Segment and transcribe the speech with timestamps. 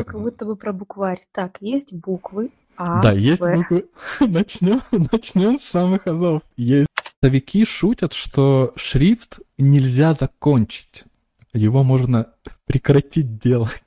[0.00, 0.04] а...
[0.04, 1.22] как будто бы про букварь.
[1.32, 3.86] Так, есть буквы А, Да, есть буквы.
[4.20, 6.42] Начнем, начнем с самых азов.
[6.56, 6.88] Есть.
[7.22, 11.04] Совики шутят, что шрифт нельзя закончить.
[11.52, 12.28] Его можно
[12.66, 13.82] прекратить делать.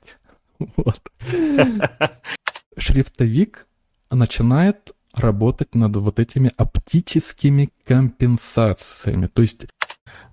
[0.76, 1.00] Вот.
[2.78, 3.66] Шрифтовик
[4.12, 9.26] начинает работать над вот этими оптическими компенсациями.
[9.26, 9.66] То есть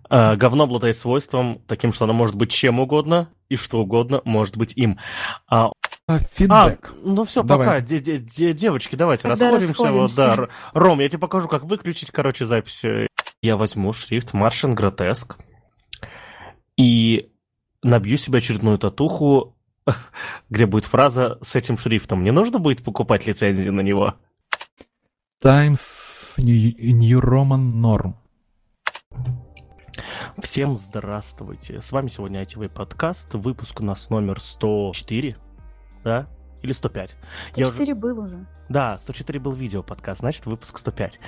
[0.09, 4.73] говно обладает свойством таким, что оно может быть чем угодно, и что угодно может быть
[4.75, 4.99] им.
[5.47, 5.71] А,
[6.07, 6.91] а фидбэк.
[6.91, 7.67] А, ну все, Давай.
[7.67, 7.81] пока.
[7.81, 9.83] Де -де -де Девочки, давайте Тогда расходимся.
[9.83, 10.27] расходимся.
[10.27, 10.47] Вот, да.
[10.73, 12.83] Ром, я тебе покажу, как выключить, короче, запись.
[13.41, 15.36] Я возьму шрифт Martian Grotesque
[16.75, 17.29] и
[17.83, 19.55] набью себе очередную татуху,
[20.50, 22.23] где будет фраза с этим шрифтом.
[22.23, 24.15] Не нужно будет покупать лицензию на него?
[25.41, 28.14] Times New Roman Norm.
[30.41, 31.81] Всем здравствуйте.
[31.81, 33.33] С вами сегодня ITV подкаст.
[33.33, 35.35] Выпуск у нас номер 104,
[36.03, 36.27] да?
[36.61, 37.16] Или 105?
[37.53, 37.95] 104 Я уже...
[37.95, 38.45] был уже.
[38.69, 41.19] Да, 104 был видео подкаст, значит, выпуск 105.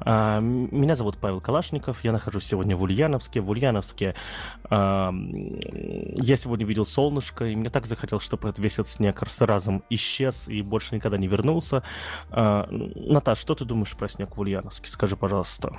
[0.00, 3.40] А, меня зовут Павел Калашников, я нахожусь сегодня в Ульяновске.
[3.40, 4.14] В Ульяновске
[4.70, 9.82] а, я сегодня видел солнышко, и мне так захотелось, чтобы этот весь этот снег разом
[9.90, 11.82] исчез и больше никогда не вернулся.
[12.30, 14.88] А, Наташ, что ты думаешь про снег в Ульяновске?
[14.88, 15.76] Скажи, пожалуйста.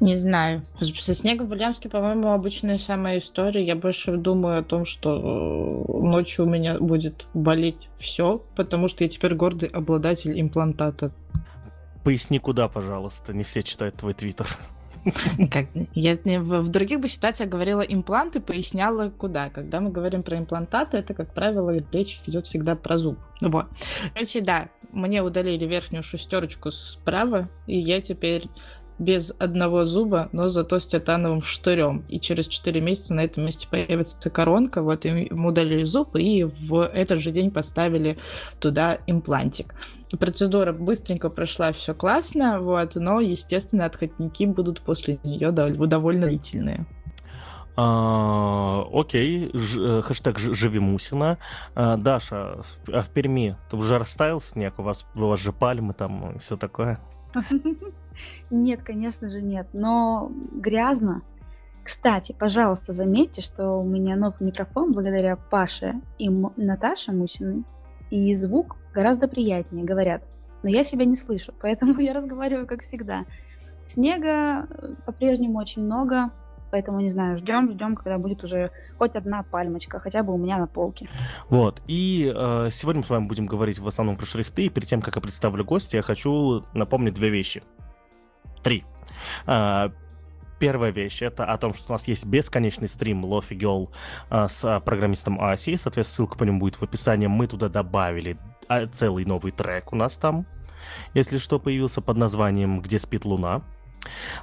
[0.00, 0.62] Не знаю.
[0.74, 3.64] Со снегом в Ульяновске, по-моему, обычная самая история.
[3.64, 9.04] Я больше думаю о том, что э, ночью у меня будет болеть все, потому что
[9.04, 11.12] я теперь гордый обладатель имплантата.
[12.04, 13.32] Поясни, куда, пожалуйста.
[13.32, 14.48] Не все читают твой твиттер.
[15.50, 19.50] Как, я в, в других бы ситуациях говорила импланты, поясняла куда.
[19.50, 23.18] Когда мы говорим про имплантаты, это, как правило, речь идет всегда про зуб.
[23.40, 23.66] Вот.
[24.14, 28.48] Короче, да, мне удалили верхнюю шестерочку справа, и я теперь
[28.98, 32.04] без одного зуба, но зато с титановым штырем.
[32.08, 36.82] И через 4 месяца на этом месте появится коронка, вот им удалили зуб, и в
[36.82, 38.18] этот же день поставили
[38.60, 39.74] туда имплантик.
[40.18, 46.86] Процедура быстренько прошла, все классно, вот, но, естественно, отходники будут после нее довольно длительные.
[47.74, 51.38] А, окей, Ж, э, хэштег Живи Мусина.
[51.74, 54.78] А, Даша, а в Перми ты уже растаял снег?
[54.78, 57.00] У вас, у вас же пальмы там и все такое?
[58.50, 61.22] Нет, конечно же нет, но грязно.
[61.82, 67.64] Кстати, пожалуйста, заметьте, что у меня новый микрофон благодаря Паше и Наташе Мусиной,
[68.10, 70.30] и звук гораздо приятнее, говорят.
[70.62, 73.24] Но я себя не слышу, поэтому я разговариваю как всегда.
[73.88, 76.30] Снега э, по-прежнему очень много,
[76.72, 80.58] поэтому, не знаю, ждем, ждем, когда будет уже хоть одна пальмочка, хотя бы у меня
[80.58, 81.08] на полке.
[81.48, 84.88] Вот, и э, сегодня мы с вами будем говорить в основном про шрифты, и перед
[84.88, 87.62] тем, как я представлю гостя, я хочу напомнить две вещи.
[88.62, 88.84] Три.
[89.46, 89.92] А,
[90.58, 93.90] первая вещь это о том, что у нас есть бесконечный стрим Лофи Girl
[94.30, 95.76] а, с а, программистом Аси.
[95.76, 97.26] Соответственно, ссылка по нему будет в описании.
[97.26, 98.38] Мы туда добавили
[98.68, 100.46] а, целый новый трек у нас там.
[101.14, 103.62] Если что, появился под названием «Где спит луна».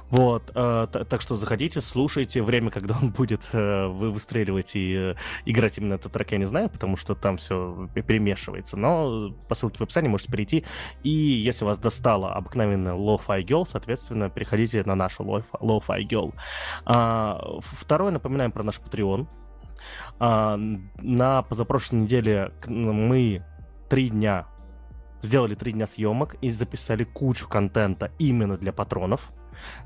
[0.08, 2.42] Вот, э, так что заходите, слушайте.
[2.42, 6.44] Время, когда он будет э, вы выстреливать и э, играть именно этот трек, я не
[6.44, 8.76] знаю, потому что там все перемешивается.
[8.76, 10.64] Но по ссылке в описании можете перейти.
[11.02, 16.34] И если вас достала обыкновенная Lo-Fi Girl, соответственно, переходите на нашу Lo-Fi Girl.
[16.84, 19.26] А, второе, напоминаем про наш Patreon.
[20.18, 23.44] А, на позапрошлой неделе мы
[23.88, 24.46] три дня
[25.22, 29.32] сделали три дня съемок и записали кучу контента именно для патронов.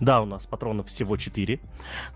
[0.01, 1.61] Да, у нас патронов всего 4.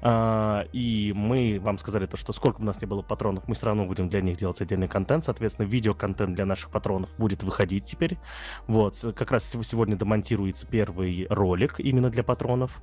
[0.02, 3.54] А, и мы вам сказали то, что сколько бы у нас не было патронов, мы
[3.54, 5.24] все равно будем для них делать отдельный контент.
[5.24, 8.18] Соответственно, видеоконтент для наших патронов будет выходить теперь.
[8.66, 12.80] Вот, как раз сегодня демонтируется первый ролик именно для патронов.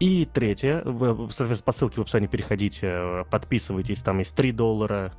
[0.00, 5.12] И третье, соответственно, по ссылке в описании переходите, подписывайтесь, там есть 3 доллара,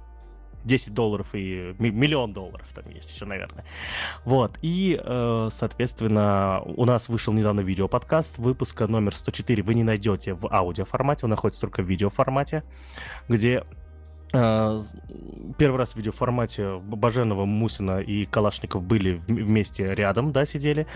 [0.66, 3.64] 10 долларов и миллион долларов там есть еще, наверное.
[4.26, 10.34] Вот, и, э, соответственно, у нас вышел недавно видеоподкаст, выпуска номер 104 вы не найдете
[10.34, 12.64] в аудиоформате, он находится только в видеоформате,
[13.30, 13.64] где
[14.34, 14.80] э,
[15.58, 20.88] Первый раз в видеоформате Баженова, Мусина и Калашников были вместе рядом, да, сидели.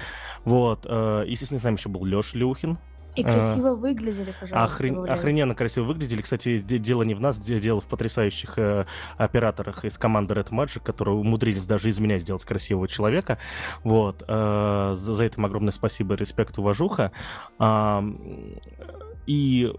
[0.44, 0.86] Вот.
[0.90, 2.78] Э, естественно, с нами еще был Леша Люхин,
[3.16, 4.64] и красиво а, выглядели, пожалуйста.
[4.64, 5.10] Охрен...
[5.10, 6.22] Охрененно красиво выглядели.
[6.22, 8.86] Кстати, дело не в нас, дело в потрясающих э,
[9.18, 13.40] операторах из команды Red Magic, которые умудрились даже из меня сделать красивого человека.
[13.84, 14.24] Вот.
[14.28, 17.12] Э, за, за это огромное спасибо, респект, уважуха.
[17.60, 18.02] Э,
[19.26, 19.74] и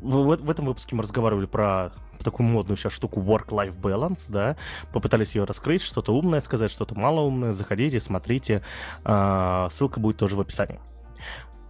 [0.00, 1.92] в, в этом выпуске мы разговаривали про
[2.22, 4.56] такую модную сейчас штуку work-life balance, да,
[4.92, 8.62] попытались ее раскрыть, что-то умное сказать, что-то малоумное, заходите, смотрите,
[9.04, 10.80] э, ссылка будет тоже в описании.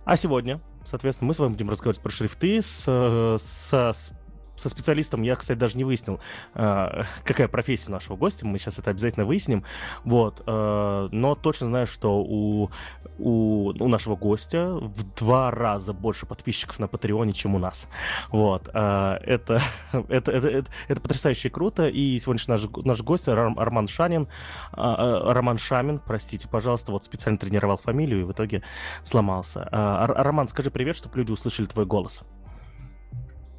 [0.04, 4.12] А сегодня Соответственно, мы с вами будем разговаривать про шрифты с, с, с
[4.56, 6.20] со специалистом я, кстати, даже не выяснил,
[6.54, 8.46] э, какая профессия нашего гостя.
[8.46, 9.64] Мы сейчас это обязательно выясним.
[10.04, 10.42] Вот.
[10.46, 12.70] Э, но точно знаю, что у,
[13.18, 17.88] у, у нашего гостя в два раза больше подписчиков на Патреоне, чем у нас.
[18.30, 18.68] Вот.
[18.72, 19.62] Э, это,
[19.92, 21.88] это, это, это, это потрясающе круто.
[21.88, 24.28] И сегодняшний наш, наш гость Роман Шанин,
[24.72, 28.62] Роман Шамин, простите, пожалуйста, вот специально тренировал фамилию и в итоге
[29.04, 29.68] сломался.
[29.70, 32.22] Роман, скажи привет, чтобы люди услышали твой голос.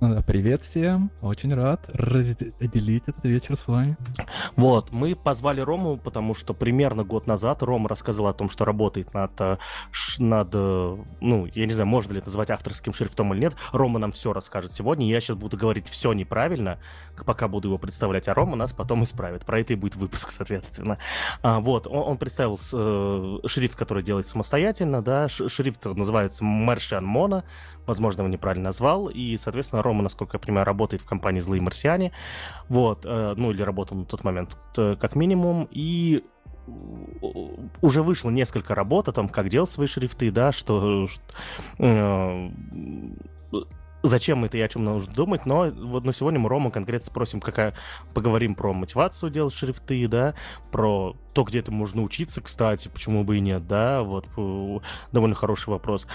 [0.03, 3.95] Э, привет всем, очень рад разделить этот вечер с вами.
[4.57, 9.13] Вот, мы позвали Рому, потому что примерно год назад Рома рассказал о том, что работает
[9.13, 9.57] над, э,
[10.17, 13.55] над, э, ну, я не знаю, можно ли это назвать авторским шрифтом или нет.
[13.71, 16.79] Рома нам все расскажет сегодня, я сейчас буду говорить все неправильно,
[17.25, 19.45] пока буду его представлять, а Рома нас потом исправит.
[19.45, 20.97] Про это и будет выпуск, соответственно.
[21.41, 27.43] А, вот, он, он представил э, шрифт, который делает самостоятельно, да, шрифт называется Martian Mono,
[27.85, 32.11] возможно, его неправильно назвал, и, соответственно, Рома, насколько я понимаю, работает в компании «Злые марсиане»,
[32.69, 36.23] вот, э, ну, или работал на тот момент, как минимум, и
[37.81, 41.07] уже вышло несколько работ о том, как делать свои шрифты, да, что,
[41.79, 42.49] э,
[44.03, 47.39] зачем это и о чем нужно думать, но вот на сегодня мы Рома конкретно спросим,
[47.39, 47.73] какая,
[48.13, 50.35] поговорим про мотивацию делать шрифты, да,
[50.71, 54.27] про то, где это можно учиться, кстати, почему бы и нет, да, вот
[55.11, 56.05] довольно хороший вопрос.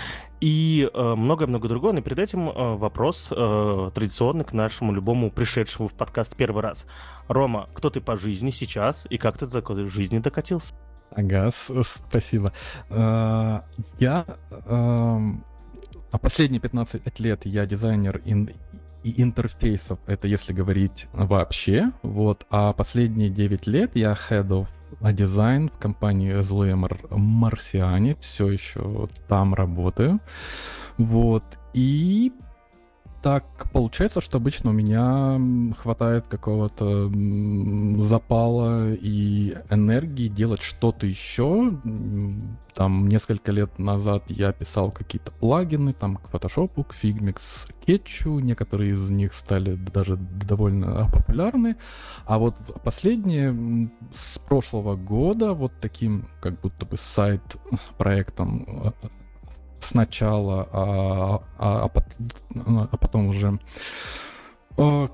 [0.40, 5.31] И э, много-много э, другого, но перед этим э, вопрос э, традиционный к нашему любому
[5.32, 6.87] пришедшему в подкаст первый раз.
[7.26, 10.75] Рома, кто ты по жизни сейчас и как ты до такой жизни докатился?
[11.11, 11.50] Ага,
[11.82, 12.52] спасибо.
[12.91, 13.61] Э,
[13.99, 14.26] я
[14.67, 15.44] эм,
[16.10, 18.50] а последние 15 лет я дизайнер ин
[19.05, 24.66] и интерфейсов, это если говорить вообще, вот, а последние 9 лет я head of
[25.12, 26.76] дизайн в компании злые
[27.10, 30.20] марсиане, все еще там работаю,
[30.96, 31.44] вот,
[31.75, 32.32] и
[33.23, 35.41] так получается, что обычно у меня
[35.76, 37.11] хватает какого-то
[38.03, 41.76] запала и энергии делать что-то еще.
[42.75, 48.41] Там несколько лет назад я писал какие-то плагины там к Photoshop, к Figmix, Sketch.
[48.41, 51.76] Некоторые из них стали даже довольно популярны.
[52.25, 52.55] А вот
[52.85, 58.93] последние с прошлого года вот таким как будто бы сайт-проектом а,
[59.88, 63.58] сначала, а, а, а, а потом уже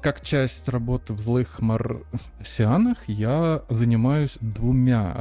[0.03, 5.17] как часть работы в злых марсианах я занимаюсь двумя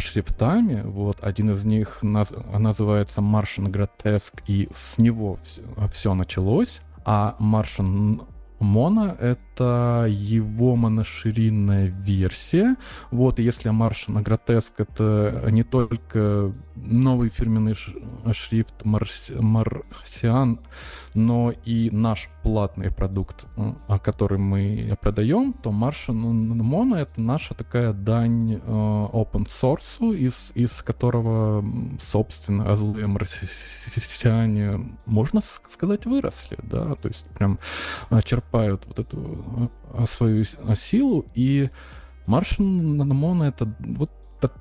[0.00, 0.82] шрифтами.
[0.82, 6.80] Вот один из них наз называется Martian Grotesque, и с него все, все началось.
[7.04, 8.26] А Martian
[8.58, 12.76] Моно— это его моноширинная версия.
[13.10, 17.74] Вот, и если на гротеск— это не только новый фирменный
[18.32, 19.32] шрифт Марс...
[19.38, 20.60] Марсиан,
[21.14, 23.46] но и наш платный продукт,
[24.02, 30.82] который мы продаем, то Martian Mono— это наша такая дань э, open source, из, из
[30.82, 31.64] которого,
[32.00, 37.58] собственно, злые марсиане, можно сказать, выросли, да, то есть прям
[38.24, 39.70] черпают вот эту
[40.06, 41.70] свою силу, и
[42.26, 44.10] Маршин Наномона это вот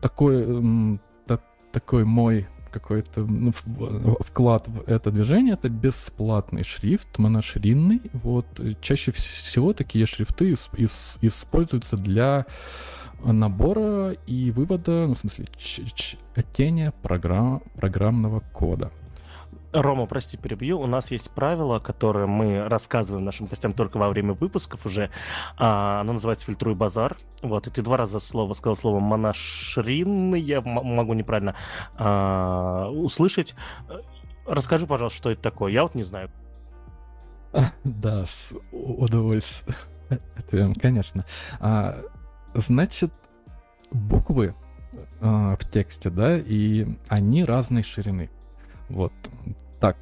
[0.02, 1.00] такой,
[1.76, 3.52] такой мой какой-то ну,
[4.22, 5.56] вклад в это движение.
[5.56, 8.02] Это бесплатный шрифт, моноширинный.
[8.14, 8.46] Вот.
[8.80, 12.46] Чаще всего такие шрифты ис- ис- используются для
[13.24, 18.92] набора и вывода, ну, в смысле, чтения программ, программного кода.
[19.76, 20.80] Рома, прости, перебью.
[20.80, 25.12] У нас есть правило, которое мы рассказываем нашим гостям только во время выпусков уже.
[25.58, 27.18] А, оно называется «Фильтруй базар».
[27.42, 31.56] Вот, и ты два раза слово сказал слово «моношринный», я могу неправильно
[31.98, 33.54] а, услышать.
[34.48, 35.74] Расскажи, пожалуйста, что это такое.
[35.74, 36.32] Я вот не знаю.
[37.84, 41.26] Да, с удовольствием, конечно.
[41.60, 42.02] А,
[42.54, 43.12] значит,
[43.92, 44.56] буквы
[45.20, 48.30] а, в тексте, да, и они разной ширины.
[48.88, 49.12] Вот
[49.80, 49.98] так,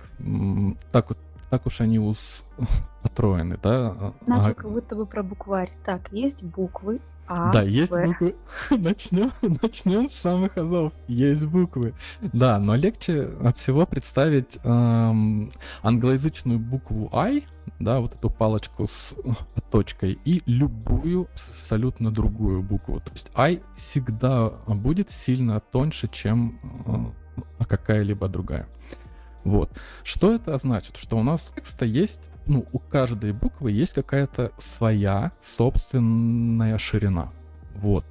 [0.92, 1.18] так,
[1.50, 2.46] так уж они ус
[3.04, 4.14] отроены, да?
[4.28, 4.54] Начал а...
[4.54, 5.72] как будто бы про букварь.
[5.84, 8.36] Так, есть буквы, а, да, есть буквы.
[8.72, 10.94] начнем, начнем с самых азов.
[11.08, 11.94] Есть буквы.
[12.22, 15.52] Да, но легче всего представить эм,
[15.84, 17.46] англоязычную букву I,
[17.80, 19.16] да, вот эту палочку с
[19.72, 23.00] точкой, и любую абсолютно другую букву.
[23.00, 27.14] То есть I всегда будет сильно тоньше, чем
[27.58, 28.68] э, какая-либо другая.
[29.44, 29.70] Вот.
[30.04, 30.98] Что это значит?
[30.98, 37.32] Что у нас текста есть, ну, у каждой буквы есть какая-то своя собственная ширина.
[37.76, 38.06] Вот.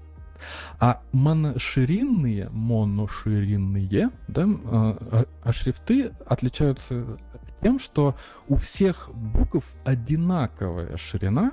[0.80, 7.18] А моноширинные, моноширинные, да, а, а шрифты отличаются
[7.62, 8.16] тем, что
[8.48, 11.52] у всех букв одинаковая ширина,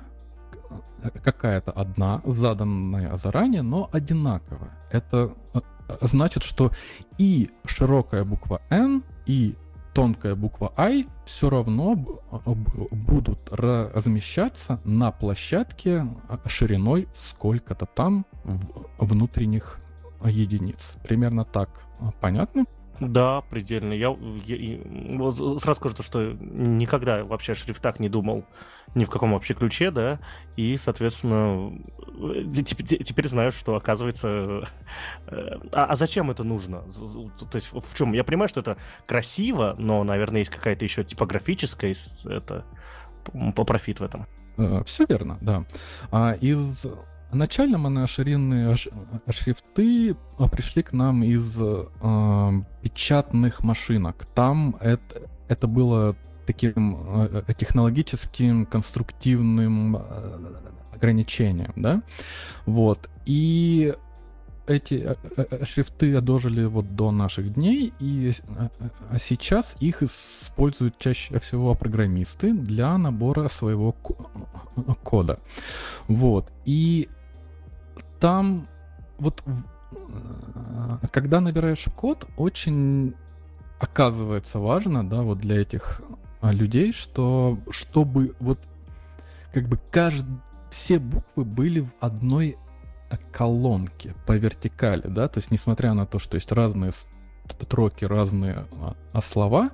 [1.22, 4.76] какая-то одна, заданная заранее, но одинаковая.
[4.90, 5.60] Это э,
[6.02, 6.72] значит, что
[7.18, 9.56] и широкая буква N, и
[9.94, 11.96] тонкая буква I все равно
[12.90, 16.06] будут размещаться на площадке
[16.46, 18.26] шириной сколько-то там
[18.98, 19.80] внутренних
[20.24, 20.94] единиц.
[21.02, 21.84] Примерно так
[22.20, 22.64] понятно?
[23.00, 23.94] Да, предельно.
[23.94, 24.14] Я,
[24.44, 24.78] я, я
[25.18, 28.44] вот сразу скажу то, что никогда вообще о шрифтах не думал
[28.94, 30.18] ни в каком вообще ключе, да,
[30.56, 31.78] и, соответственно,
[32.64, 34.68] теперь, теперь знаю, что оказывается...
[35.28, 36.82] Э, а, а зачем это нужно?
[37.50, 38.12] То есть в чем?
[38.12, 38.76] Я понимаю, что это
[39.06, 41.94] красиво, но, наверное, есть какая-то еще типографическая
[42.26, 42.64] это,
[43.54, 44.26] по профит в этом.
[44.56, 45.64] Э, Все верно, да.
[46.10, 46.84] А из
[47.32, 48.76] Начально моноширинные
[49.28, 54.26] шрифты а, пришли к нам из э, печатных машинок.
[54.34, 60.02] Там это, это было таким э, технологическим, конструктивным
[60.92, 62.02] ограничением, да,
[62.66, 63.94] вот, и
[64.66, 65.14] эти
[65.64, 68.32] шрифты дожили вот до наших дней, и
[69.18, 73.92] сейчас их используют чаще всего программисты для набора своего
[75.02, 75.40] кода.
[76.06, 76.52] Вот.
[76.64, 77.08] И
[78.20, 78.68] там
[79.18, 83.14] вот э, когда набираешь код, очень
[83.80, 86.02] оказывается важно, да, вот для этих
[86.40, 88.58] а, людей, что чтобы вот
[89.52, 90.24] как бы кажд...
[90.70, 92.56] все буквы были в одной
[93.10, 96.92] э, колонке по вертикали, да, то есть несмотря на то, что есть разные
[97.48, 99.70] строки, разные а, а слова,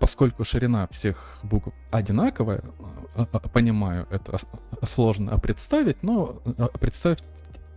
[0.00, 2.62] поскольку ширина всех букв одинаковая,
[3.14, 4.38] а, понимаю, это
[4.82, 6.40] сложно представить, но
[6.80, 7.24] представьте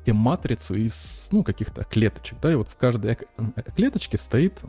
[0.08, 3.18] матрицу из ну, каких-то клеточек, да, и вот в каждой
[3.76, 4.60] клеточке стоит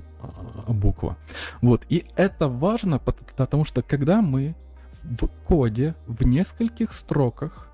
[0.69, 1.17] буква.
[1.63, 4.55] Вот, и это важно, потому что когда мы
[5.03, 7.69] в коде в нескольких строках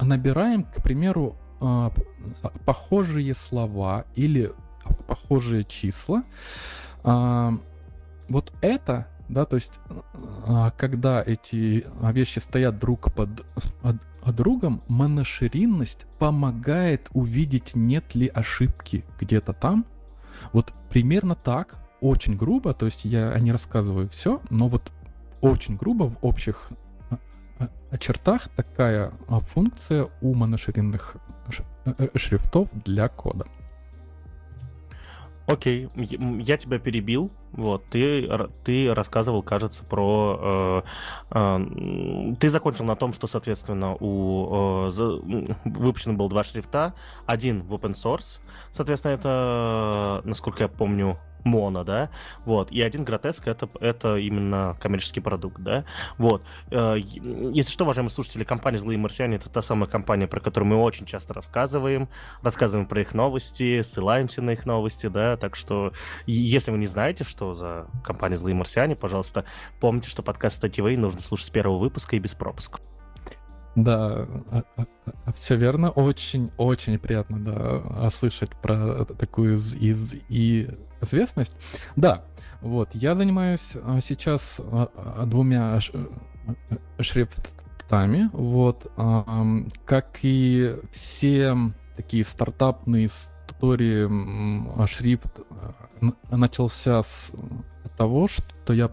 [0.00, 1.36] набираем, к примеру,
[2.64, 4.52] похожие слова или
[5.06, 6.24] похожие числа,
[8.28, 9.72] вот это, да, то есть,
[10.46, 13.44] а, когда эти вещи стоят друг под
[14.34, 19.86] другом, моноширинность помогает увидеть, нет ли ошибки где-то там.
[20.52, 24.92] Вот примерно так, очень грубо, то есть я не рассказываю все, но вот
[25.40, 26.70] очень грубо в общих
[27.10, 29.12] а, а, чертах такая
[29.52, 31.16] функция у моноширинных
[31.84, 33.46] э, шрифтов для кода.
[35.46, 37.30] Окей, я тебя перебил.
[37.52, 38.28] Вот, ты,
[38.64, 40.82] ты рассказывал, кажется, про...
[41.30, 44.88] Э, э, ты закончил на том, что, соответственно, у...
[44.88, 44.90] Э,
[45.64, 46.94] выпущено было два шрифта.
[47.26, 48.40] Один в open source.
[48.72, 52.10] Соответственно, это, насколько я помню, моно, да,
[52.44, 55.84] вот, и один гротеск это, это именно коммерческий продукт, да,
[56.18, 56.42] вот.
[56.70, 60.76] Э, если что, уважаемые слушатели, компания «Злые марсиане»— это та самая компания, про которую мы
[60.76, 62.08] очень часто рассказываем,
[62.42, 65.92] рассказываем про их новости, ссылаемся на их новости, да, так что
[66.26, 69.44] если вы не знаете, что за компания «Злые марсиане», пожалуйста,
[69.80, 72.80] помните, что подкаст «Стативей» нужно слушать с первого выпуска и без пропуска.
[73.76, 74.86] Да, а, а,
[75.26, 75.90] а, все верно.
[75.90, 81.56] Очень-очень приятно, да, слышать про такую из, из и известность.
[81.96, 82.24] Да,
[82.60, 83.72] вот, я занимаюсь
[84.02, 84.60] сейчас
[85.26, 85.78] двумя
[87.00, 88.90] шрифтами, вот,
[89.84, 91.56] как и все
[91.96, 95.40] такие стартапные истории, шрифт
[96.30, 97.32] начался с
[97.96, 98.90] того, что я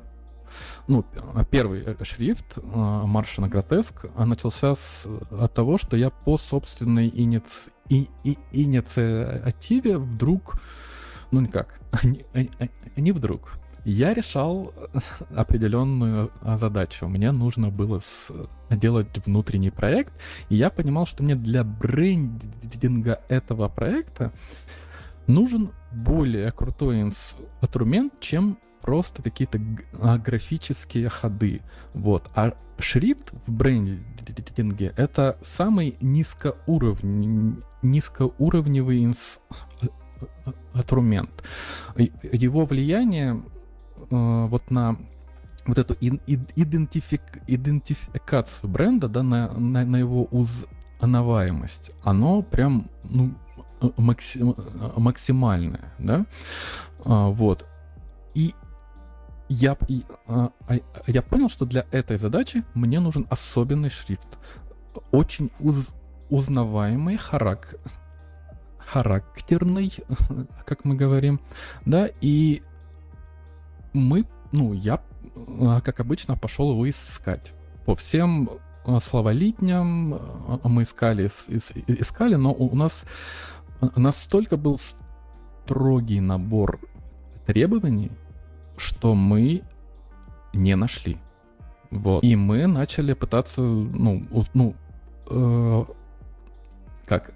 [0.88, 1.06] ну,
[1.50, 7.72] первый шрифт Маршина Гротеск начался с, от того, что я по собственной иници...
[7.90, 10.62] и, и, инициативе вдруг,
[11.34, 12.26] ну никак, не,
[12.96, 14.74] не вдруг, я решал
[15.36, 17.08] определенную задачу.
[17.08, 18.32] Мне нужно было с...
[18.70, 20.14] делать внутренний проект,
[20.50, 24.32] и я понимал, что мне для брендинга этого проекта
[25.28, 29.60] нужен более крутой инструмент, чем просто какие-то
[30.00, 31.62] а, графические ходы.
[31.94, 32.30] Вот.
[32.36, 39.40] А шрифт в брендинге это самый низкоуровневый, низкоуровневый инс,
[40.74, 41.44] инструмент.
[41.96, 43.42] Его влияние
[44.10, 44.98] э, вот на
[45.66, 53.34] вот эту идентифик, идентификацию бренда, да, на, на, на его узнаваемость, оно прям ну,
[53.98, 54.56] максим,
[54.98, 56.26] максимальное, да,
[57.06, 57.66] а, вот.
[58.34, 58.54] И
[59.50, 59.78] я,
[60.28, 64.28] а, а, я понял, что для этой задачи мне нужен особенный шрифт.
[65.12, 65.90] Очень уз,
[66.30, 67.76] узнаваемый, харак,
[68.86, 69.94] характерный,
[70.66, 71.40] как мы говорим,
[71.86, 72.62] да, и
[73.94, 75.02] мы ну, я,
[75.60, 77.54] а, как обычно, пошел его искать.
[77.86, 78.50] По всем
[78.86, 81.30] а, словолитням а, мы искали,
[81.88, 83.04] искали, но у нас
[83.96, 84.80] настолько был
[85.66, 86.80] строгий набор
[87.48, 88.12] требований,
[88.78, 89.64] что мы
[90.54, 91.18] не нашли.
[91.90, 92.24] Вот.
[92.24, 94.76] И мы начали пытаться, ну, ну
[95.28, 95.86] э,
[97.06, 97.34] как,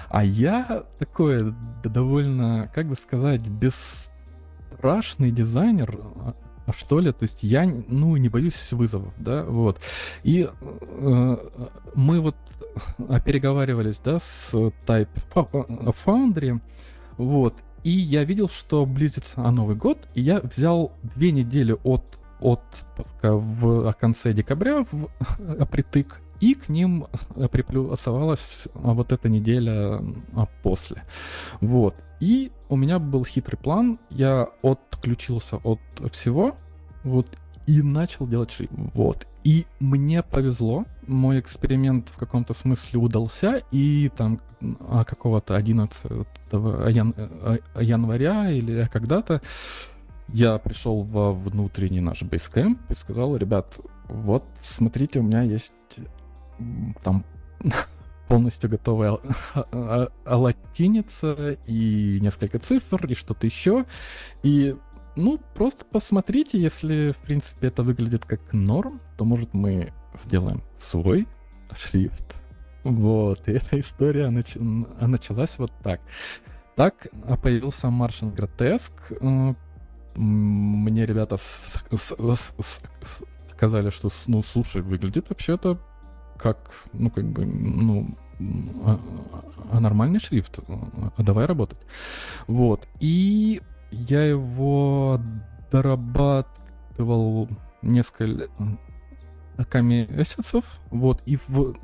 [0.08, 6.34] А я такой довольно, как бы сказать, бесстрашный дизайнер, а
[6.72, 9.78] что ли, то есть я, ну, не боюсь вызовов, да, вот.
[10.22, 11.36] И э,
[11.94, 12.36] мы вот
[13.24, 15.08] переговаривались, да, с Type
[16.04, 16.60] Foundry,
[17.16, 22.04] вот, и я видел, что близится Новый год, и я взял две недели от
[22.40, 25.08] отпуска в конце декабря в
[25.70, 27.06] притык и к ним
[27.36, 30.02] э, приплюсовалась а, вот эта неделя
[30.34, 31.02] а, после.
[31.60, 31.94] Вот.
[32.20, 33.98] И у меня был хитрый план.
[34.10, 35.80] Я отключился от
[36.12, 36.56] всего,
[37.04, 37.26] вот,
[37.66, 38.70] и начал делать шип.
[38.94, 39.26] Вот.
[39.44, 44.40] И мне повезло, мой эксперимент в каком-то смысле удался, и там
[44.88, 46.02] а, какого-то 11
[46.52, 49.40] ян- э, января или когда-то
[50.28, 53.78] я пришел во внутренний наш бейскэмп и сказал, ребят,
[54.08, 55.72] вот, смотрите, у меня есть
[57.02, 57.24] там
[58.28, 59.18] полностью готовая
[60.24, 63.86] латиница и несколько цифр и что-то еще.
[64.42, 64.76] И
[65.16, 71.26] ну, просто посмотрите, если, в принципе, это выглядит как норм, то, может, мы сделаем свой
[71.76, 72.36] шрифт.
[72.84, 74.54] Вот, и эта история нач...
[74.56, 76.00] началась вот так.
[76.76, 77.08] Так
[77.42, 79.56] появился Martian Grotesque.
[80.14, 81.36] Мне ребята
[83.56, 85.78] сказали, что, ну, слушай, выглядит вообще-то
[86.40, 88.16] как, ну, как бы, ну,
[88.84, 88.98] а,
[89.70, 90.60] а нормальный шрифт,
[91.16, 91.78] а давай работать.
[92.46, 92.88] Вот.
[93.00, 95.20] И я его
[95.70, 97.48] дорабатывал
[97.82, 98.48] несколько
[99.82, 101.74] месяцев, вот, и в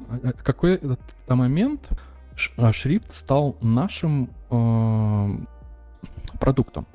[0.42, 1.88] какой-то момент
[2.34, 5.28] шрифт стал нашим э,
[6.40, 6.86] продуктом.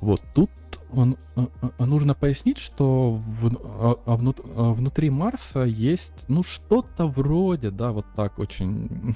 [0.00, 0.50] Вот, тут
[0.92, 1.48] а,
[1.78, 7.92] а, нужно пояснить, что в, а, а внут, внутри Марса есть, ну, что-то вроде, да,
[7.92, 9.14] вот так очень,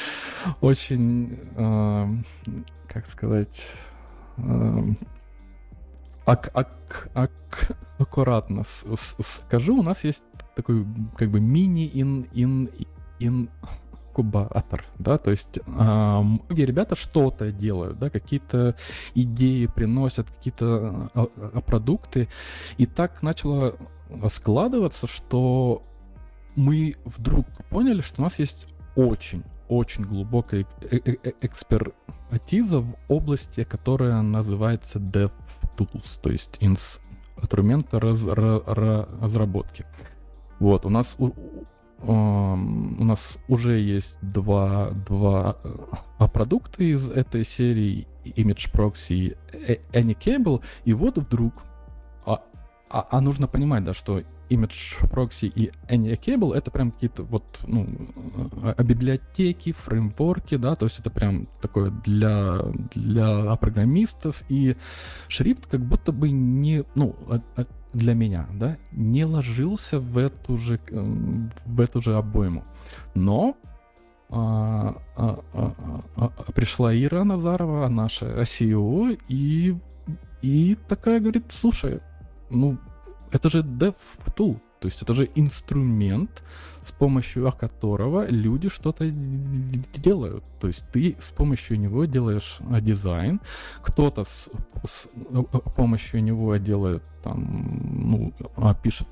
[0.60, 2.06] очень, э,
[2.88, 3.70] как сказать,
[4.38, 4.78] э,
[6.26, 10.22] ак, ак, ак, аккуратно с, с, скажу, у нас есть
[10.54, 10.84] такой,
[11.16, 12.70] как бы, мини-ин, ин,
[13.18, 13.50] ин,
[14.12, 18.76] инкубатор, да, то есть а, многие ребята что-то делают, да, какие-то
[19.14, 22.28] идеи приносят, какие-то а, продукты,
[22.76, 23.76] и так начало
[24.30, 25.82] складываться, что
[26.56, 32.94] мы вдруг поняли, что у нас есть очень очень глубокая э, э, э, экспертиза в
[33.08, 39.86] области, которая называется DevTools, то есть инструменты раз, раз, разработки.
[40.58, 41.16] Вот, у нас
[42.04, 50.92] нас уже есть два, два э, продукта из этой серии Image Proxy и Anycable, и
[50.92, 51.54] вот вдруг,
[52.24, 52.42] а,
[52.90, 57.86] а, а нужно понимать, да, что Image Proxy и Anycable это прям какие-то вот, ну,
[58.62, 62.60] а, а библиотеки, фреймворки, да, то есть это прям такое для,
[62.94, 64.76] для программистов, и
[65.28, 67.16] шрифт как будто бы не, ну,
[67.92, 72.64] для меня, да, не ложился в эту же, эм, в эту же обойму.
[73.14, 73.56] Но
[74.30, 75.74] а, а, а,
[76.16, 79.76] а, а, пришла Ира Назарова, наша SEO, и,
[80.40, 82.00] и такая говорит, слушай,
[82.48, 82.78] ну,
[83.30, 83.94] это же dev
[84.34, 86.42] tool, то есть это же инструмент,
[86.82, 90.42] с помощью которого люди что-то делают.
[90.60, 93.40] То есть ты с помощью него делаешь а, дизайн,
[93.80, 94.50] кто-то с,
[94.84, 99.06] с а, помощью него делает там, ну, а, пишет,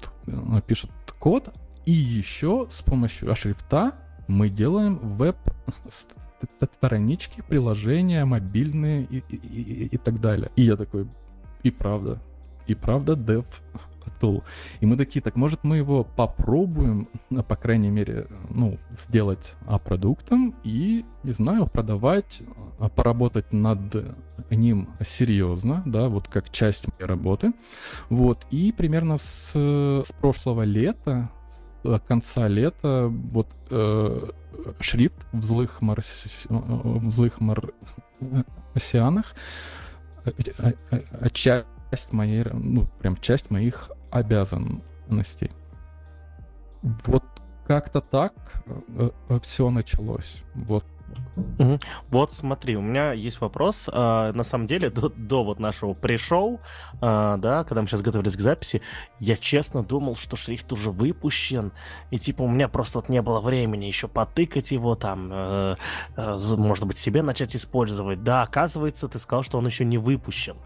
[0.66, 1.54] пишет код,
[1.86, 3.92] и еще с помощью шрифта
[4.26, 5.36] мы делаем веб
[6.80, 10.50] странички, приложения, мобильные и, и, и, и так далее.
[10.56, 11.06] И я такой,
[11.62, 12.20] и правда,
[12.66, 13.46] и правда, dev
[14.20, 14.42] tool.
[14.80, 19.78] И мы такие, так может мы его попробуем, ну, по крайней мере, ну, сделать а,
[19.78, 22.42] продуктом и, не знаю, продавать,
[22.78, 23.80] а, поработать над
[24.50, 27.52] ним серьезно, да, вот как часть моей работы.
[28.08, 31.30] Вот, и примерно с, с прошлого лета,
[32.06, 34.30] конца лета вот э,
[34.80, 36.24] шрифт в злых, марс...
[36.48, 39.34] в злых марсианах
[41.90, 45.50] часть моей, ну, прям часть моих обязанностей.
[46.82, 47.24] Вот
[47.66, 48.32] как-то так
[49.42, 50.42] все началось.
[50.54, 50.84] Вот
[52.10, 53.88] Вот смотри, у меня есть вопрос.
[53.92, 56.60] А, на самом деле, до, до вот нашего пришел,
[57.00, 58.82] а, да, когда мы сейчас готовились к записи,
[59.18, 61.72] я честно думал, что шрифт уже выпущен,
[62.10, 65.76] и типа у меня просто вот не было времени еще потыкать его там, э,
[66.16, 68.22] э, может быть, себе начать использовать.
[68.22, 70.56] Да, оказывается, ты сказал, что он еще не выпущен.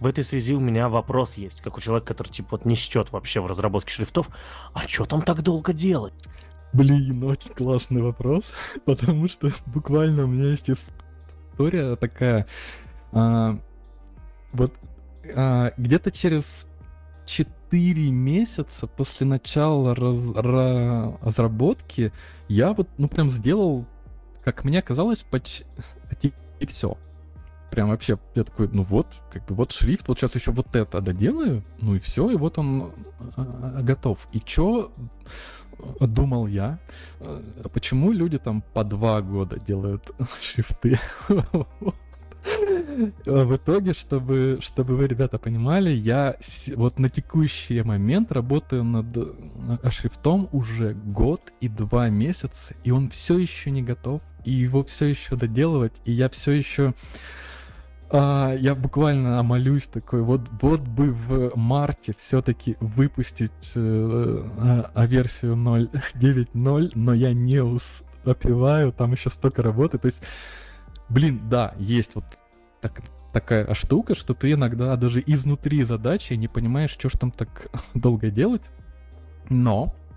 [0.00, 3.12] В этой связи у меня вопрос есть, как у человека, который типа вот не счет
[3.12, 4.28] вообще в разработке шрифтов,
[4.72, 6.14] а что там так долго делать?
[6.72, 8.44] Блин, очень классный вопрос,
[8.84, 12.46] потому что буквально у меня есть история такая.
[13.12, 13.58] А,
[14.52, 14.74] вот
[15.34, 16.66] а, где-то через
[17.26, 20.16] 4 месяца после начала раз,
[21.22, 22.12] разработки
[22.48, 23.86] я вот, ну, прям сделал,
[24.42, 25.64] как мне казалось, почти
[26.60, 26.96] и все.
[27.70, 31.00] Прям вообще, я такой, ну вот, как бы вот шрифт, вот сейчас еще вот это
[31.02, 32.92] доделаю, ну и все, и вот он
[33.36, 34.26] а, готов.
[34.32, 34.90] И чё
[36.00, 36.78] думал я,
[37.20, 40.10] э, почему люди там по два года делают
[40.40, 40.98] шрифты.
[43.26, 46.36] В итоге, чтобы, чтобы вы, ребята, понимали, я
[46.74, 53.08] вот на текущий момент работаю над э, шрифтом уже год и два месяца, и он
[53.10, 56.94] все еще не готов, и его все еще доделывать, и я все еще
[58.10, 65.54] а, я буквально молюсь такой, вот, вот бы в марте все-таки выпустить э, э, версию
[65.54, 69.98] 0.9.0, но я не успеваю, там еще столько работы.
[69.98, 70.22] То есть,
[71.10, 72.24] блин, да, есть вот
[72.80, 77.68] так, такая штука, что ты иногда даже изнутри задачи не понимаешь, что ж там так
[77.94, 78.62] долго делать.
[79.50, 80.07] Но а,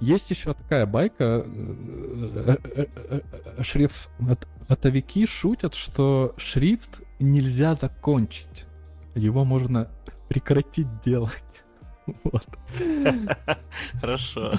[0.00, 1.44] есть еще такая байка.
[1.46, 4.10] Э, э, э, шрифт
[4.68, 8.66] отовики шутят, что шрифт нельзя закончить.
[9.14, 9.88] Его можно
[10.28, 11.42] прекратить делать.
[12.24, 12.44] Вот.
[14.00, 14.58] Хорошо.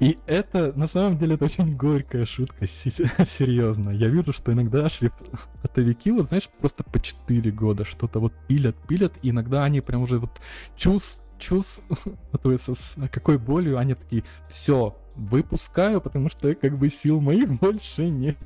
[0.00, 3.90] И это, на самом деле, это очень горькая шутка, серьезно.
[3.90, 9.12] Я вижу, что иногда шрифтовики, вот знаешь, просто по 4 года что-то вот пилят, пилят,
[9.22, 10.40] и иногда они прям уже вот
[10.74, 17.52] чувствуют чувствуется, с какой болью они такие, все, выпускаю, потому что как бы сил моих
[17.60, 18.38] больше нет.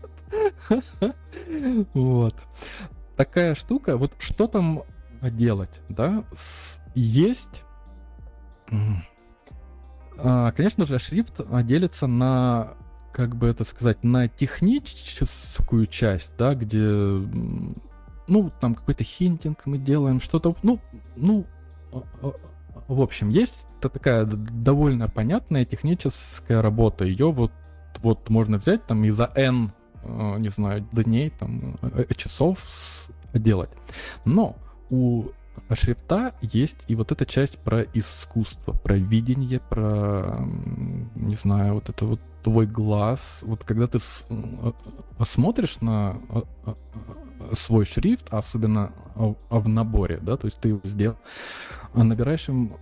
[1.94, 2.34] Вот.
[3.16, 4.82] Такая штука, вот что там
[5.22, 6.24] делать, да?
[6.94, 7.64] Есть...
[10.20, 12.74] А, конечно же, шрифт делится на,
[13.12, 20.20] как бы это сказать, на техническую часть, да, где, ну, там какой-то хинтинг мы делаем,
[20.20, 20.80] что-то, ну,
[21.16, 21.46] ну,
[21.92, 22.32] а, а,
[22.88, 27.04] в общем, есть такая довольно понятная техническая работа.
[27.04, 27.52] Ее вот,
[27.98, 29.72] вот можно взять там и за N,
[30.02, 32.58] э, не знаю, дней, там, э, часов
[33.34, 33.70] делать.
[34.24, 34.56] Но
[34.90, 35.26] у
[35.72, 40.38] шрифта есть и вот эта часть про искусство, про видение, про,
[41.14, 43.40] не знаю, вот это вот твой глаз.
[43.42, 44.72] Вот когда ты э,
[45.24, 46.16] смотришь на
[47.52, 51.16] свой шрифт, особенно в наборе, да, то есть ты его сделал,
[51.94, 52.76] а набираешь им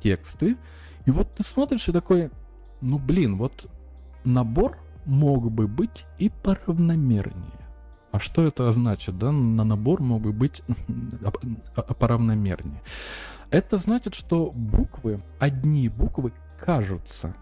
[0.00, 0.56] тексты,
[1.06, 2.30] и вот ты смотришь и такой,
[2.80, 3.70] ну блин, вот
[4.24, 7.60] набор мог бы быть и поравномернее.
[8.12, 9.32] А что это значит, да?
[9.32, 10.62] На набор мог бы быть
[11.98, 12.80] поравномернее.
[13.50, 17.34] Это значит, что буквы, одни буквы кажутся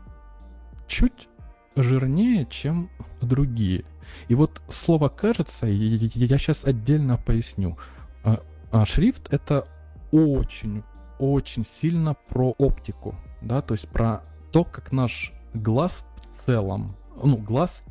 [0.87, 1.29] чуть
[1.77, 3.85] жирнее, чем другие.
[4.29, 7.79] И вот слово кажется, я сейчас отдельно поясню.
[8.25, 9.67] А, а шрифт это
[10.11, 10.83] очень
[11.23, 17.37] очень сильно про оптику, да, то есть про то, как наш глаз в целом, ну,
[17.37, 17.85] глаз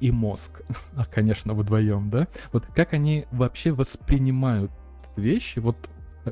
[0.00, 0.62] и мозг,
[0.96, 4.72] а, конечно, вдвоем, да, вот как они вообще воспринимают
[5.16, 5.76] вещи, вот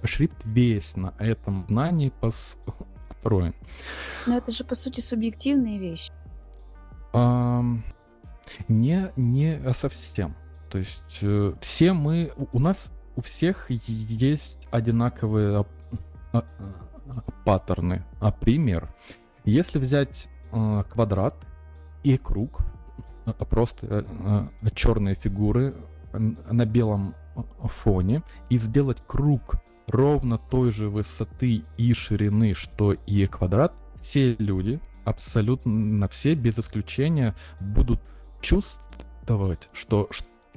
[0.04, 3.54] шрифт весь на этом знании построен.
[4.26, 6.10] Но это же, по сути, субъективные вещи.
[7.12, 7.62] А,
[8.68, 10.34] не, не совсем.
[10.70, 15.66] То есть э, все мы, у нас у всех есть одинаковые
[16.32, 16.44] а,
[17.44, 18.04] паттерны.
[18.20, 18.88] А пример.
[19.44, 21.34] Если взять э, квадрат
[22.02, 22.60] и круг,
[23.26, 25.74] э, просто э, э, черные фигуры
[26.12, 27.14] на белом
[27.64, 34.80] фоне, и сделать круг ровно той же высоты и ширины, что и квадрат, все люди,
[35.04, 38.00] абсолютно все, без исключения, будут
[38.40, 40.08] чувствовать, что,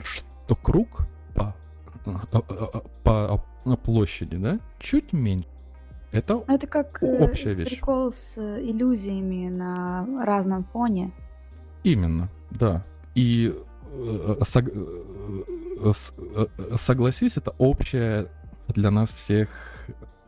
[0.01, 1.55] что круг по,
[3.03, 3.43] по
[3.84, 5.47] площади, да, чуть меньше
[6.12, 7.69] Это, Это как э, общая вещь.
[7.69, 11.12] прикол с э, иллюзиями на разном фоне.
[11.84, 12.86] Именно, да.
[13.15, 13.53] И
[13.91, 14.71] э, сог-
[16.77, 18.27] согласись, это общая
[18.67, 19.49] для нас всех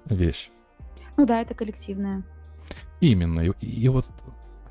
[0.06, 0.50] вещь.
[1.16, 2.24] Ну да, это коллективное.
[3.00, 3.42] Именно.
[3.42, 4.08] И, и вот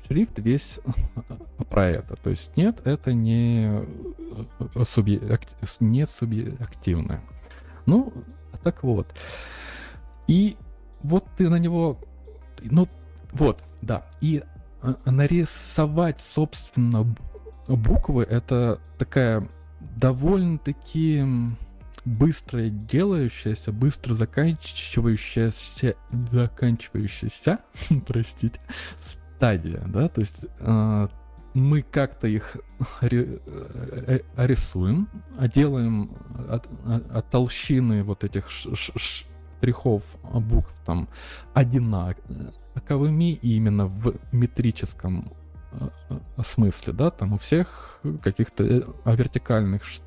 [0.07, 0.79] шрифт весь
[1.69, 2.15] про это.
[2.15, 3.83] То есть нет, это не,
[4.59, 7.21] э, субъект, не субъективное.
[7.85, 8.13] Ну,
[8.63, 9.07] так вот.
[10.27, 10.57] И
[11.01, 11.99] вот ты на него...
[12.63, 12.87] Ну,
[13.31, 14.05] вот, да.
[14.21, 14.43] И
[14.81, 17.05] э, нарисовать, собственно,
[17.67, 19.47] буквы, это такая
[19.79, 21.23] довольно-таки
[22.07, 25.95] быстро делающаяся, быстро заканчивающаяся,
[26.31, 27.59] заканчивающаяся,
[28.07, 28.59] простите,
[28.99, 31.07] стадия, да, то есть э,
[31.53, 32.55] мы как-то их
[33.01, 36.11] э, э, рисуем, а делаем
[36.49, 36.67] от,
[37.11, 41.09] от толщины вот этих штрихов букв там
[41.53, 45.29] одинаковыми именно в метрическом
[45.73, 45.89] э,
[46.41, 48.63] смысле, да, там у всех каких-то
[49.03, 50.06] вертикальных штрихов,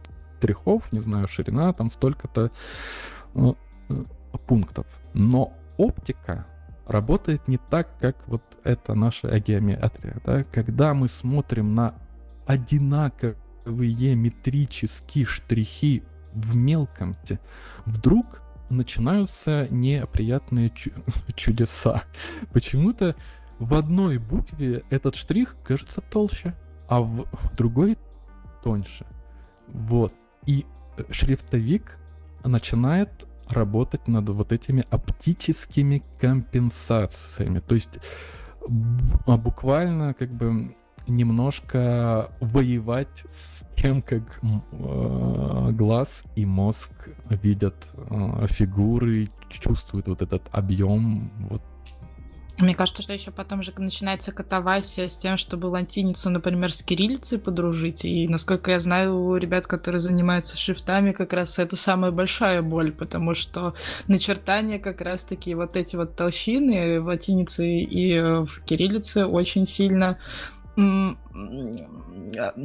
[0.92, 2.50] не знаю, ширина там столько-то
[3.34, 3.52] э,
[3.88, 4.04] э,
[4.46, 4.86] пунктов.
[5.14, 6.46] Но оптика
[6.86, 10.20] работает не так, как вот это наша геометрия.
[10.24, 10.44] Да?
[10.44, 11.94] Когда мы смотрим на
[12.46, 17.38] одинаковые метрические штрихи в мелком, те,
[17.86, 20.92] вдруг начинаются неприятные чу-
[21.34, 22.02] чудеса.
[22.52, 23.16] Почему-то
[23.58, 26.54] в одной букве этот штрих кажется толще,
[26.88, 27.26] а в
[27.56, 27.98] другой
[28.62, 29.06] тоньше.
[29.68, 30.14] Вот.
[30.46, 30.66] И
[31.10, 31.98] шрифтовик
[32.44, 33.10] начинает
[33.48, 37.60] работать над вот этими оптическими компенсациями.
[37.60, 37.98] То есть
[39.26, 40.74] буквально как бы
[41.06, 46.90] немножко воевать с тем, как э, глаз и мозг
[47.28, 51.62] видят э, фигуры, чувствуют вот этот объем, вот
[52.60, 57.38] Мне кажется, что еще потом же начинается катавасия с тем, чтобы латиницу, например, с кириллицей
[57.38, 58.04] подружить.
[58.04, 62.92] И, насколько я знаю, у ребят, которые занимаются шрифтами, как раз это самая большая боль,
[62.92, 63.74] потому что
[64.08, 70.18] начертания как раз-таки вот эти вот толщины в латинице и э, в кириллице очень сильно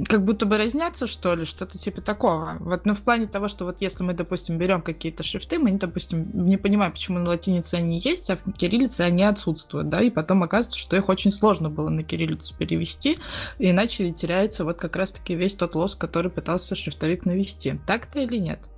[0.08, 2.58] как будто бы разнятся, что ли, что-то типа такого.
[2.60, 6.30] Вот, ну, в плане того, что вот если мы, допустим, берем какие-то шрифты, мы, допустим,
[6.48, 10.44] не понимаем, почему на латинице они есть, а в кириллице они отсутствуют, да, и потом
[10.44, 13.18] оказывается, что их очень сложно было на кириллицу перевести,
[13.60, 17.80] иначе теряется вот как раз-таки весь тот лоск, который пытался шрифтовик навести.
[17.86, 18.70] Так-то или нет?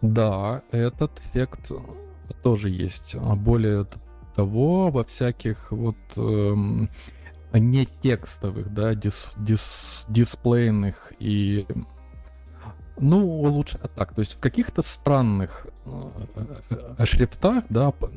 [0.00, 1.72] Да, этот эффект
[2.42, 3.14] тоже есть.
[3.14, 3.86] А Более
[4.34, 6.88] того, во всяких вот эм,
[7.58, 11.66] не текстовых, да, дис- дис- дисплейных и
[13.00, 14.14] ну, лучше так.
[14.14, 18.08] То есть в каких-то странных э, э, шрифтах, да, п-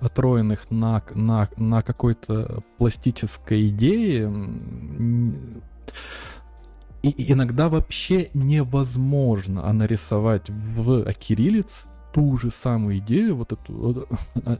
[0.00, 4.32] построенных на, на, на какой-то пластической идее,
[7.02, 14.52] и иногда вообще невозможно а нарисовать в кириллиц ту же самую идею, вот эту а,
[14.52, 14.58] а,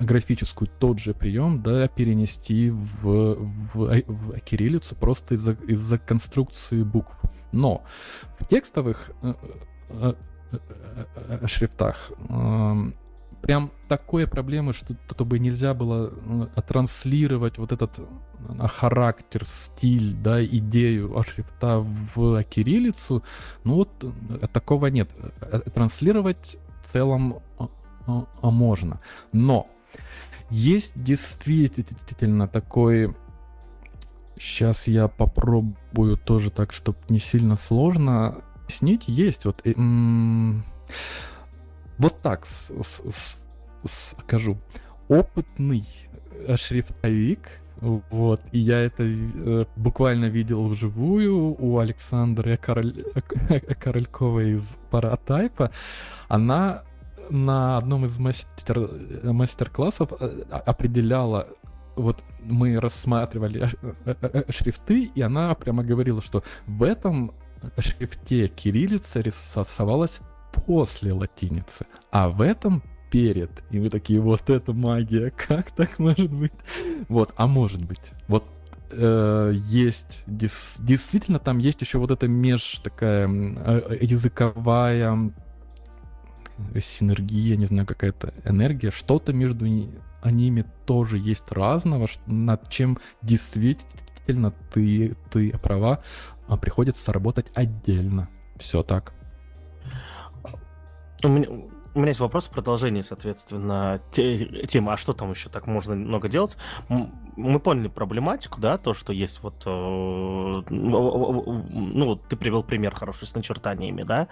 [0.00, 3.36] графическую, тот же прием, да, перенести в,
[3.74, 7.14] в, а- в кириллицу просто из-за из конструкции букв.
[7.52, 7.84] Но
[8.38, 9.34] в текстовых э,
[9.90, 10.14] э,
[10.52, 12.94] э, э, шрифтах эм,
[13.42, 16.12] прям такой проблемы, что чтобы нельзя было
[16.56, 21.78] э, транслировать вот этот э, характер, стиль, да, идею шрифта
[22.14, 23.22] в кириллицу,
[23.64, 25.08] ну вот э, такого нет.
[25.40, 27.66] Э, Транслировать в целом э, э,
[28.42, 29.00] можно.
[29.32, 29.68] Но
[30.50, 33.14] есть действительно такой
[34.38, 39.08] Сейчас я попробую тоже так, чтобы не сильно сложно объяснить.
[39.08, 39.62] Есть вот...
[39.64, 39.72] э,
[41.98, 42.46] Вот так
[43.86, 44.58] скажу.
[45.08, 45.86] Опытный
[46.46, 53.04] э, шрифтовик, вот, и я это э, буквально видел вживую у Александры Король-
[53.78, 55.70] Корольковой из Паратайпа.
[56.28, 56.82] Она
[57.30, 58.90] на одном из мастер-
[59.22, 61.48] мастер-классов э, определяла
[61.96, 63.70] вот мы рассматривали
[64.04, 67.32] э, э, шрифты, и она прямо говорила, что в этом
[67.78, 70.20] шрифте кириллица рисовалась
[70.66, 73.50] после латиницы, а в этом перед.
[73.70, 76.52] И мы такие, вот это магия, как так может быть?
[77.08, 78.12] Вот, а может быть.
[78.28, 78.44] Вот
[78.90, 85.32] э, есть, дес- действительно там есть еще вот эта меж такая э, языковая
[86.80, 89.90] синергия, не знаю, какая-то энергия, что-то между ни-
[90.24, 96.00] ними тоже есть разного, над чем действительно ты, ты права,
[96.48, 98.28] а приходится работать отдельно.
[98.58, 99.12] Все так.
[101.24, 101.48] У меня,
[101.94, 105.94] У меня есть вопрос в продолжении, соответственно, те, темы, а что там еще так можно
[105.94, 106.56] много делать?
[106.88, 113.26] Мы поняли проблематику, да, то, что есть вот, э, ну, вот ты привел пример хороший
[113.26, 114.28] с начертаниями, да,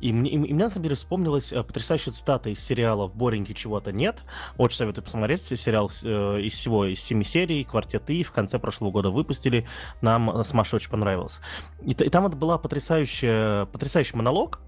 [0.00, 3.54] и мне, и, мне на самом деле вспомнилась э, потрясающая цитата из сериала «В Бореньке
[3.54, 4.22] чего-то нет».
[4.56, 5.42] Очень советую посмотреть.
[5.42, 9.66] Сериал э, из всего, из семи серий, «Квартет И» в конце прошлого года выпустили.
[10.00, 11.40] Нам с Машей очень понравилось.
[11.82, 14.60] И, и там вот была потрясающая, потрясающий монолог,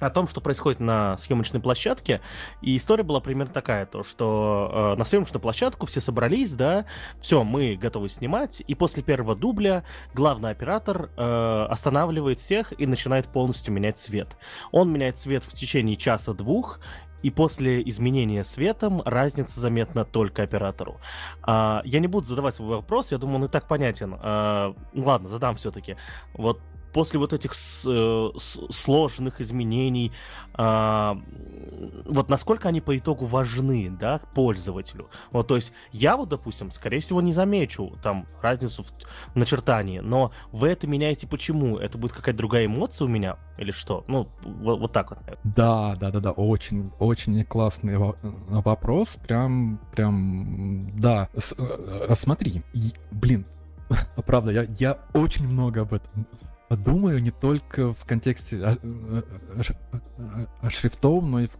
[0.00, 2.20] о том, что происходит на съемочной площадке.
[2.62, 6.86] И история была примерно такая, то, что э, на съемочную площадку все собрались, да,
[7.20, 9.84] все, мы готовы снимать, и после первого дубля
[10.14, 14.36] главный оператор э, останавливает всех и начинает полностью менять цвет.
[14.72, 16.80] Он меняет цвет в течение часа-двух,
[17.22, 21.00] и после изменения светом разница заметна только оператору.
[21.42, 24.16] А, я не буду задавать свой вопрос, я думаю, он и так понятен.
[24.18, 25.96] А, ладно, задам все-таки.
[26.32, 26.60] Вот
[26.92, 30.12] после вот этих э, сложных изменений,
[30.56, 31.14] э,
[32.06, 35.08] вот насколько они по итогу важны, да, пользователю.
[35.30, 40.32] Вот, то есть я вот, допустим, скорее всего, не замечу там разницу в начертании, но
[40.52, 41.78] вы это меняете почему?
[41.78, 44.04] Это будет какая-то другая эмоция у меня или что?
[44.08, 45.20] Ну, вот, вот так вот.
[45.44, 51.28] Да, да, да, да, очень, очень классный вопрос, прям, прям, да.
[51.36, 52.62] С, э, смотри,
[53.10, 53.46] блин,
[54.26, 56.26] правда, я, я очень много об этом
[56.76, 61.52] думаю не только в контексте а, а, а, шрифтов, но и в,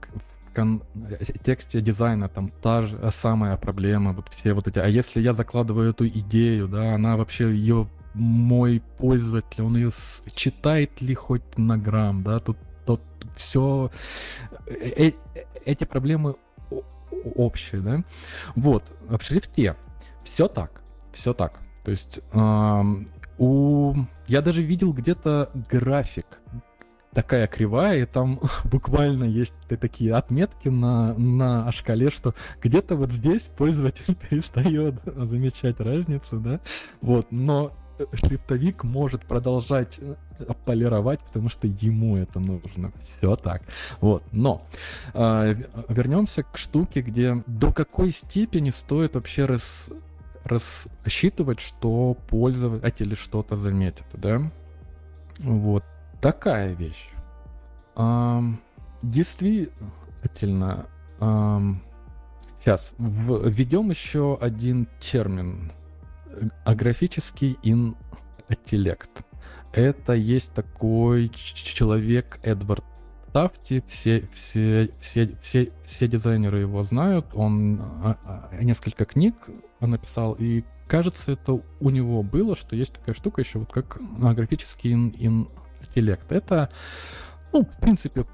[0.52, 2.28] контексте дизайна.
[2.28, 4.78] Там та же самая проблема, вот все вот эти.
[4.78, 9.90] А если я закладываю эту идею, да, она вообще ее мой пользователь, он ее
[10.34, 13.00] читает ли хоть на грамм, да, тут, тут
[13.36, 13.90] все
[14.66, 16.36] э, э, эти проблемы
[17.36, 18.02] общие, да.
[18.56, 19.76] Вот, в шрифте
[20.24, 21.60] все так, все так.
[21.84, 22.20] То есть
[23.40, 23.94] у...
[24.28, 26.40] Я даже видел где-то график,
[27.12, 33.42] такая кривая, и там буквально есть такие отметки на, на шкале, что где-то вот здесь
[33.42, 36.60] пользователь перестает замечать разницу, да,
[37.00, 37.72] вот, но
[38.12, 40.14] шрифтовик может продолжать э,
[40.64, 42.92] полировать, потому что ему это нужно.
[43.02, 43.62] Все так.
[44.00, 44.22] Вот.
[44.32, 44.62] Но
[45.12, 45.54] э,
[45.88, 49.90] вернемся к штуке, где до какой степени стоит вообще рас,
[50.44, 54.50] рассчитывать, что пользователь что-то заметит, да?
[55.38, 55.84] Вот
[56.20, 57.10] такая вещь.
[57.96, 58.42] А,
[59.02, 60.86] действительно,
[61.18, 61.60] а,
[62.60, 65.72] сейчас введем еще один термин.
[66.64, 69.10] Аграфический интеллект.
[69.72, 72.84] Это есть такой человек Эдвард
[73.32, 79.36] Тафти, все, все, все, все, все дизайнеры его знают, он а, а, несколько книг
[79.86, 83.98] написал, и кажется, это у него было, что есть такая штука еще вот как
[84.34, 85.48] графический ин
[85.80, 86.30] интеллект.
[86.30, 86.70] Это,
[87.52, 88.26] ну, в принципе,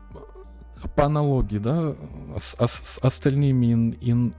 [0.94, 1.94] по аналогии, да,
[2.38, 4.34] с, с остальными ин, ин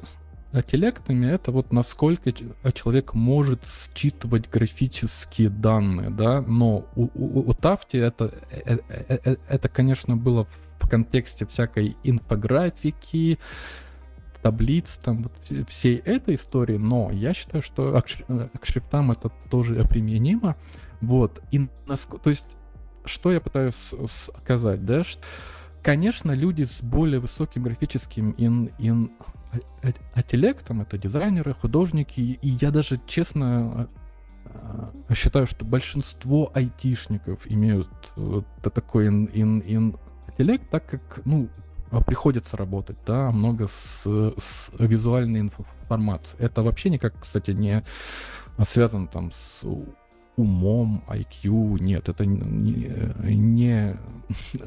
[0.54, 2.32] интеллектами, это вот насколько
[2.74, 9.70] человек может считывать графические данные, да, но у, у, у Тафти это, это, э, это,
[9.70, 10.48] конечно, было
[10.80, 13.39] в контексте всякой инфографики,
[14.41, 20.56] таблиц, там вот всей этой истории, но я считаю, что к, шрифтам это тоже применимо.
[21.02, 21.41] Вот.
[21.52, 22.19] И наск...
[22.19, 22.47] То есть,
[23.06, 25.04] что я пытаюсь сказать, да?
[25.04, 25.21] Что,
[25.84, 29.12] конечно, люди с более высоким графическим ин, ин,
[30.15, 33.88] интеллектом, это дизайнеры, художники, и я даже, честно,
[34.45, 39.97] э, считаю, что большинство айтишников имеют вот такой ин, ин, ин
[40.28, 41.66] интеллект, так как, ну, а,
[42.06, 46.43] приходится работать, да, много с, с визуальной информацией.
[46.43, 47.84] Это вообще никак, кстати, не
[48.65, 49.63] связано там с
[50.38, 52.95] умом, IQ, нет, это не,
[53.36, 53.97] не,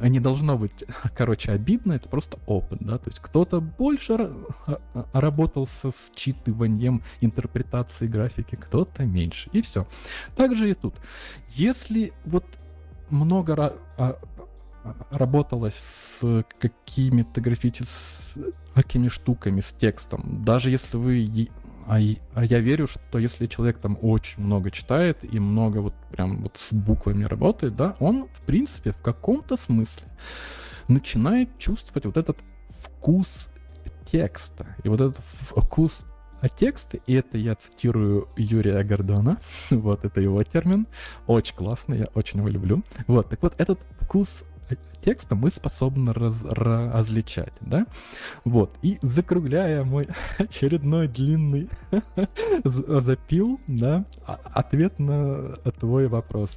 [0.09, 0.85] не должно быть,
[1.16, 4.33] короче, обидно, это просто опыт, да, то есть кто-то больше
[4.66, 4.80] а,
[5.12, 9.87] работал со считыванием, интерпретацией графики, кто-то меньше, и все.
[10.35, 10.94] Также и тут.
[11.50, 12.44] Если вот
[13.09, 13.54] много
[15.10, 21.48] работалось с какими-то графическими штуками, с текстом, даже если вы...
[21.86, 21.98] А,
[22.34, 26.56] а я верю, что если человек там очень много читает и много вот прям вот
[26.56, 30.06] с буквами работает, да, он, в принципе, в каком-то смысле
[30.87, 33.48] начинает чувствовать вот этот вкус
[34.10, 34.76] текста.
[34.85, 36.06] И вот этот вкус
[36.40, 39.38] а тексты, и это я цитирую Юрия Гордона,
[39.70, 40.87] вот это его термин,
[41.26, 42.83] очень классный, я очень его люблю.
[43.06, 44.44] Вот, так вот, этот вкус
[45.05, 47.87] текста мы способны раз, различать, да?
[48.44, 51.69] Вот, и закругляя мой очередной длинный
[52.65, 56.57] запил, да, ответ на твой вопрос.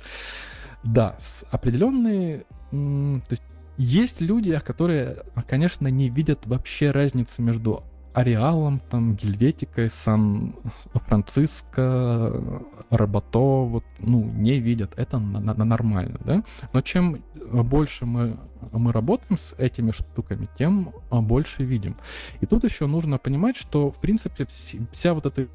[0.83, 3.43] Да, с определенные, то есть
[3.77, 7.83] есть люди, которые, конечно, не видят вообще разницы между
[8.13, 14.93] Ареалом, там, Гельветикой, Сан-Франциско, Работо, вот, ну, не видят.
[14.97, 16.43] Это на, нормально, да?
[16.73, 18.37] Но чем больше мы,
[18.71, 21.95] мы работаем с этими штуками, тем больше видим.
[22.39, 24.45] И тут еще нужно понимать, что, в принципе,
[24.91, 25.47] вся вот эта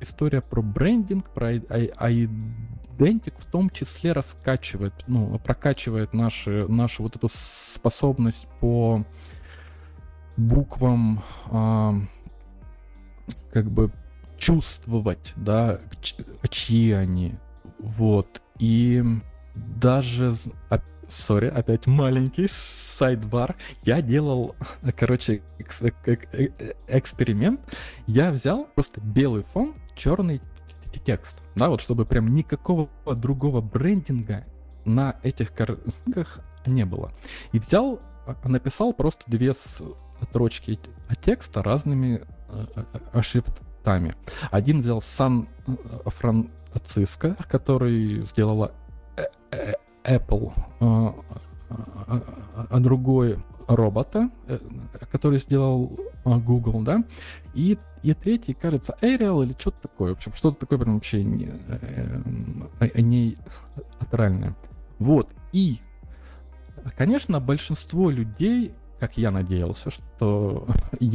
[0.00, 7.28] история про брендинг, про идентик в том числе раскачивает, ну, прокачивает наши, нашу вот эту
[7.32, 9.04] способность по
[10.38, 11.94] буквам а,
[13.52, 13.90] как бы
[14.38, 15.80] чувствовать, да,
[16.48, 17.34] чьи они,
[17.78, 19.04] вот, и
[19.54, 20.34] даже,
[21.08, 24.54] сори, опять маленький сайдбар, я делал,
[24.96, 25.42] короче,
[26.86, 27.60] эксперимент,
[28.06, 30.40] я взял просто белый фон, черный
[31.04, 34.44] текст, да, вот чтобы прям никакого другого брендинга
[34.84, 37.12] на этих картинках не было.
[37.52, 39.52] И взял, а, написал просто две
[40.22, 40.78] строчки
[41.20, 42.66] текста разными э,
[43.12, 44.14] э, шрифтами.
[44.50, 45.48] Один взял Сан
[46.06, 48.72] Франциско, который сделала
[49.16, 49.72] э,
[50.04, 50.52] Apple,
[52.70, 54.30] а другой робота,
[55.12, 57.04] который сделал Google, да,
[57.52, 61.52] и, и третий, кажется, Arial или что-то такое, в общем, что-то такое прям вообще не,
[62.94, 63.36] не
[63.98, 64.54] театральное.
[64.98, 65.78] Вот, и,
[66.96, 70.66] конечно, большинство людей как я надеялся, что...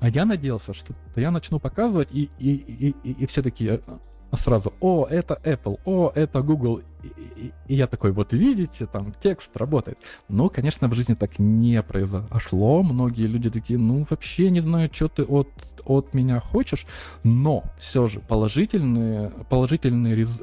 [0.00, 3.98] А я надеялся, что я начну показывать, и, и, и, и, и все такие э,
[4.36, 6.82] сразу, о, это Apple, о, это Google.
[7.04, 9.98] И, и, и я такой, вот видите, там текст работает.
[10.28, 12.82] Но, конечно, в жизни так не произошло.
[12.82, 15.48] Многие люди такие, ну, вообще не знаю, что ты от,
[15.84, 16.84] от меня хочешь.
[17.22, 20.40] Но все же положительный, положительный рез,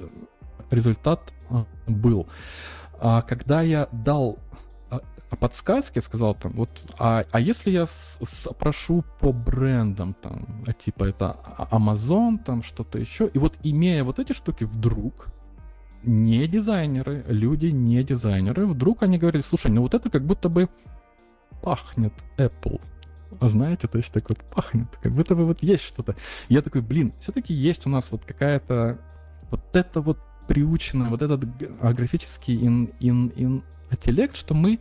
[0.71, 2.27] результат э, был.
[3.01, 4.37] А когда я дал
[5.39, 11.37] подсказки, сказал там, вот, а, а если я спрошу по брендам, там, а, типа это
[11.57, 15.27] а, Amazon, там что-то еще, и вот имея вот эти штуки, вдруг
[16.03, 20.69] не дизайнеры, люди не дизайнеры, вдруг они говорили, слушай, ну вот это как будто бы
[21.61, 22.81] пахнет Apple.
[23.39, 26.15] А знаете, то есть так вот пахнет, как будто бы вот есть что-то.
[26.47, 28.99] Я такой, блин, все-таки есть у нас вот какая-то
[29.51, 31.45] вот это вот приучено, вот этот
[31.79, 34.79] графический ин, ин, ин, интеллект, что мы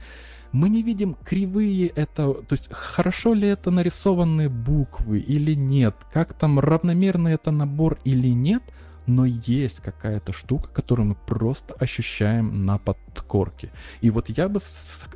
[0.52, 6.32] мы не видим кривые это, то есть хорошо ли это нарисованные буквы или нет, как
[6.34, 8.62] там равномерный это набор или нет,
[9.06, 13.70] но есть какая-то штука, которую мы просто ощущаем на подкорке.
[14.00, 14.60] И вот я бы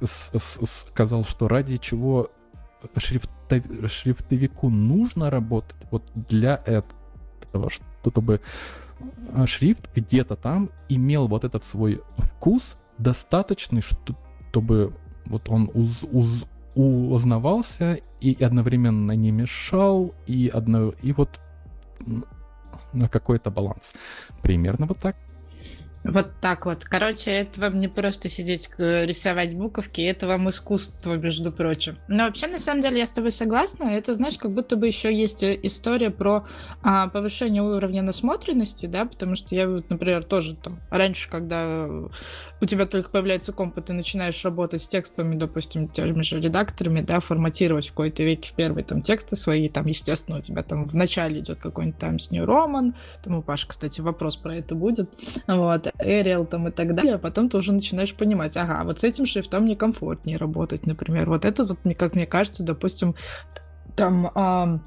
[0.05, 2.31] сказал, что ради чего
[2.97, 3.63] шрифтов...
[3.91, 7.71] шрифтовику нужно работать вот для этого,
[8.07, 8.41] чтобы
[9.47, 14.95] шрифт где-то там имел вот этот свой вкус достаточный, чтобы
[15.27, 16.45] вот он уз, уз,
[16.75, 21.41] узнавался и одновременно не мешал, и, одно, и вот
[22.93, 23.93] на какой-то баланс.
[24.43, 25.17] Примерно вот так.
[26.05, 26.85] Вот так вот.
[26.85, 31.97] Короче, это вам не просто сидеть э, рисовать буковки, это вам искусство, между прочим.
[32.09, 33.85] Но вообще, на самом деле, я с тобой согласна.
[33.85, 36.45] Это, знаешь, как будто бы еще есть э, история про
[36.83, 41.87] а, повышение уровня насмотренности, да, потому что я, вот, например, тоже там раньше, когда
[42.61, 47.01] у тебя только появляется комп, и ты начинаешь работать с текстами, допустим, теми же редакторами,
[47.01, 50.87] да, форматировать в какой-то веке в первые там тексты свои, там, естественно, у тебя там
[50.87, 52.93] в начале идет какой-нибудь с New Roman,
[53.23, 55.09] там у Паши, кстати, вопрос про это будет,
[55.47, 59.05] вот, Arial там и так далее, а потом ты уже начинаешь понимать, ага, вот с
[59.05, 61.29] этим шрифтом мне комфортнее работать, например.
[61.29, 63.15] Вот это вот, как мне кажется, допустим,
[63.97, 64.83] там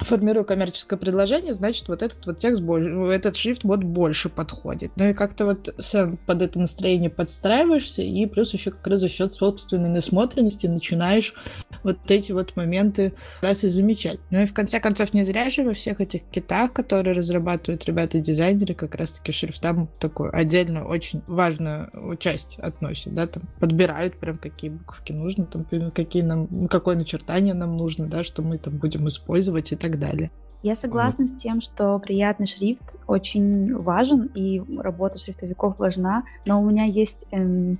[0.00, 4.92] формирую коммерческое предложение, значит, вот этот вот текст, этот шрифт вот больше подходит.
[4.96, 9.08] Ну и как-то вот сам под это настроение подстраиваешься, и плюс еще как раз за
[9.08, 11.34] счет собственной насмотренности начинаешь
[11.82, 14.20] вот эти вот моменты раз и замечать.
[14.30, 18.74] Ну и в конце концов, не зря же во всех этих китах, которые разрабатывают ребята-дизайнеры,
[18.74, 25.12] как раз-таки шрифтам такую отдельную, очень важную часть относят, да, там подбирают прям какие буковки
[25.12, 29.76] нужно, там какие нам, какое начертание нам нужно, да, что мы там будем использовать и
[29.76, 30.30] так так далее.
[30.62, 31.26] Я согласна mm.
[31.26, 37.26] с тем, что приятный шрифт очень важен, и работа шрифтовиков важна, но у меня есть,
[37.30, 37.78] эм,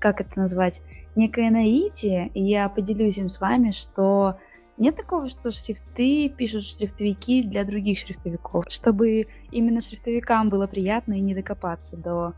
[0.00, 0.82] как это назвать,
[1.14, 4.38] некое наитие, и я поделюсь им с вами, что
[4.76, 11.20] нет такого, что шрифты пишут шрифтовики для других шрифтовиков, чтобы именно шрифтовикам было приятно и
[11.20, 12.34] не докопаться до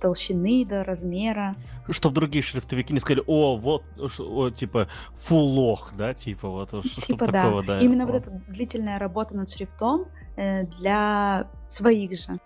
[0.00, 1.54] толщины, до размера.
[1.88, 3.84] Чтобы другие шрифтовики не сказали, о, вот,
[4.18, 7.32] о, типа, фулох, да, типа, вот, что типа, да.
[7.32, 7.80] такого, да.
[7.80, 10.06] Именно вот эта длительная работа над шрифтом
[10.36, 12.38] э, для своих же.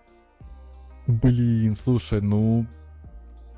[1.07, 2.65] Блин, слушай, ну,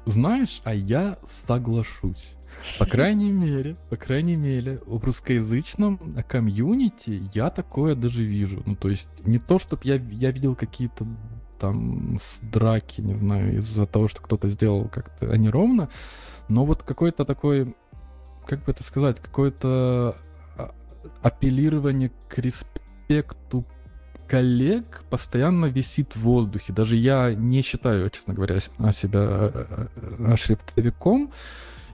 [0.05, 2.35] знаешь, а я соглашусь.
[2.79, 8.63] По крайней мере, по крайней мере, в русскоязычном комьюнити я такое даже вижу.
[8.65, 11.05] Ну, то есть не то, чтобы я, я видел какие-то
[11.59, 15.89] там с драки, не знаю, из-за того, что кто-то сделал как-то неровно,
[16.49, 17.75] но вот какой-то такой,
[18.45, 20.15] как бы это сказать, какое-то
[20.57, 20.73] а,
[21.21, 23.65] апеллирование к респекту
[24.27, 26.73] коллег постоянно висит в воздухе.
[26.73, 29.87] Даже я не считаю, честно говоря, себя э, э,
[30.19, 31.31] э, шрифтовиком.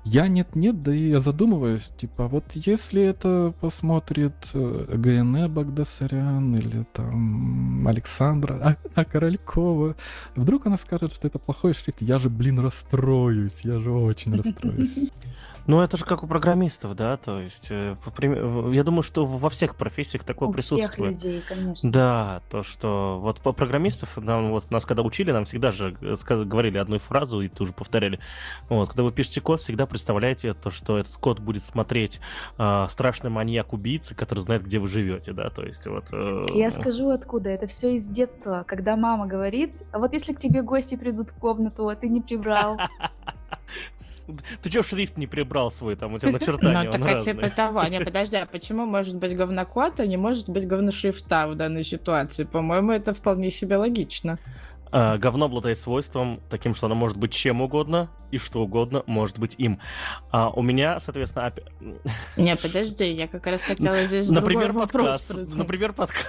[0.04, 7.88] Я нет-нет, да и я задумываюсь, типа, вот если это посмотрит ГНЭ Багдасарян или там
[7.88, 9.96] Александра а, а Королькова,
[10.36, 15.12] вдруг она скажет, что это плохой шрифт, я же, блин, расстроюсь, я же очень расстроюсь.
[15.68, 17.96] Ну, это же как у программистов, да, то есть, э,
[18.72, 21.20] я думаю, что во всех профессиях такое у присутствует.
[21.20, 21.92] Всех людей, конечно.
[21.92, 26.78] Да, то, что вот по программистов, нам, вот, нас когда учили, нам всегда же говорили
[26.78, 28.20] одну фразу и тоже повторяли.
[28.70, 32.20] Вот, когда вы пишете код, всегда представляете то, что этот код будет смотреть
[32.58, 36.10] э, страшный маньяк-убийца, который знает, где вы живете, да, то есть вот...
[36.12, 36.48] Э...
[36.54, 40.62] Я скажу откуда, это все из детства, когда мама говорит, а вот если к тебе
[40.62, 42.80] гости придут в комнату, а ты не прибрал,
[44.62, 47.84] Ты чё шрифт не прибрал свой, там у тебя начертания Ну, так типа того.
[47.86, 52.44] Не, подожди, а почему может быть говнокод, а не может быть говношрифта в данной ситуации?
[52.44, 54.40] По-моему, это вполне себе логично.
[54.92, 59.40] Uh, говно обладает свойством таким, что оно может быть чем угодно, и что угодно может
[59.40, 59.80] быть им.
[60.34, 61.46] Uh, у меня, соответственно...
[61.46, 61.64] Опять...
[62.36, 65.56] Не, подожди, я как раз хотела здесь например, подкаст, вопрос.
[65.56, 66.28] Например, подкаст.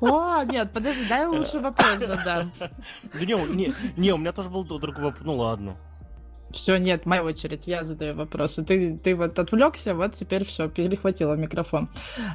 [0.00, 2.52] О, нет, подожди, дай лучше вопрос задам.
[3.12, 5.24] Да не, не, не, у меня тоже был другой вопрос.
[5.24, 5.76] Ну ладно.
[6.50, 8.64] Все, нет, моя очередь, я задаю вопросы.
[8.64, 11.88] Ты, ты вот отвлекся, вот теперь все, перехватила микрофон.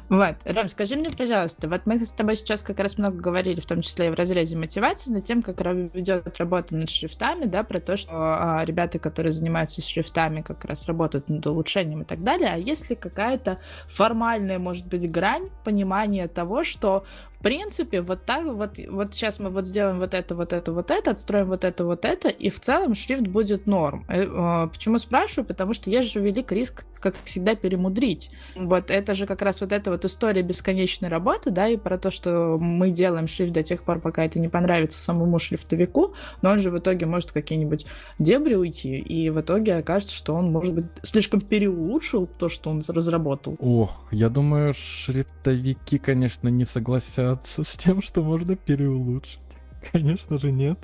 [0.08, 3.66] Вот, Рэм, скажи мне, пожалуйста, вот мы с тобой сейчас как раз много говорили, в
[3.66, 7.78] том числе и в разрезе мотивации, над тем, как ведет работа над шрифтами, да, про
[7.80, 12.50] то, что а, ребята, которые занимаются шрифтами, как раз работают над улучшением и так далее.
[12.52, 13.58] А есть ли какая-то
[13.88, 17.04] формальная, может быть, грань понимания того, что
[17.46, 21.12] принципе, вот так вот, вот сейчас мы вот сделаем вот это, вот это, вот это,
[21.12, 24.04] отстроим вот это, вот это, и в целом шрифт будет норм.
[24.08, 25.46] Э, а, почему спрашиваю?
[25.46, 28.32] Потому что есть же велик риск, как всегда, перемудрить.
[28.56, 32.10] Вот это же как раз вот эта вот история бесконечной работы, да, и про то,
[32.10, 36.58] что мы делаем шрифт до тех пор, пока это не понравится самому шрифтовику, но он
[36.58, 37.86] же в итоге может какие-нибудь
[38.18, 42.82] дебри уйти, и в итоге окажется, что он, может быть, слишком переулучшил то, что он
[42.88, 43.56] разработал.
[43.60, 49.40] О, я думаю, шрифтовики, конечно, не согласятся с тем, что можно переулучшить.
[49.92, 50.78] Конечно же нет.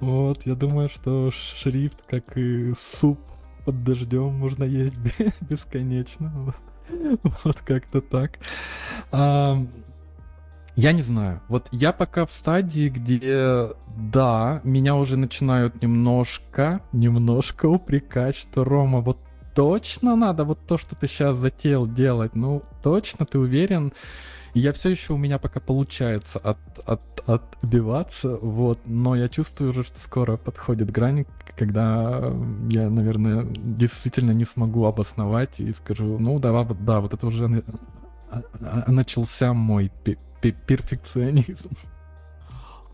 [0.00, 3.20] Вот, я думаю, что шрифт, как и суп
[3.64, 4.94] под дождем, можно есть
[5.40, 6.54] бесконечно.
[7.44, 8.38] Вот как-то так.
[9.10, 9.58] А,
[10.76, 11.40] я не знаю.
[11.48, 19.00] Вот я пока в стадии, где, да, меня уже начинают немножко, немножко упрекать, что Рома,
[19.00, 19.18] вот
[19.54, 22.36] точно надо вот то, что ты сейчас затеял делать.
[22.36, 23.92] Ну, точно ты уверен?
[24.56, 29.84] Я все еще у меня пока получается от, от, отбиваться, вот, но я чувствую уже,
[29.84, 31.26] что скоро подходит грань,
[31.58, 32.32] когда
[32.70, 37.64] я, наверное, действительно не смогу обосновать и скажу, ну, да, вот, да, вот это уже
[38.30, 39.92] а, а, начался мой
[40.40, 41.68] перфекционизм.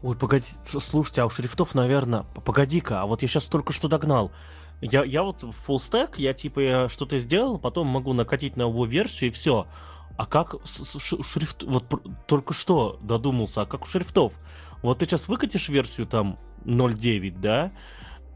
[0.02, 4.32] Ой, погоди, слушайте, а у шрифтов, наверное, погоди-ка, а вот я сейчас только что догнал.
[4.80, 9.30] Я, я вот full stack, я типа что-то сделал, потом могу накатить на новую версию
[9.30, 9.68] и все.
[10.16, 11.62] А как шрифт...
[11.62, 11.84] Вот
[12.26, 14.34] только что додумался, а как у шрифтов?
[14.82, 17.72] Вот ты сейчас выкатишь версию там 0.9, да?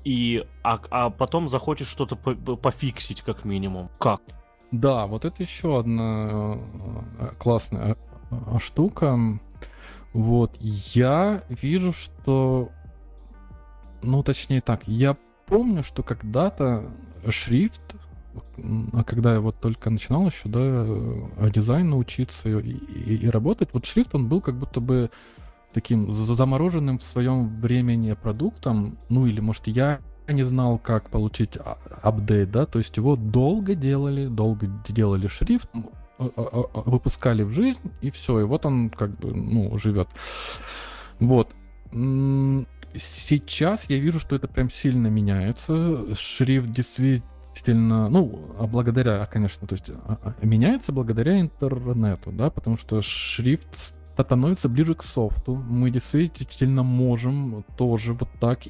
[0.04, 3.90] И, а, а потом захочешь что-то по пофиксить как минимум.
[3.98, 4.20] Как?
[4.70, 6.58] Да, вот это еще одна
[7.18, 7.96] э, классная
[8.30, 9.18] э, штука.
[10.12, 12.70] Вот, я вижу, что...
[14.02, 15.16] Ну, точнее так, я
[15.46, 16.90] помню, что когда-то
[17.28, 17.85] шрифт
[18.92, 23.70] а когда я вот только начинал еще, да, э, дизайн учиться и, и, и работать,
[23.72, 25.10] вот шрифт, он был как будто бы
[25.72, 31.78] таким замороженным в своем времени продуктом, ну или, может, я не знал, как получить а,
[32.02, 35.68] апдейт, да, то есть его долго делали, долго делали шрифт,
[36.18, 40.08] а, выпускали в жизнь, и все, и вот он как бы, ну, живет.
[41.20, 41.50] Вот.
[42.94, 46.14] Сейчас я вижу, что это прям сильно меняется.
[46.14, 52.50] Шрифт действительно действительно, ну, а благодаря, конечно, то есть а, а, меняется благодаря интернету, да,
[52.50, 55.56] потому что шрифт становится ближе к софту.
[55.56, 58.60] Мы действительно можем тоже вот так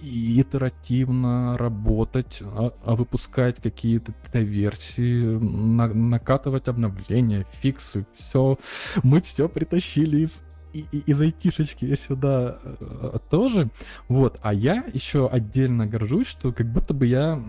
[0.00, 8.58] итеративно работать, а, а выпускать какие-то версии, на, накатывать обновления, фиксы, все.
[9.04, 10.42] Мы все притащили из
[10.72, 13.68] и, и, из айтишечки сюда э, тоже.
[14.08, 14.38] Вот.
[14.42, 17.40] А я еще отдельно горжусь, что как будто бы я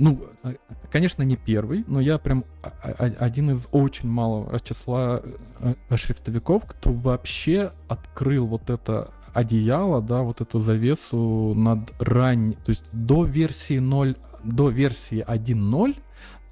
[0.00, 0.54] ну, а,
[0.90, 2.44] конечно, не первый, но я прям
[2.82, 5.22] один из очень малого числа
[5.92, 12.84] шрифтовиков, кто вообще открыл вот это одеяло, да, вот эту завесу над ранней, то есть
[12.92, 15.96] до версии 0, до версии 1.0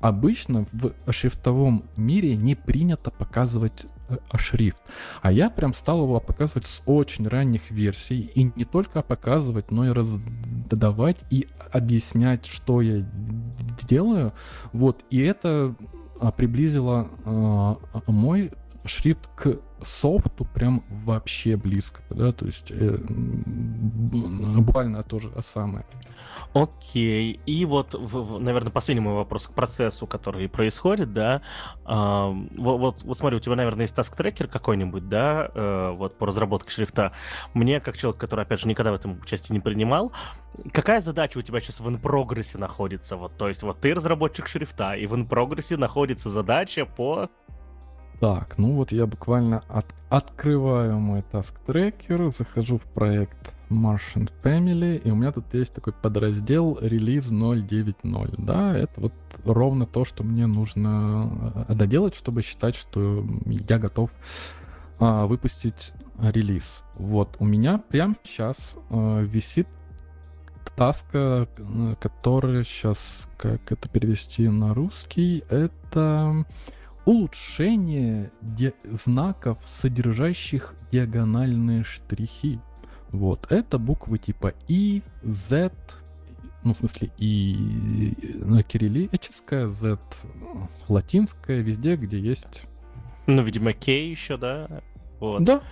[0.00, 3.88] обычно в шрифтовом мире не принято показывать э,
[4.36, 4.78] шрифт.
[5.22, 8.30] А я прям стал его показывать с очень ранних версий.
[8.34, 13.04] И не только показывать, но и раздавать и объяснять, что я
[13.88, 14.32] делаю.
[14.72, 15.04] Вот.
[15.10, 15.74] И это
[16.20, 17.74] а, приблизило э,
[18.06, 18.52] мой
[18.86, 22.98] шрифт к софту прям вообще близко, да, то есть э,
[24.56, 25.84] буквально то же самое.
[26.54, 31.42] Окей, и вот, в, наверное, последний мой вопрос к процессу, который происходит, да,
[31.84, 36.16] э, вот, вот, вот смотри, у тебя, наверное, есть task tracker какой-нибудь, да, э, вот
[36.16, 37.12] по разработке шрифта.
[37.52, 40.12] Мне, как человек, который, опять же, никогда в этом участие не принимал,
[40.72, 43.16] какая задача у тебя сейчас в in progress е находится?
[43.16, 47.28] Вот, то есть вот ты разработчик шрифта, и в in progress е находится задача по
[48.20, 54.98] так, ну вот я буквально от, открываю мой task tracker, захожу в проект Martian Family,
[54.98, 58.34] и у меня тут есть такой подраздел релиз 0.9.0.
[58.38, 59.12] Да, это вот
[59.44, 64.10] ровно то, что мне нужно э, доделать, чтобы считать, что я готов
[64.98, 66.82] а, выпустить релиз.
[66.94, 69.68] Вот, у меня прямо сейчас а, висит
[70.76, 76.44] таска, э, которая сейчас, как это перевести на русский, это
[77.06, 82.60] улучшение ди- знаков, содержащих диагональные штрихи.
[83.12, 85.72] Вот, это буквы типа И, Z,
[86.64, 89.98] ну, в смысле, И на кириллическая, Z
[90.88, 92.64] латинская, везде, где есть...
[93.26, 94.82] Ну, видимо, К еще, да?
[95.20, 95.42] Вот.
[95.44, 95.62] Да,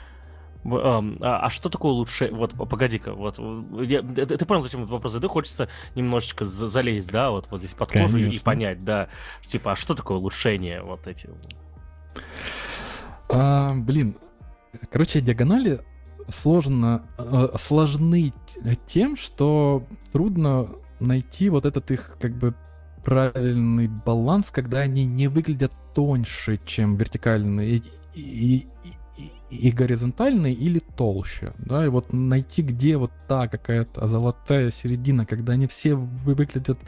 [0.65, 2.29] а, а что такое лучше?
[2.33, 3.39] Вот, погоди-ка, вот,
[3.83, 5.31] я, ты, ты понял, зачем этот вопрос задаю?
[5.31, 8.37] Хочется немножечко залезть, да, вот, вот здесь под кожу Конечно.
[8.37, 9.09] и понять, да,
[9.43, 11.29] типа, а что такое улучшение, вот эти?
[13.29, 14.17] А, блин,
[14.91, 15.81] короче, диагонали
[16.29, 18.33] сложно, э, сложны
[18.87, 20.69] тем, что трудно
[21.01, 22.55] найти вот этот их, как бы,
[23.05, 27.83] правильный баланс, когда они не выглядят тоньше, чем вертикальные, и,
[28.15, 28.67] и,
[29.55, 35.55] и горизонтальный или толще, да, и вот найти, где вот та какая-то золотая середина, когда
[35.55, 36.79] они все выглядят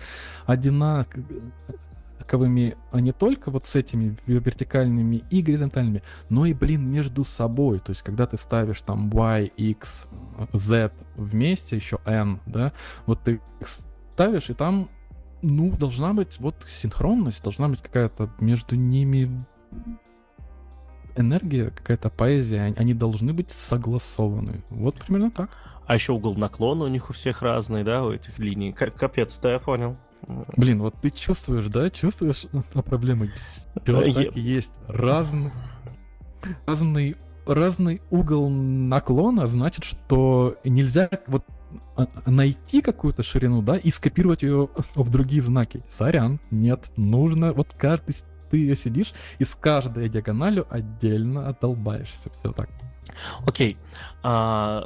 [0.47, 1.17] одинаковыми,
[2.91, 7.91] а не только вот с этими вертикальными и горизонтальными, но и, блин, между собой, то
[7.91, 10.07] есть когда ты ставишь там y, x,
[10.53, 12.73] z вместе, еще n, да,
[13.07, 13.41] вот ты
[14.13, 14.89] ставишь, и там,
[15.43, 19.45] ну, должна быть вот синхронность, должна быть какая-то между ними
[21.17, 24.63] энергия, какая-то поэзия, они должны быть согласованы.
[24.71, 25.51] Вот примерно так.
[25.87, 28.73] А еще угол наклона у них у всех разный, да, у этих линий.
[28.73, 29.97] Капец, да, я понял.
[30.57, 33.33] Блин, вот ты чувствуешь, да, чувствуешь а проблемы?
[33.37, 34.73] Все так и есть.
[34.89, 35.53] Разный,
[36.67, 41.45] разный, разный угол наклона значит, что нельзя вот
[41.97, 45.83] а, найти какую-то ширину, да, и скопировать ее в другие знаки.
[45.89, 48.15] Сорян, нет, нужно вот каждый
[48.51, 52.31] ты сидишь и с каждой диагональю отдельно отдолбаешься.
[52.31, 52.69] Все так.
[53.47, 53.77] Окей.
[54.23, 54.85] А,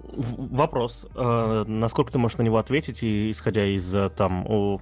[0.00, 1.06] вопрос.
[1.14, 4.46] А, насколько ты можешь на него ответить, и, исходя из э, там...
[4.48, 4.78] О,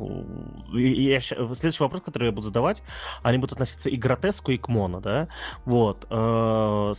[0.73, 2.83] я, следующий вопрос, который я буду задавать,
[3.23, 5.29] они будут относиться и к гротеску, и к моно, да?
[5.65, 6.07] Вот.
[6.11, 6.93] А,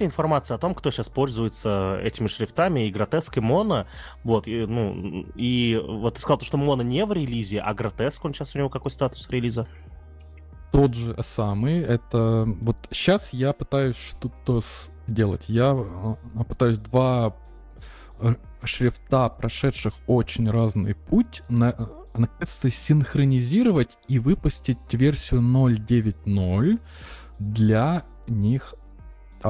[0.00, 3.86] ли информация о том, кто сейчас пользуется этими шрифтами и гротеск, и моно?
[4.24, 8.34] Вот, и, ну, и вот ты сказал, что моно не в релизе, а гротеск, он
[8.34, 9.66] сейчас у него какой статус релиза?
[10.72, 12.44] Тот же самый, это...
[12.60, 14.60] Вот сейчас я пытаюсь что-то
[15.08, 15.44] сделать.
[15.48, 16.16] Я а,
[16.48, 17.36] пытаюсь два
[18.20, 21.74] э, шрифта, прошедших очень разный путь, на,
[22.14, 26.78] наконец-то синхронизировать и выпустить версию 0.9.0
[27.40, 28.74] для них
[29.42, 29.48] а,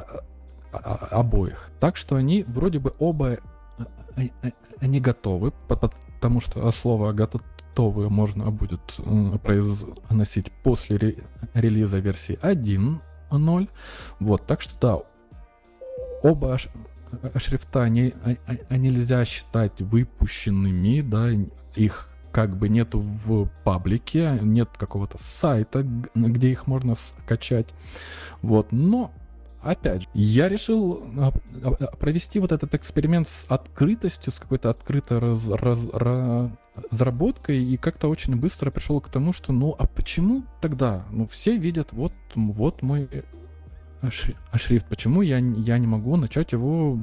[0.72, 1.70] а, а, обоих.
[1.81, 3.39] Так что они вроде бы оба
[4.81, 8.81] они готовы, потому что слово готовы можно будет
[9.43, 11.16] произносить после ре
[11.55, 13.68] релиза версии 1.0.
[14.18, 15.03] Вот, так что да,
[16.22, 16.59] оба
[17.37, 18.14] шрифта не,
[18.70, 21.31] нельзя считать выпущенными, да,
[21.74, 27.68] их как бы нету в паблике, нет какого-то сайта, где их можно скачать.
[28.43, 29.12] Вот, но
[29.62, 31.05] опять же, я решил
[31.99, 36.51] провести вот этот эксперимент с открытостью, с какой-то открытой раз, раз, раз,
[36.91, 41.05] разработкой, и как-то очень быстро пришел к тому, что ну а почему тогда?
[41.11, 43.09] Ну все видят, вот, вот мой
[44.11, 46.98] шрифт, почему я, я не могу начать его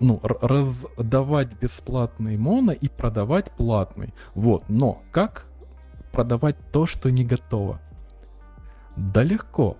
[0.00, 4.14] ну, раздавать бесплатный моно и продавать платный?
[4.34, 5.46] Вот, но как
[6.12, 7.80] продавать то, что не готово?
[8.96, 9.76] Да легко.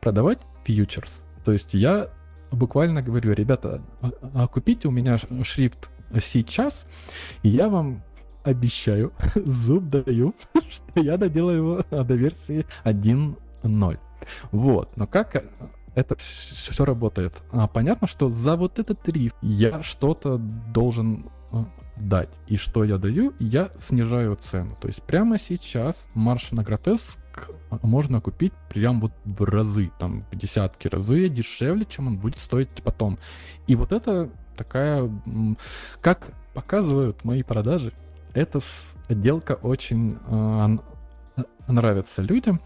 [0.00, 1.24] Продавать фьючерс.
[1.44, 2.10] То есть я
[2.50, 6.86] буквально говорю, ребята, а, а купите у меня шрифт сейчас,
[7.42, 8.02] и я вам
[8.44, 10.34] обещаю, зуб даю,
[10.70, 13.98] что я доделаю его до версии 1.0.
[14.50, 15.44] Вот, но как
[15.98, 17.34] это все работает?
[17.50, 21.64] А, понятно, что за вот этот риф я что-то должен э,
[21.96, 22.30] дать.
[22.46, 23.34] И что я даю?
[23.40, 24.76] Я снижаю цену.
[24.80, 27.18] То есть прямо сейчас марш на гротеск
[27.82, 32.68] можно купить прям вот в разы, там в десятки разы дешевле, чем он будет стоить
[32.84, 33.18] потом.
[33.66, 35.10] И вот это такая,
[36.00, 37.92] как показывают мои продажи,
[38.34, 38.60] эта
[39.08, 40.16] отделка очень
[41.68, 42.60] э, нравится людям.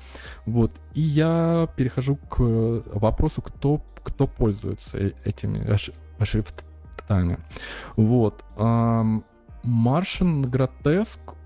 [0.46, 0.72] Вот.
[0.94, 5.66] И я перехожу к вопросу, кто, кто пользуется э, этими
[6.24, 7.38] шрифтами.
[7.96, 8.44] Вот.
[10.44, 11.36] Grotesque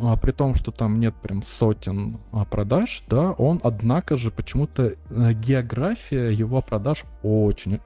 [0.00, 4.94] а, при том, что там нет прям сотен а, продаж, да, он, однако же, почему-то
[5.10, 7.80] э, география его продаж очень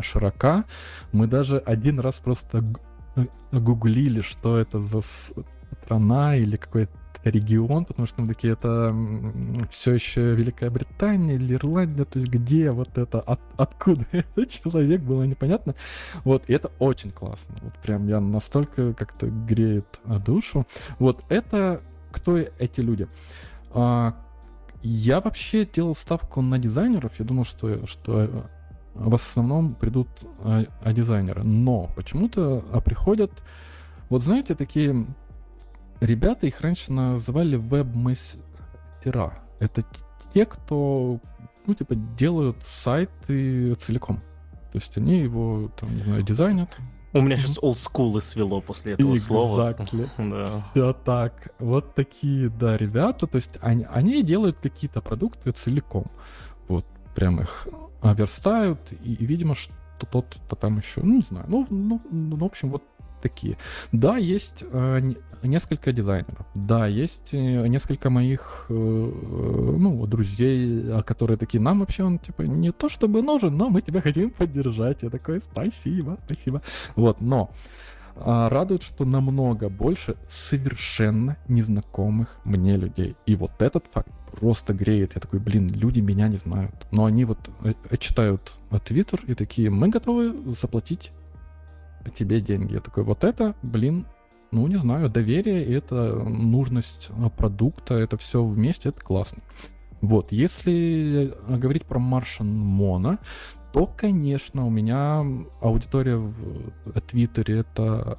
[0.00, 0.64] широка.
[1.12, 2.64] Мы даже один раз просто
[3.16, 5.00] э, гуглили, что это за
[5.82, 6.92] страна или какой-то
[7.24, 8.94] регион, потому что мы такие, это
[9.70, 15.02] все еще Великая Британия или Ирландия, то есть где вот это, от, откуда этот человек,
[15.02, 15.74] было непонятно.
[16.24, 17.56] Вот, и это очень классно.
[17.62, 20.66] Вот прям я настолько как-то греет душу.
[20.98, 21.80] Вот это
[22.12, 23.08] кто эти люди?
[23.72, 24.14] А,
[24.82, 27.12] я вообще делал ставку на дизайнеров.
[27.18, 28.42] Я думал, что, что э,
[28.94, 30.08] в основном придут
[30.40, 31.42] а, а дизайнеры.
[31.42, 33.32] Но почему-то а, приходят,
[34.10, 35.06] вот знаете, такие
[36.02, 39.38] ребята, их раньше называли веб-мастера.
[39.60, 39.84] Это
[40.34, 41.20] те, кто,
[41.66, 44.16] ну, типа, делают сайты целиком.
[44.72, 46.68] То есть они его, там, не знаю, дизайнят.
[47.14, 49.16] У меня сейчас олдскулы свело после этого exactly.
[49.16, 49.76] слова.
[50.18, 50.44] Да.
[50.70, 51.52] Все так.
[51.58, 53.26] Вот такие, да, ребята.
[53.26, 56.06] То есть они, они делают какие-то продукты целиком.
[56.68, 57.68] Вот, прям их
[58.02, 58.80] верстают.
[59.02, 59.74] И, и видимо, что
[60.10, 61.44] тот-то там еще, ну, не знаю.
[61.48, 62.82] Ну, ну, ну, в общем, вот
[63.20, 63.58] такие.
[63.92, 66.46] Да, есть э, несколько дизайнеров.
[66.54, 72.42] Да, есть э, несколько моих, э, ну, друзей, а, которые такие, нам вообще он, типа,
[72.42, 75.02] не то чтобы нужен, но мы тебя хотим поддержать.
[75.02, 76.62] Я такой, спасибо, спасибо.
[76.96, 77.50] Вот, но
[78.16, 83.16] а, радует, что намного больше совершенно незнакомых мне людей.
[83.26, 85.12] И вот этот факт просто греет.
[85.14, 86.86] Я такой, блин, люди меня не знают.
[86.90, 87.38] Но они вот
[87.98, 91.12] читают Твиттер и такие, мы готовы заплатить
[92.14, 92.74] тебе деньги.
[92.74, 94.06] Я такой, вот это, блин,
[94.52, 99.42] ну, не знаю, доверие, это нужность а, продукта, это все вместе, это классно.
[100.00, 103.18] Вот, если говорить про Martian Mono,
[103.72, 105.24] то, конечно, у меня
[105.60, 108.18] аудитория в Твиттере это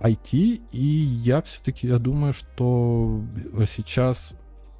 [0.00, 3.22] IT, и я все-таки, я думаю, что
[3.66, 4.34] сейчас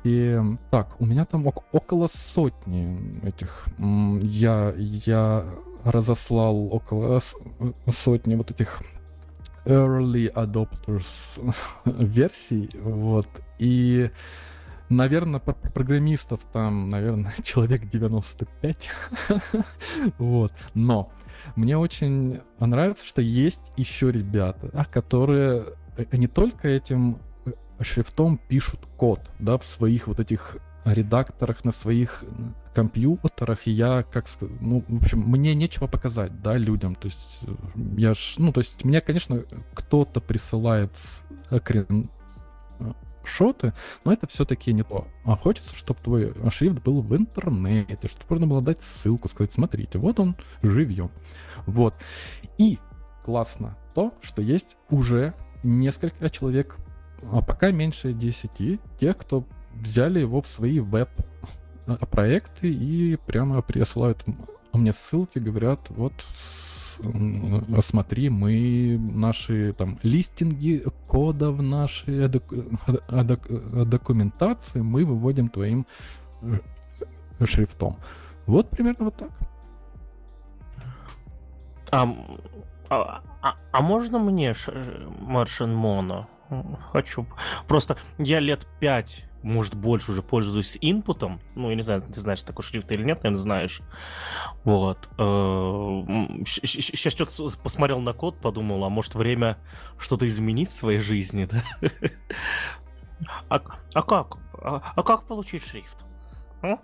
[0.04, 0.38] и
[0.70, 3.68] так, у меня там около сотни этих.
[4.20, 5.46] Я, я
[5.84, 7.20] разослал около
[7.88, 8.82] сотни вот этих
[9.64, 11.40] early adopters
[11.84, 14.10] версий, вот, и,
[14.88, 18.90] наверное, программистов там, наверное, человек 95,
[20.18, 21.12] вот, но
[21.56, 25.64] мне очень нравится, что есть еще ребята, которые
[26.12, 27.18] не только этим
[27.80, 32.24] шрифтом пишут код, да, в своих вот этих редакторах, на своих
[32.74, 34.26] компьютерах, и я, как
[34.60, 37.40] ну, в общем, мне нечего показать, да, людям, то есть
[37.96, 39.42] я ж, ну, то есть мне, конечно,
[39.74, 40.90] кто-то присылает
[41.50, 42.10] скрин
[43.24, 43.72] шоты,
[44.04, 45.06] но это все-таки не то.
[45.24, 49.98] А хочется, чтобы твой шрифт был в интернете, чтобы можно было дать ссылку, сказать, смотрите,
[49.98, 51.10] вот он живьем.
[51.66, 51.94] Вот.
[52.58, 52.78] И
[53.24, 56.76] классно то, что есть уже несколько человек,
[57.30, 59.44] а пока меньше 10, тех, кто
[59.82, 64.24] взяли его в свои веб-проекты и прямо присылают
[64.72, 66.12] мне ссылки, говорят, вот
[67.80, 72.28] смотри, мы наши там листинги кодов, наши
[73.86, 75.86] документации мы выводим твоим
[76.42, 76.58] э,
[77.44, 77.96] шрифтом.
[78.46, 79.30] Вот примерно вот так.
[81.90, 82.08] А,
[82.88, 84.54] а, а, а можно мне
[85.20, 86.28] Маршин Моно?
[86.92, 87.26] Хочу.
[87.66, 91.40] Просто я лет пять может, больше уже пользуюсь инпутом.
[91.54, 93.82] Ну, я не знаю, ты знаешь такой шрифт или нет, наверное, знаешь.
[94.64, 95.08] Вот.
[96.46, 99.58] Сейчас э, что-то посмотрел на код, подумал, а может, время
[99.98, 101.62] что-то изменить в своей жизни, да?
[103.48, 103.60] А,
[103.94, 104.38] а как?
[104.54, 106.04] А, а как получить шрифт?
[106.62, 106.78] А?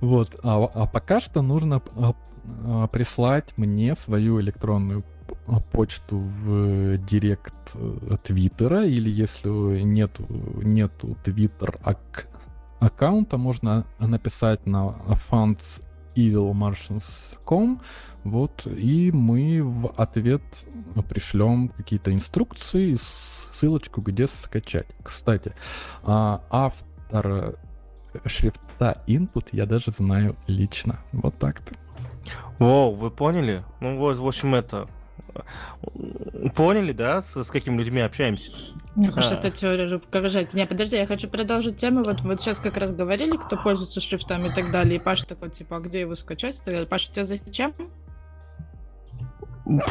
[0.00, 2.14] Вот, а, а пока что нужно а,
[2.64, 5.04] а, прислать мне свою электронную
[5.58, 10.26] почту в директ э, Твиттера, или если нету,
[10.62, 11.78] нету Твиттер
[12.78, 14.96] аккаунта, можно написать на
[15.30, 15.82] funds
[16.14, 17.80] evilmartians.com,
[18.24, 20.42] вот, и мы в ответ
[21.08, 24.86] пришлем какие-то инструкции, ссылочку, где скачать.
[25.02, 25.52] Кстати,
[26.02, 27.56] а, автор
[28.26, 31.00] шрифта input я даже знаю лично.
[31.12, 31.74] Вот так-то.
[32.58, 33.64] Воу, вы поняли?
[33.80, 34.88] Ну вот, в общем, это...
[36.54, 38.52] Поняли, да, с, с какими людьми общаемся?
[38.94, 39.38] Мне кажется, а.
[39.38, 40.54] это теория руковожать.
[40.54, 42.02] Не, подожди, я хочу продолжить тему.
[42.04, 44.96] Вот, вот сейчас как раз говорили, кто пользуется шрифтами и так далее.
[44.96, 46.86] И Паша такой, типа, а где его скачать и так далее.
[46.86, 47.72] Паша, тебе зачем?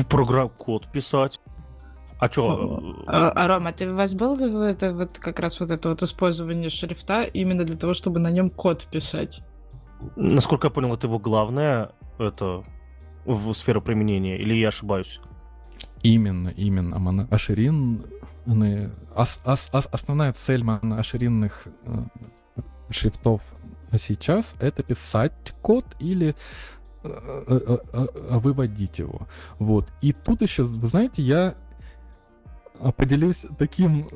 [0.10, 1.40] Программ код писать.
[2.20, 3.04] А что?
[3.08, 6.70] А, а, Рома, ты у вас был это вот как раз вот это вот использование
[6.70, 9.42] шрифта именно для того, чтобы на нем код писать?
[10.18, 12.66] Насколько я понял, это его главное, это
[13.26, 15.22] в сферу применения, или я ошибаюсь?
[16.04, 16.98] Именно, именно.
[17.00, 18.04] Моноширин,
[19.16, 22.04] ос, ос, ос, основная цель моноширинных э,
[22.90, 23.42] шрифтов
[23.98, 26.36] сейчас это писать код или
[27.04, 27.08] э,
[27.48, 29.28] э, выводить его.
[29.58, 29.92] Вот.
[30.02, 31.56] И тут еще, вы знаете, я
[32.96, 34.08] поделюсь таким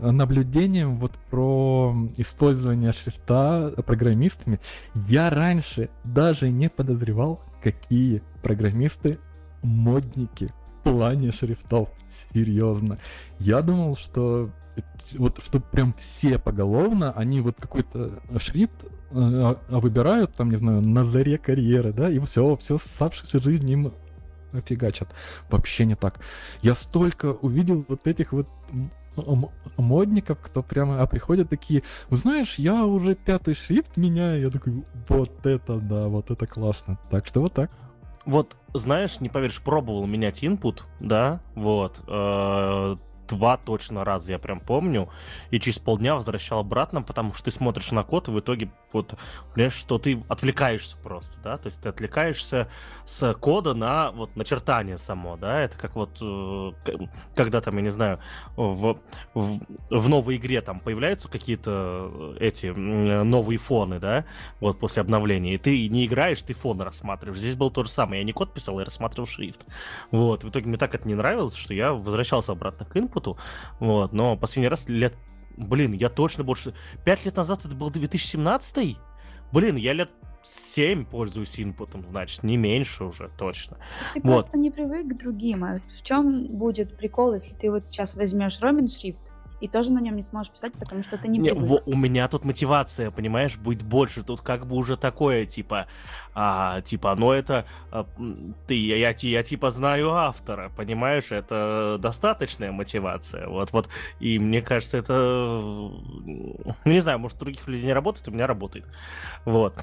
[0.00, 4.60] наблюдением вот про использование шрифта программистами.
[4.94, 9.18] Я раньше даже не подозревал, какие программисты
[9.66, 11.88] модники в плане шрифтов.
[12.32, 12.98] Серьезно.
[13.38, 14.50] Я думал, что
[15.14, 21.04] вот что прям все поголовно, они вот какой-то шрифт э, выбирают, там, не знаю, на
[21.04, 23.92] заре карьеры, да, и все, все оставшуюся жизнь им
[24.64, 25.08] фигачат.
[25.50, 26.20] Вообще не так.
[26.62, 28.48] Я столько увидел вот этих вот
[29.78, 35.46] модников, кто прямо а приходят такие, знаешь, я уже пятый шрифт меняю, я такой, вот
[35.46, 36.98] это да, вот это классно.
[37.10, 37.70] Так что вот так.
[38.26, 42.96] Вот, знаешь, не поверишь, пробовал менять input, да, вот, э,
[43.28, 45.08] два точно раза, я прям помню,
[45.50, 49.14] и через полдня возвращал обратно, потому что ты смотришь на код, и в итоге вот,
[49.52, 52.68] понимаешь, что ты отвлекаешься просто, да, то есть ты отвлекаешься
[53.04, 56.72] с кода на вот начертание само, да, это как вот, э,
[57.34, 58.20] когда там, я не знаю,
[58.56, 58.98] в,
[59.34, 59.60] в,
[59.90, 64.24] в новой игре там появляются какие-то эти новые фоны, да,
[64.60, 67.40] вот после обновления, и ты не играешь, ты фон рассматриваешь.
[67.40, 69.66] Здесь было то же самое, я не код писал, я рассматривал шрифт.
[70.10, 73.38] Вот, в итоге мне так это не нравилось, что я возвращался обратно к инпуту, опыту,
[73.80, 75.14] вот, но последний раз лет,
[75.56, 78.98] блин, я точно больше, пять лет назад это был 2017
[79.52, 80.10] Блин, я лет
[80.42, 83.78] 7 пользуюсь инпутом, значит, не меньше уже, точно.
[84.12, 84.32] Ты вот.
[84.32, 85.64] просто не привык к другим.
[85.64, 90.00] А в чем будет прикол, если ты вот сейчас возьмешь Робин Шрифт, и тоже на
[90.00, 93.56] нем не сможешь писать, потому что ты не, не во, У меня тут мотивация, понимаешь,
[93.56, 94.22] будет больше.
[94.22, 95.86] Тут как бы уже такое, типа,
[96.34, 98.06] а, типа, ну это, а,
[98.66, 103.48] ты, я, я, я типа знаю автора, понимаешь, это достаточная мотивация.
[103.48, 103.88] Вот, вот,
[104.20, 108.46] и мне кажется, это, ну, не знаю, может, у других людей не работает, у меня
[108.46, 108.86] работает.
[109.44, 109.74] Вот.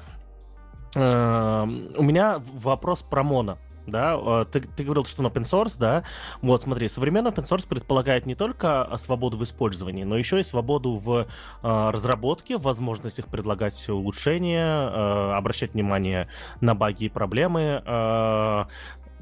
[0.94, 5.76] Uh, у меня вопрос про Моно да, а, ты, ты говорил, что он open source,
[5.78, 6.04] да,
[6.42, 10.44] вот смотри, современный open source предполагает не только а, свободу в использовании, но еще и
[10.44, 11.26] свободу в
[11.62, 16.28] э, разработке, в возможностях предлагать улучшения, э, обращать внимание
[16.60, 18.64] на баги и проблемы, э,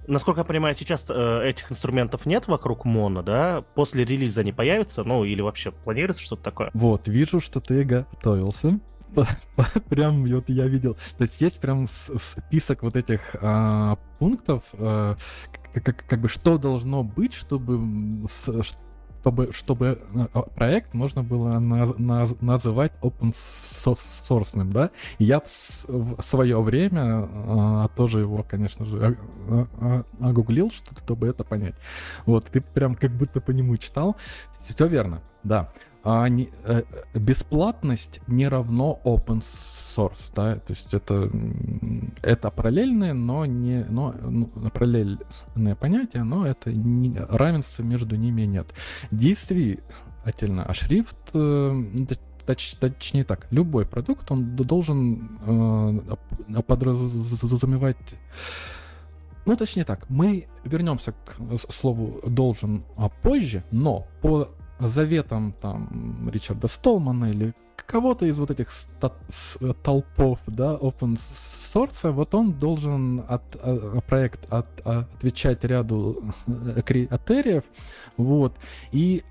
[0.09, 3.65] Насколько я понимаю, сейчас э, этих инструментов нет вокруг Моно, да?
[3.75, 6.71] После релиза они появятся, ну или вообще планируется что-то такое?
[6.75, 8.81] Вот, вижу, что ты готовился.
[9.89, 10.95] Прям вот я видел.
[11.17, 15.17] То есть есть прям список вот этих а, пунктов, а,
[15.73, 18.29] как, как бы что должно быть, чтобы
[19.23, 20.01] чтобы, чтобы
[20.35, 24.91] а, проект можно было на, на, называть open source, да.
[25.19, 29.17] И я в, свое время а, тоже его, конечно же,
[29.49, 31.75] а, а, огуглил, чтобы это понять.
[32.27, 34.17] Вот, ты прям как будто по нему читал.
[34.65, 35.73] Все верно, да
[36.05, 36.83] а не, э,
[37.15, 39.43] бесплатность не равно open
[39.97, 41.31] source, да, то есть это,
[42.23, 48.67] это параллельное, но не, но, ну, параллельное понятие, но это не, равенства между ними нет.
[49.13, 51.85] Действительно, а шрифт, э,
[52.47, 57.97] точ, точнее так, любой продукт, он должен э, подразумевать
[59.45, 61.35] ну, точнее так, мы вернемся к
[61.73, 62.85] слову должен
[63.23, 64.49] позже, но по
[64.89, 67.55] заветом там Ричарда Столмана или
[67.87, 68.71] кого-то из вот этих
[69.83, 77.65] толпов, да, open source, вот он должен от, а, проект от, отвечать ряду э, критериев,
[78.17, 78.57] вот,
[78.93, 79.25] и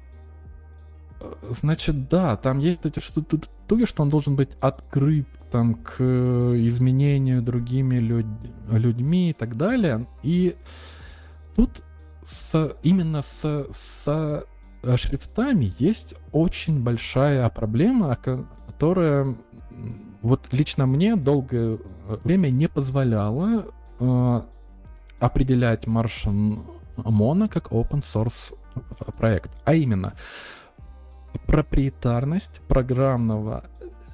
[1.50, 8.00] значит, да, там есть эти штуки, что он должен быть открыт там к изменению другими
[8.00, 8.26] люд,
[8.70, 10.08] людьми и так далее.
[10.24, 10.56] И
[11.56, 11.70] тут
[12.26, 14.46] с, именно с, с
[14.96, 19.36] шрифтами есть очень большая проблема, которая
[20.22, 21.80] вот лично мне долгое
[22.24, 23.66] время не позволяла
[24.00, 24.42] э,
[25.20, 26.64] определять Martian
[26.98, 28.54] Mono как open source
[29.18, 29.52] проект.
[29.66, 30.14] А именно,
[31.48, 33.66] проприетарность программного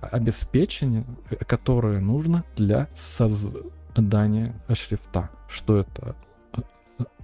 [0.02, 1.06] обеспечения,
[1.48, 5.30] которое нужно для создания шрифта.
[5.48, 6.16] Что это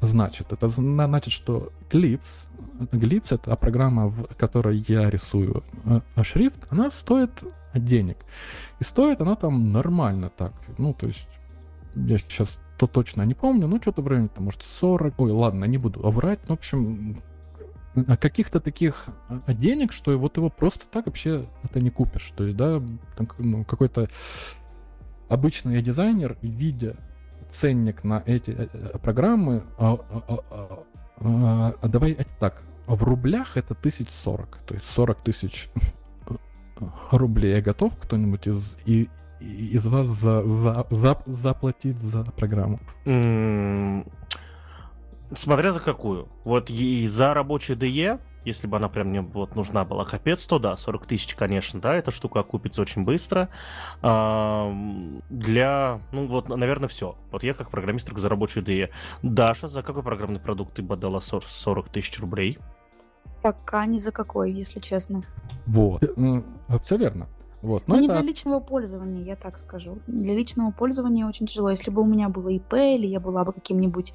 [0.01, 0.51] значит?
[0.51, 2.47] Это значит, что Glitz,
[2.91, 7.31] Glitz это программа, в которой я рисую э, шрифт, она стоит
[7.73, 8.17] денег.
[8.79, 10.53] И стоит она там нормально так.
[10.77, 11.29] Ну, то есть,
[11.95, 15.19] я сейчас то точно не помню, ну, что-то в районе, там, может, 40.
[15.19, 16.39] Ой, ладно, не буду врать.
[16.47, 17.21] Ну, в общем,
[18.19, 22.31] каких-то таких а, денег, что вот его просто так вообще это не купишь.
[22.35, 22.81] То есть, да,
[23.15, 24.09] там, ну, какой-то
[25.29, 26.97] обычный дизайнер, видя
[27.53, 29.95] ценник на эти э, э, программы, а,
[30.27, 30.83] а,
[31.19, 35.69] а, давай так, в рублях это тысяч сорок, то есть 40 тысяч
[37.11, 37.61] рублей.
[37.61, 42.79] Готов кто-нибудь из, и, из вас за, за, за, заплатить за программу?
[45.35, 46.27] Смотря за какую.
[46.43, 50.59] Вот и за рабочий DE, если бы она прям мне вот нужна была капец, то
[50.59, 53.49] да, 40 тысяч, конечно, да, эта штука окупится очень быстро.
[54.01, 54.73] А,
[55.29, 57.15] для, ну вот, наверное, все.
[57.31, 58.89] Вот я как программист только за рабочий DE.
[59.21, 62.59] Даша, за какой программный продукт ты бы отдала 40 тысяч рублей?
[63.41, 65.23] Пока ни за какой, если честно.
[65.65, 66.01] Вот.
[66.15, 66.43] Ну,
[66.81, 67.27] все верно.
[67.61, 67.87] Вот.
[67.87, 68.13] Но, Но это...
[68.13, 69.99] не для личного пользования, я так скажу.
[70.07, 71.69] Для личного пользования очень тяжело.
[71.69, 74.13] Если бы у меня было ИП, или я была бы каким-нибудь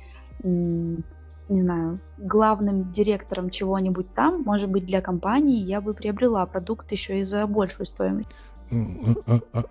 [1.49, 7.21] не знаю, главным директором чего-нибудь там, может быть, для компании я бы приобрела продукт еще
[7.21, 8.29] и за большую стоимость.
[8.71, 9.65] А, а,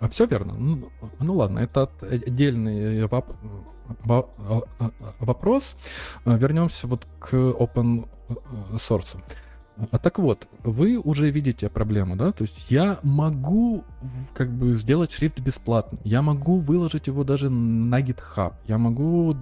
[0.00, 0.54] а, Все верно.
[0.54, 3.08] Ну, ну ладно, это отдельный
[5.18, 5.76] вопрос.
[6.24, 8.08] Вернемся вот к open
[8.74, 9.16] source.
[9.90, 12.32] А так вот, вы уже видите проблему, да?
[12.32, 13.84] То есть я могу
[14.34, 15.98] как бы сделать шрифт бесплатно.
[16.04, 18.52] Я могу выложить его даже на GitHub.
[18.66, 19.36] Я могу э,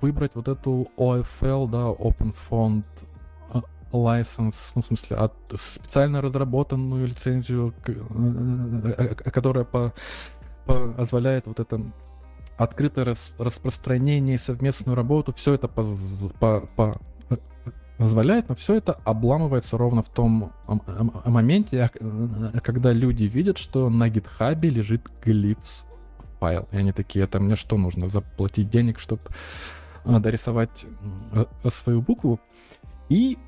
[0.00, 2.84] выбрать вот эту OFL, да, Open Font
[3.52, 3.60] э,
[3.92, 9.92] license, ну, в смысле, от специально разработанную лицензию, э, которая по,
[10.64, 11.80] позволяет вот это
[12.56, 15.84] открытое рас, распространение, совместную работу, все это по,
[16.40, 17.00] по, по
[17.96, 20.52] позволяет, но все это обламывается ровно в том
[21.24, 25.84] моменте, э, когда люди видят, что на гитхабе лежит глифс
[26.38, 26.68] файл.
[26.72, 29.22] И они такие, это мне что, нужно заплатить денег, чтобы
[30.04, 30.86] э, дорисовать
[31.32, 32.40] э, свою букву?
[33.08, 33.38] И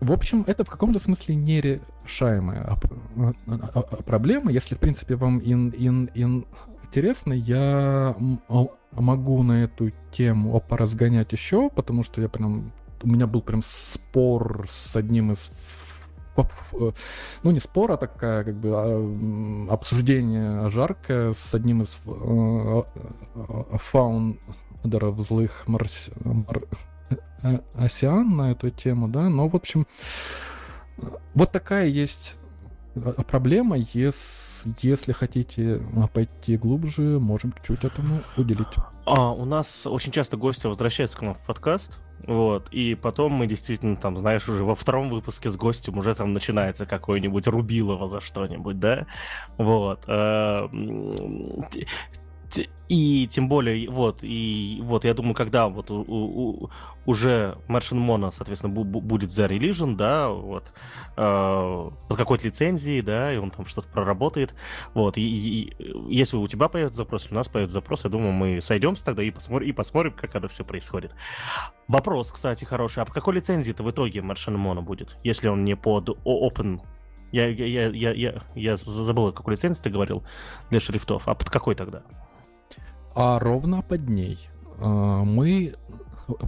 [0.00, 2.78] в общем, это в каком-то смысле нерешаемая
[4.06, 4.50] проблема.
[4.50, 6.46] Если, в принципе, вам ин, ин, ин
[6.82, 8.16] интересно, я
[8.92, 12.72] могу на эту тему поразгонять еще, потому что я прям
[13.02, 15.50] у меня был прям спор с одним из
[16.36, 16.42] э,
[17.42, 22.82] ну не спор, а такая как бы а, обсуждение жаркое с одним из э,
[23.34, 26.10] э, фаундеров злых марс...
[26.24, 26.62] мар...
[27.74, 29.86] осян на эту тему, да, но в общем
[31.34, 32.36] вот такая есть
[33.28, 34.14] проблема, если,
[34.80, 35.80] если хотите
[36.12, 38.66] пойти глубже, можем чуть-чуть этому уделить.
[39.06, 43.46] А, у нас очень часто гости возвращаются к нам в подкаст, вот, и потом мы
[43.46, 48.20] действительно там, знаешь, уже во втором выпуске с гостем уже там начинается какой-нибудь Рубилово за
[48.20, 49.06] что-нибудь, да,
[49.56, 50.04] вот.
[52.88, 56.70] И тем более, вот, и вот, я думаю, когда вот у, у,
[57.06, 60.72] уже Martian Mono, соответственно, бу- будет за Religion, да, вот,
[61.16, 64.56] э, под какой-то лицензией, да, и он там что-то проработает,
[64.92, 65.72] вот, и, и,
[66.08, 69.30] если у тебя появится запрос, у нас появится запрос, я думаю, мы сойдемся тогда и
[69.30, 71.14] посмотрим, и посмотрим, как это все происходит.
[71.86, 75.76] Вопрос, кстати, хороший, а по какой лицензии-то в итоге Martian Mono будет, если он не
[75.76, 76.80] под Open
[77.32, 80.24] я, я, я, я, я, забыл, какой лицензии ты говорил
[80.70, 81.28] для шрифтов.
[81.28, 82.02] А под какой тогда?
[83.14, 84.38] А ровно под ней
[84.78, 85.74] а, мы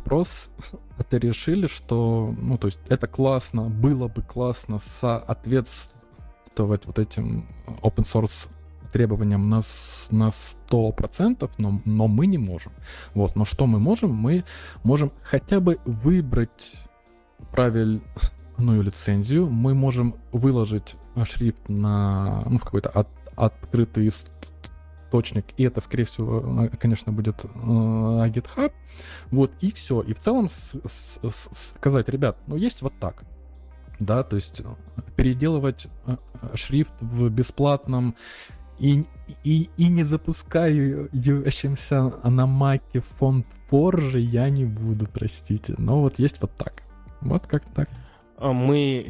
[0.04, 0.50] просто
[0.98, 7.46] это решили, что, ну, то есть это классно, было бы классно соответствовать вот этим
[7.82, 8.48] open source
[8.92, 9.62] требованиям на,
[10.10, 12.72] на 100%, но, но мы не можем.
[13.14, 14.12] Вот, но что мы можем?
[14.12, 14.44] Мы
[14.84, 16.74] можем хотя бы выбрать
[17.50, 18.02] правильную
[18.58, 20.94] лицензию, мы можем выложить
[21.24, 24.06] шрифт на, ну, в какой-то от, открытый
[25.12, 28.72] источник, и это, скорее всего, э, конечно, будет э, GitHub.
[29.30, 30.00] Вот, и все.
[30.00, 33.24] И в целом с, с, с, сказать, ребят, ну есть вот так.
[34.00, 34.62] да, то есть
[35.16, 35.88] переделывать
[36.54, 38.14] шрифт в бесплатном
[38.78, 39.04] и,
[39.44, 45.74] и, и не запускающимся на маке фонд позже я не буду, простите.
[45.78, 46.82] Но вот есть вот так.
[47.20, 47.88] Вот как так.
[48.38, 49.06] А мы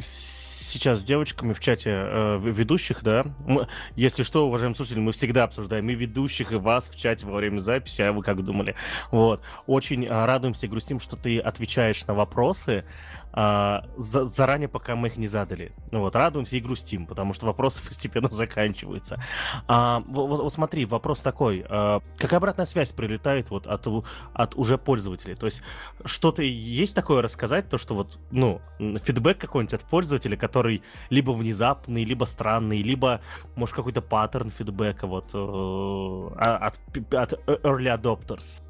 [0.73, 3.25] сейчас с девочками в чате э, ведущих, да.
[3.45, 7.35] Мы, если что, уважаемые слушатели, мы всегда обсуждаем и ведущих, и вас в чате во
[7.35, 8.75] время записи, а вы как думали?
[9.11, 9.41] Вот.
[9.67, 12.85] Очень э, радуемся и грустим, что ты отвечаешь на вопросы
[13.33, 15.71] а, за, заранее, пока мы их не задали.
[15.91, 19.21] Ну вот, радуемся и грустим, потому что вопросы постепенно заканчиваются.
[19.67, 21.65] А, вот, вот смотри, вопрос такой.
[21.67, 23.87] А, какая обратная связь прилетает вот от,
[24.33, 25.35] от уже пользователей?
[25.35, 25.63] То есть
[26.05, 32.05] что-то есть такое рассказать, то что вот, ну, фидбэк какой-нибудь от пользователя, который либо внезапный,
[32.05, 33.21] либо странный, либо,
[33.55, 36.79] может, какой-то паттерн фидбэка вот э, а, от,
[37.13, 38.61] от early adopters?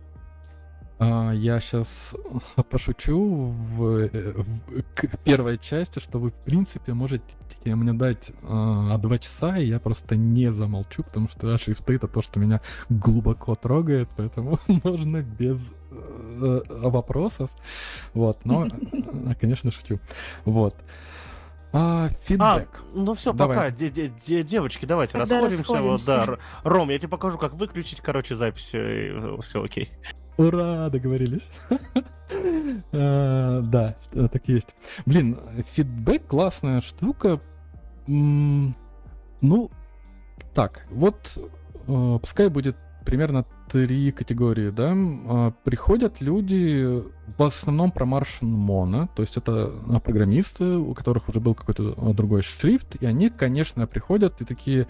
[0.99, 2.15] А, я сейчас
[2.69, 7.23] пошучу в, в первой части, что вы, в принципе, можете
[7.65, 12.21] мне дать а, два часа, и я просто не замолчу, потому что шрифты— это то,
[12.21, 15.59] что меня глубоко трогает, поэтому можно без
[15.91, 17.49] э, вопросов.
[18.13, 18.67] Вот, но,
[19.39, 19.99] конечно, шучу.
[20.45, 20.75] Вот.
[21.75, 22.37] А, фидбэк.
[22.39, 23.57] А, ну все, Давай.
[23.57, 23.69] пока.
[23.71, 25.73] Де -де -де Девочки, давайте Тогда расходимся.
[25.73, 26.17] расходимся.
[26.17, 26.69] Вот, да.
[26.69, 28.75] Ром, я тебе покажу, как выключить, короче, запись.
[29.41, 29.91] Все окей.
[30.38, 31.49] Ура, договорились.
[32.91, 34.75] А, да, так есть.
[35.05, 35.38] Блин,
[35.73, 37.39] фидбэк классная штука.
[38.07, 38.73] Ну,
[40.55, 41.38] так, вот
[41.88, 42.75] э, пускай будет
[43.05, 44.93] примерно три категории, да.
[44.95, 47.03] А, приходят люди
[47.38, 52.13] в основном про Martian Mono, то есть это а, программисты, у которых уже был какой-то
[52.13, 54.88] другой шрифт, и они, конечно, приходят и такие,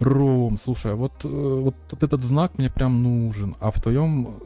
[0.00, 4.38] Ром, слушай, а вот, э, вот, вот этот знак мне прям нужен, а в твоем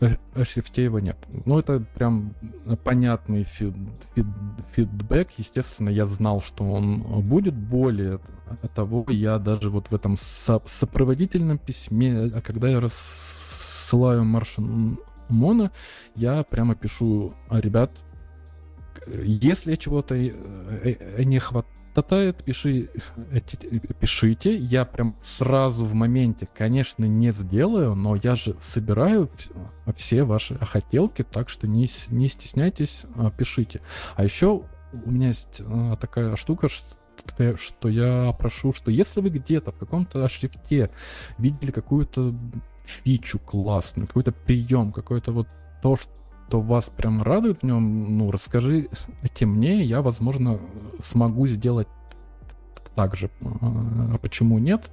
[0.00, 1.18] э, э, шрифте его нет.
[1.44, 2.32] Ну, это прям
[2.84, 3.74] понятный фид,
[4.14, 4.26] фид,
[4.72, 5.28] фидбэк.
[5.36, 7.54] Естественно, я знал, что он будет.
[7.54, 8.18] Более
[8.74, 14.98] того, я даже вот в этом со сопроводительном письме, а когда я рассылаю Маршин
[15.28, 15.70] Мона,
[16.14, 17.90] я прямо пишу, ребят,
[19.06, 22.90] если чего-то не хватает, Татает, пиши,
[24.00, 24.56] пишите.
[24.56, 29.30] Я прям сразу в моменте, конечно, не сделаю, но я же собираю
[29.94, 33.80] все ваши хотелки, так что не, не стесняйтесь, а, пишите.
[34.16, 36.96] А еще у меня есть а, такая штука, что
[37.56, 40.90] что я прошу, что если вы где-то в каком-то шрифте
[41.38, 42.34] видели какую-то
[42.84, 45.48] фичу классную, какой-то прием, какое-то вот
[45.80, 46.10] то, что
[46.54, 48.88] что вас прям радует в нем, ну, расскажи
[49.40, 50.60] мне, я, возможно,
[51.02, 51.88] смогу сделать
[52.94, 53.28] так же.
[53.42, 54.88] А почему нет?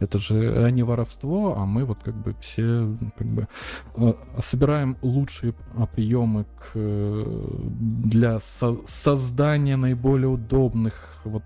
[0.00, 3.46] Это же не воровство, а мы вот как бы все как бы
[3.94, 5.54] э, собираем лучшие
[5.94, 11.44] приемы к, для со создания наиболее удобных вот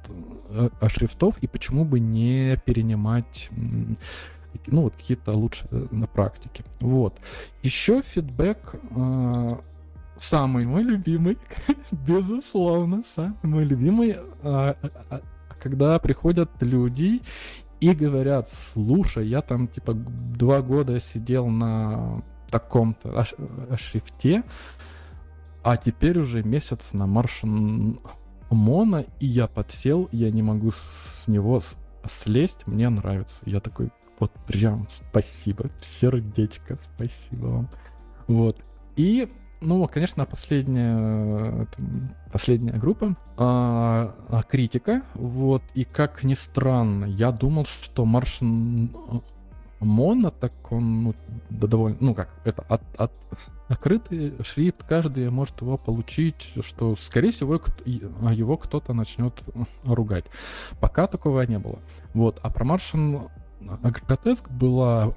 [0.49, 3.51] э, шрифтов, и почему бы не перенимать
[4.67, 6.65] ну, вот какие-то лучшие э, на практике.
[6.81, 7.19] Вот.
[7.63, 9.57] Еще фидбэк э,
[10.19, 11.39] самый мой любимый,
[11.91, 15.21] безусловно, самый мой любимый, э, э,
[15.61, 17.21] когда приходят люди
[17.81, 23.25] и говорят, слушай, я там типа два года сидел на таком-то
[23.77, 24.43] шрифте,
[25.63, 28.01] а теперь уже месяц на Martian
[28.51, 31.61] Mono, и я подсел, я не могу с него
[32.09, 33.41] слезть, мне нравится.
[33.45, 37.69] Я такой, вот прям спасибо, сердечко, спасибо вам.
[38.27, 38.57] Вот.
[38.97, 39.29] И,
[39.61, 41.67] ну, конечно, последняя,
[42.33, 48.91] последняя группа а, а, критика, вот, и как ни странно, я думал, что Маршин
[49.81, 51.15] Моно, так он, ну,
[51.51, 53.13] да, довольно, ну как, это от, от,
[53.69, 59.35] открытый шрифт, каждый может его получить, что, скорее всего, его кто-то начнет
[59.85, 60.25] ругать.
[60.81, 61.79] Пока такого не было.
[62.13, 63.29] Вот, а про Маршин
[63.83, 65.13] Агротеск была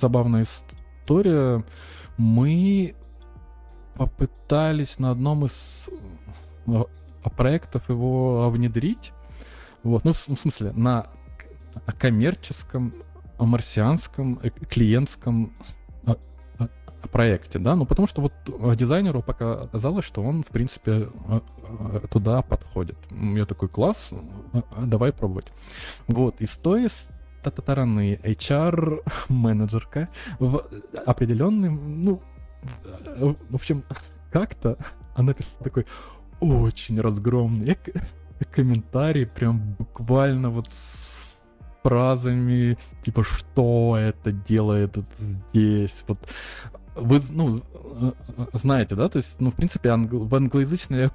[0.00, 1.64] забавная история.
[2.16, 2.94] Мы
[3.96, 5.88] попытались на одном из
[6.66, 6.82] э,
[7.36, 9.12] проектов его внедрить.
[9.82, 11.06] Вот, ну, в смысле, на
[11.98, 12.94] коммерческом,
[13.38, 15.52] марсианском, э, клиентском
[16.06, 16.14] э,
[17.10, 21.08] проекте, да, ну потому что вот дизайнеру пока казалось, что он, в принципе,
[22.10, 22.96] туда подходит.
[23.10, 24.08] Я такой, класс,
[24.80, 25.52] давай пробовать.
[26.08, 26.88] Вот, и стоя
[27.50, 30.08] стороны HR-менеджерка
[30.38, 30.64] в
[31.06, 32.22] определенным, ну,
[33.50, 33.84] в общем,
[34.30, 34.76] как-то
[35.14, 35.86] она писала такой
[36.40, 37.78] очень разгромный
[38.50, 41.30] комментарий, прям буквально вот с
[41.82, 46.18] фразами, типа, что это делает здесь, вот
[46.94, 47.60] вы, ну,
[48.52, 50.24] знаете, да, то есть, ну, в принципе, англ...
[50.24, 51.10] в англоязычной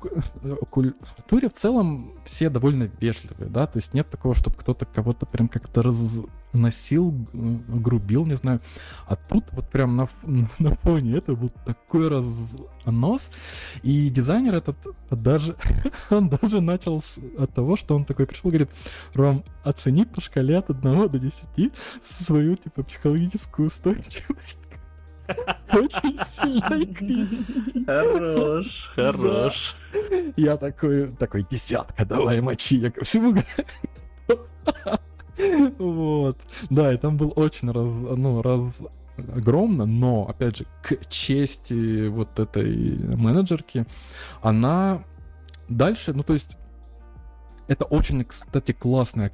[0.69, 5.47] культуре в целом все довольно вежливые, да, то есть нет такого, чтобы кто-то кого-то прям
[5.47, 8.61] как-то разносил, грубил, не знаю.
[9.07, 10.09] А тут вот прям на,
[10.59, 13.29] на фоне этого был такой разнос,
[13.83, 14.77] и дизайнер этот
[15.09, 15.55] даже,
[16.09, 18.69] он даже начал с, от того, что он такой пришел, говорит,
[19.13, 21.71] Ром, оцени по шкале от 1 до 10
[22.03, 24.68] свою, типа, психологическую устойчивость
[25.71, 27.85] очень сильной критики.
[27.85, 29.75] Хорош, хорош.
[30.35, 33.35] Я такой, такой, десятка, давай мочи, я ко всему
[35.77, 36.37] Вот.
[36.69, 38.75] Да, и там был очень раз, ну, раз,
[39.35, 43.85] огромно, но, опять же, к чести вот этой менеджерки,
[44.41, 45.03] она
[45.67, 46.57] дальше, ну, то есть,
[47.67, 49.29] это очень, кстати, классная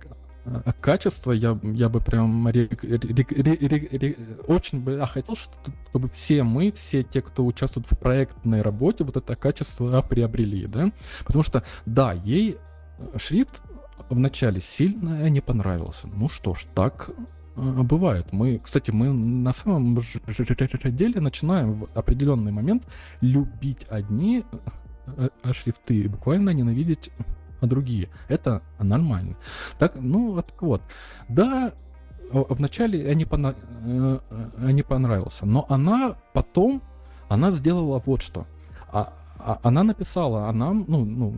[0.82, 4.18] качество, я, я бы прям рек, рек, рек, рек,
[4.48, 9.18] очень бы я хотел, чтобы все мы, все те, кто участвует в проектной работе, вот
[9.18, 10.92] это качество приобрели, да,
[11.26, 12.58] потому что, да, ей
[12.98, 13.62] э, шрифт
[14.10, 16.08] вначале сильно не понравился.
[16.08, 17.10] Ну что ж, так
[17.56, 18.32] э, бывает.
[18.32, 22.84] Мы, кстати, мы на самом деле начинаем в определенный момент
[23.22, 24.46] любить одни
[25.54, 27.12] шрифты, буквально ненавидеть
[27.66, 28.10] а другие.
[28.30, 29.36] Это нормально.
[29.78, 30.82] Так, ну, так вот.
[31.30, 31.74] Да,
[32.32, 33.56] вначале я не, пона...
[33.86, 34.20] Э,
[34.58, 36.82] э, не понравился, но она потом,
[37.30, 38.46] она сделала вот что.
[38.92, 41.36] А, а, она написала, а нам, ну, ну,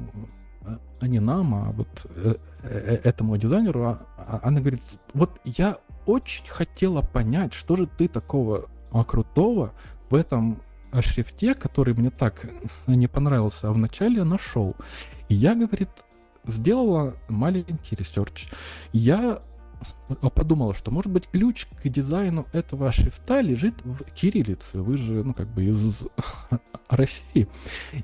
[1.00, 2.36] а не нам, а вот э,
[3.04, 4.82] этому дизайнеру, а, а, она говорит,
[5.14, 8.68] вот я очень хотела понять, что же ты такого
[9.08, 9.74] крутого
[10.10, 10.62] в этом
[11.02, 12.50] шрифте, который мне так
[12.88, 14.76] не понравился, а вначале нашел.
[15.30, 15.90] И я, говорит,
[16.48, 18.48] сделала маленький research.
[18.94, 19.42] Я
[20.34, 24.82] подумала, что, может быть, ключ к дизайну этого шрифта лежит в кириллице.
[24.82, 26.04] Вы же, ну, как бы из
[26.90, 27.48] России.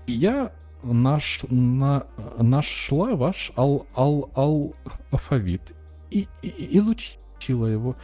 [0.06, 0.54] И я
[0.84, 2.06] наш, на,
[2.38, 4.76] нашла ваш ал, ал, ал
[5.12, 5.74] алфавит
[6.12, 7.96] и, и изучила его.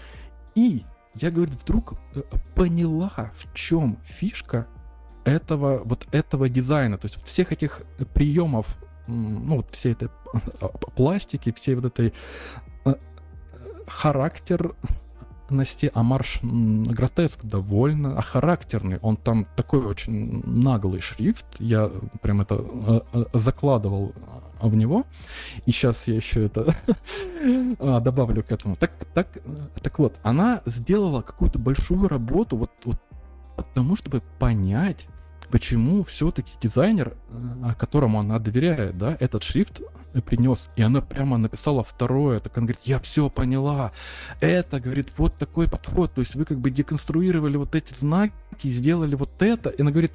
[0.55, 0.83] И
[1.15, 2.21] я, говорит, вдруг э,
[2.55, 4.67] поняла, в чем фишка
[5.25, 7.81] этого, вот этого дизайна, то есть всех этих
[8.13, 8.77] приемов
[9.09, 10.09] ну, вот всей этой
[10.95, 12.13] пластики, всей вот этой
[12.85, 12.95] э,
[13.87, 18.99] характерности, а марш гротеск довольно а характерный.
[19.01, 21.45] Он там такой очень наглый шрифт.
[21.59, 21.91] Я
[22.21, 24.13] прям это э, э, закладывал
[24.61, 25.05] в него.
[25.65, 26.75] И сейчас я еще это
[27.79, 28.75] а, добавлю к этому.
[28.75, 29.27] Так, так,
[29.81, 32.97] так вот, она сделала какую-то большую работу вот, вот
[33.55, 35.07] потому, чтобы понять,
[35.51, 39.81] почему все-таки дизайнер, э, которому она доверяет, да, этот шрифт
[40.25, 43.91] принес, и она прямо написала второе, так она говорит, я все поняла,
[44.41, 49.15] это, говорит, вот такой подход, то есть вы как бы деконструировали вот эти знаки, сделали
[49.15, 50.13] вот это, и она говорит,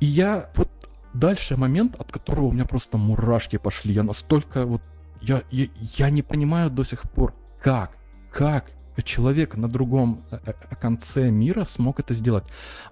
[0.00, 0.68] и я вот
[1.14, 4.82] дальше момент, от которого у меня просто мурашки пошли, я настолько вот,
[5.20, 7.96] я, я, я не понимаю до сих пор, как,
[8.30, 8.70] как
[9.02, 12.44] человек на другом э, э, конце мира смог это сделать.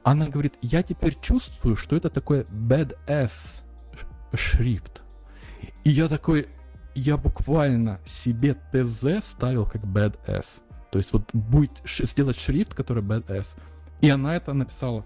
[0.03, 3.63] Она говорит, я теперь чувствую, что это такой badass
[4.35, 5.03] шрифт.
[5.85, 6.49] И я такой,
[6.95, 10.47] я буквально себе ТЗ ставил как badass.
[10.91, 13.47] То есть вот будет сделать шрифт, который badass.
[14.01, 15.05] И она это написала.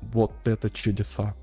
[0.00, 1.34] Вот это чудеса.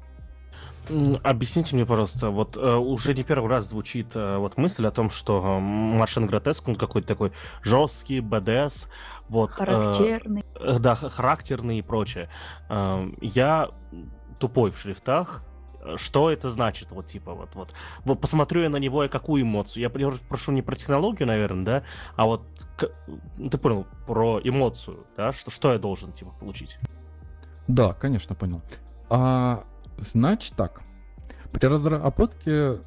[1.24, 5.10] Объясните мне, пожалуйста, вот э, уже не первый раз звучит э, вот мысль о том,
[5.10, 7.32] что э, Маршин Гротеск, он какой-то такой
[7.62, 8.88] жесткий, БДС,
[9.30, 9.52] вот.
[9.52, 10.44] Характерный.
[10.56, 12.30] Э, да, характерный и прочее.
[12.70, 13.70] Э, я
[14.40, 15.44] тупой в шрифтах,
[15.96, 17.74] что это значит, вот типа вот вот.
[18.04, 19.84] Вот посмотрю я на него, и какую эмоцию.
[19.84, 21.84] Я прошу не про технологию, наверное, да,
[22.16, 22.44] а вот
[22.78, 22.92] к...
[23.50, 26.78] ты понял про эмоцию, да, что что я должен типа получить.
[27.68, 28.62] Да, конечно, понял.
[29.10, 29.64] А
[29.98, 30.82] Значит так,
[31.52, 32.80] при разработке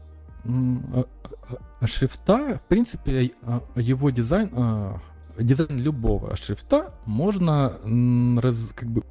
[1.84, 3.32] шрифта, в принципе,
[3.74, 5.00] его дизайн,
[5.38, 7.72] дизайн любого шрифта можно
[8.40, 9.04] раз, как бы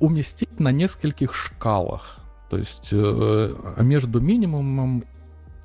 [0.00, 2.20] уместить на нескольких шкалах.
[2.50, 5.04] То есть э, между минимумом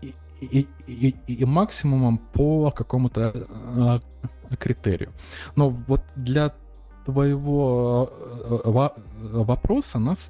[0.01, 4.01] и, и, и, и максимумом по какому-то
[4.59, 5.11] критерию.
[5.55, 6.53] Но вот для
[7.05, 10.29] твоего э, вопроса нас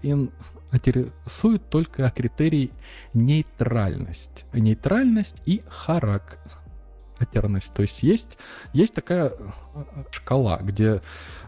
[0.73, 2.71] интересует только критерий
[3.13, 4.45] нейтральность.
[4.53, 7.73] Нейтральность и характерность.
[7.73, 8.37] То есть есть,
[8.73, 9.33] есть такая э,
[10.11, 11.01] шкала, где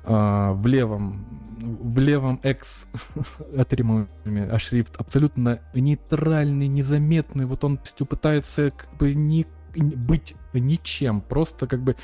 [0.03, 1.25] э, в левом
[1.57, 2.87] в левом X
[3.57, 7.45] атрибутами, а шрифт абсолютно нейтральный, незаметный.
[7.45, 11.95] Вот он пытается как бы не быть ничем, просто как бы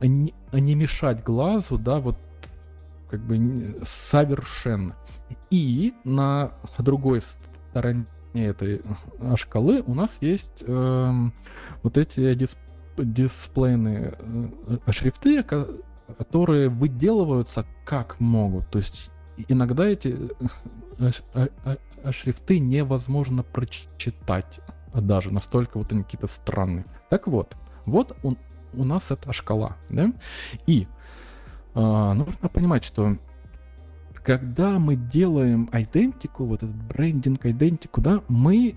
[0.00, 2.18] не, не мешать глазу, да, вот
[3.14, 4.96] как бы совершенно.
[5.50, 7.22] И на другой
[7.70, 8.82] стороне этой
[9.20, 11.12] э, шкалы у нас есть э,
[11.84, 12.58] вот эти дисп
[12.96, 18.68] дисплейные э, шрифты, которые выделываются как могут.
[18.70, 19.12] То есть
[19.48, 20.16] иногда эти
[22.10, 24.60] шрифты невозможно прочитать
[24.92, 26.84] даже, настолько вот они какие-то странные.
[27.10, 27.54] Так вот,
[27.86, 28.34] вот у,
[28.72, 30.12] у нас эта шкала, да,
[30.66, 30.86] и э,
[31.74, 33.16] нужно понимать, что
[34.24, 38.74] когда мы делаем идентику, вот этот брендинг идентику, да, мы,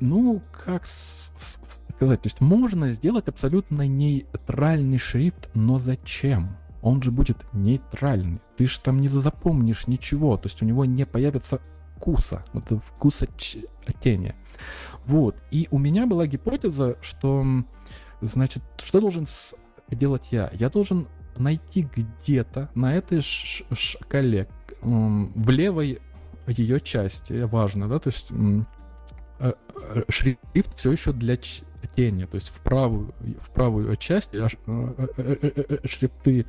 [0.00, 6.56] ну, как сказать, то есть можно сделать абсолютно нейтральный шрифт, но зачем?
[6.82, 8.40] Он же будет нейтральный.
[8.56, 11.60] Ты же там не запомнишь ничего, то есть у него не появится
[11.96, 13.26] вкуса, вот вкуса
[14.00, 14.34] тени.
[15.04, 15.36] Вот.
[15.50, 17.44] И у меня была гипотеза, что,
[18.20, 19.26] значит, что должен
[19.90, 20.50] делать я?
[20.52, 21.06] Я должен
[21.38, 24.48] найти где-то на этой шкале
[24.82, 26.00] в левой
[26.46, 28.30] ее части, важно, да, то есть
[29.40, 29.52] э,
[29.94, 34.46] э, шрифт все еще для тени, то есть в правую, в правую часть э,
[35.84, 36.46] шрифты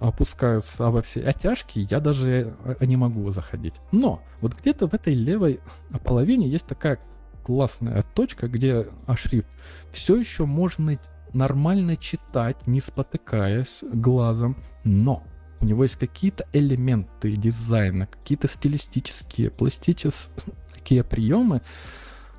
[0.00, 3.74] опускаются, а во все оттяжки я даже не могу заходить.
[3.92, 5.60] Но вот где-то в этой левой
[6.04, 6.98] половине есть такая
[7.44, 8.86] классная точка, где
[9.16, 9.48] шрифт
[9.92, 10.96] все еще можно
[11.32, 15.22] нормально читать, не спотыкаясь глазом, но
[15.60, 21.62] у него есть какие-то элементы дизайна, какие-то стилистические, пластические приемы,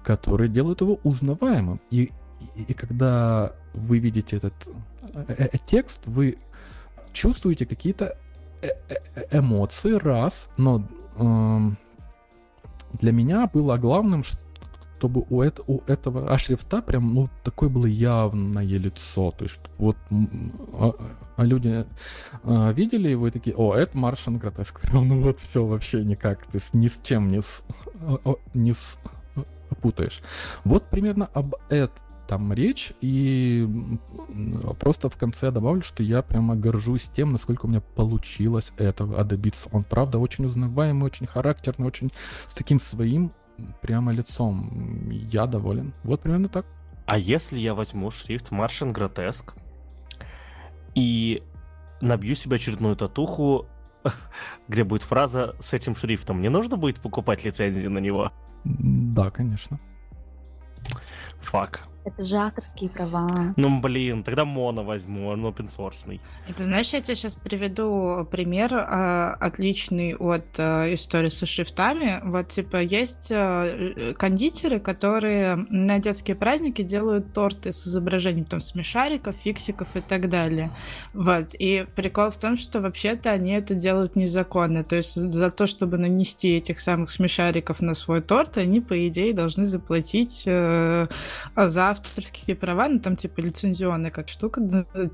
[0.03, 1.81] которые делают его узнаваемым.
[1.89, 2.11] И,
[2.55, 4.53] и, и когда вы видите этот
[5.13, 6.37] э, э текст, вы
[7.13, 8.17] чувствуете какие-то
[8.61, 11.71] э э эмоции, раз, но э,
[12.93, 14.37] для меня было главным, что
[14.97, 19.31] чтобы у, это, у этого а шрифта прям, ну, такое было явное лицо.
[19.37, 19.97] То есть вот
[20.73, 20.91] а,
[21.35, 21.85] а люди
[22.43, 24.81] а, видели его и такие, о, это Маршан Гротеск.
[24.93, 27.63] Ну вот все вообще никак, то есть ни с чем не, с,
[28.53, 28.97] не с,
[29.81, 30.21] путаешь.
[30.63, 33.67] Вот примерно об этом речь, и
[34.79, 39.69] просто в конце добавлю, что я прямо горжусь тем, насколько у меня получилось этого добиться.
[39.71, 42.09] Он, правда, очень узнаваемый, очень характерный, очень
[42.47, 43.31] с таким своим
[43.81, 45.09] прямо лицом.
[45.09, 45.93] Я доволен.
[46.03, 46.65] Вот примерно так.
[47.05, 49.53] А если я возьму шрифт Martian Grotesque
[50.95, 51.41] и
[52.01, 53.65] набью себе очередную татуху,
[54.67, 58.31] где будет фраза с этим шрифтом, мне нужно будет покупать лицензию на него?
[58.63, 59.79] Да, конечно.
[61.39, 61.87] Фак.
[62.07, 63.53] Это же авторские права.
[63.57, 66.21] Ну, блин, тогда моно возьму, он open source.
[66.47, 72.21] Это знаешь, я тебе сейчас приведу пример э, отличный от э, истории со шрифтами.
[72.23, 79.35] Вот, типа, есть э, кондитеры, которые на детские праздники делают торты с изображением там смешариков,
[79.35, 80.71] фиксиков и так далее.
[81.13, 81.55] Вот.
[81.59, 84.85] И прикол в том, что вообще-то они это делают незаконно.
[84.85, 89.33] То есть за то, чтобы нанести этих самых смешариков на свой торт, они, по идее,
[89.33, 91.07] должны заплатить э,
[91.53, 94.61] за авторские права, ну там типа лицензионная как штука,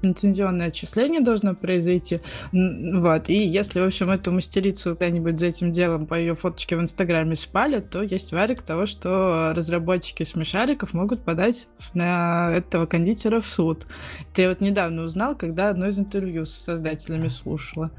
[0.02, 2.22] лицензионное отчисление должно произойти.
[2.52, 3.30] Вот.
[3.30, 7.36] И если, в общем, эту мастерицу когда-нибудь за этим делом по ее фоточке в Инстаграме
[7.36, 13.86] спалят, то есть варик того, что разработчики смешариков могут подать на этого кондитера в суд.
[14.32, 17.92] Это я вот недавно узнал, когда одно из интервью с создателями слушала.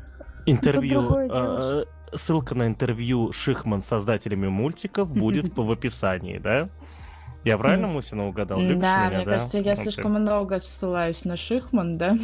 [0.46, 1.08] Интервью.
[1.30, 6.68] А, ссылка на интервью Шихман с создателями мультиков будет в описании, да?
[7.44, 8.58] Я правильно Мусина угадал?
[8.58, 9.32] Любишь да, меня, мне да?
[9.32, 12.16] кажется, я слишком много ссылаюсь на Шихман, да?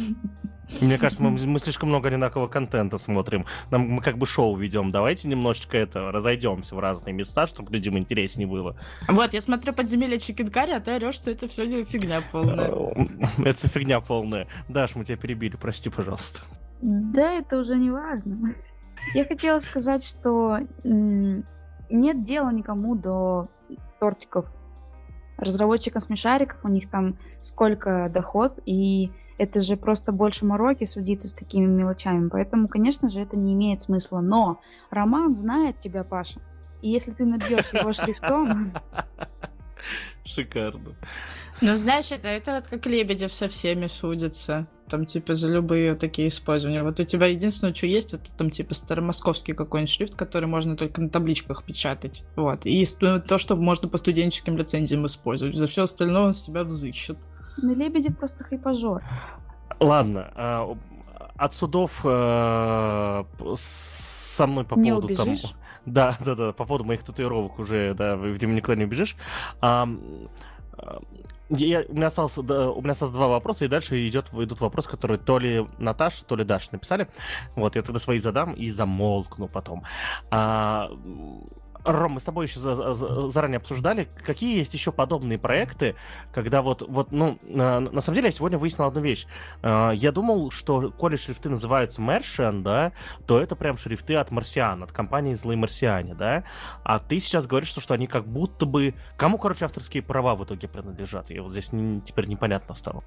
[0.79, 3.45] Мне кажется, мы, мы слишком много одинакового контента смотрим.
[3.69, 4.89] Нам, мы как бы шоу ведем.
[4.89, 8.75] Давайте немножечко это разойдемся в разные места, чтобы людям интереснее было.
[9.07, 12.71] Вот, я смотрю подземелье Чикенкари, а ты орешь, что это все не фигня полная.
[13.45, 14.47] Это фигня полная.
[14.69, 16.41] Даш, мы тебя перебили, прости, пожалуйста.
[16.81, 18.55] Да, это уже не важно.
[19.13, 23.49] Я хотела сказать, что нет дела никому до
[23.99, 24.45] тортиков
[25.41, 31.33] разработчикам смешариков, у них там сколько доход, и это же просто больше мороки судиться с
[31.33, 32.29] такими мелочами.
[32.29, 34.19] Поэтому, конечно же, это не имеет смысла.
[34.19, 34.61] Но
[34.91, 36.39] Роман знает тебя, Паша.
[36.81, 38.73] И если ты набьешь его шрифтом...
[40.25, 40.95] Шикарно.
[41.61, 44.67] Ну, знаешь, это, это вот как Лебедев со всеми судится.
[44.89, 46.81] Там, типа, за любые такие использования.
[46.81, 51.01] Вот у тебя единственное, что есть, это там, типа, старомосковский какой-нибудь шрифт, который можно только
[51.01, 52.23] на табличках печатать.
[52.35, 52.65] Вот.
[52.65, 52.85] И
[53.27, 55.55] то, что можно по студенческим лицензиям использовать.
[55.55, 57.17] За все остальное он себя взыщет.
[57.57, 59.03] Ну, Лебедев просто хайпажор.
[59.79, 60.31] Ладно.
[60.35, 60.77] А,
[61.37, 63.23] от судов э,
[63.55, 65.41] со мной по не поводу убежишь?
[65.41, 65.51] там...
[65.85, 69.15] Да, да, да, по поводу моих татуировок уже, да, в никуда не убежишь.
[69.61, 69.87] А,
[71.49, 74.89] я, у, меня остался, да, у меня осталось два вопроса, и дальше идет, идут вопросы,
[74.89, 77.09] которые то ли Наташа, то ли Даша написали.
[77.55, 79.83] Вот, я тогда свои задам и замолкну потом.
[80.31, 80.89] А,
[81.85, 85.95] Ром, мы с тобой еще за, за, заранее обсуждали, какие есть еще подобные проекты,
[86.33, 89.25] когда вот, вот ну, на, на самом деле я сегодня выяснил одну вещь.
[89.61, 92.91] Uh, я думал, что коли шрифты называются Martian, да,
[93.25, 96.43] то это прям шрифты от Марсиан, от компании Злые Марсиане, да,
[96.83, 98.93] а ты сейчас говоришь, что, что они как будто бы...
[99.17, 101.31] Кому, короче, авторские права в итоге принадлежат?
[101.31, 103.03] И вот здесь не, теперь непонятно стало.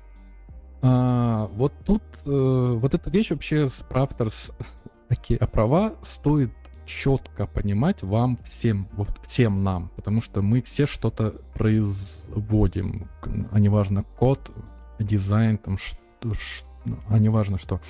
[0.83, 4.51] А, вот тут э, вот эта вещь вообще с авторс
[5.09, 6.53] такие а права стоит
[6.87, 13.09] четко понимать вам всем, вот всем нам, потому что мы все что-то производим,
[13.51, 14.51] а неважно код,
[14.99, 16.69] дизайн, там, что, что,
[17.09, 17.81] а неважно что.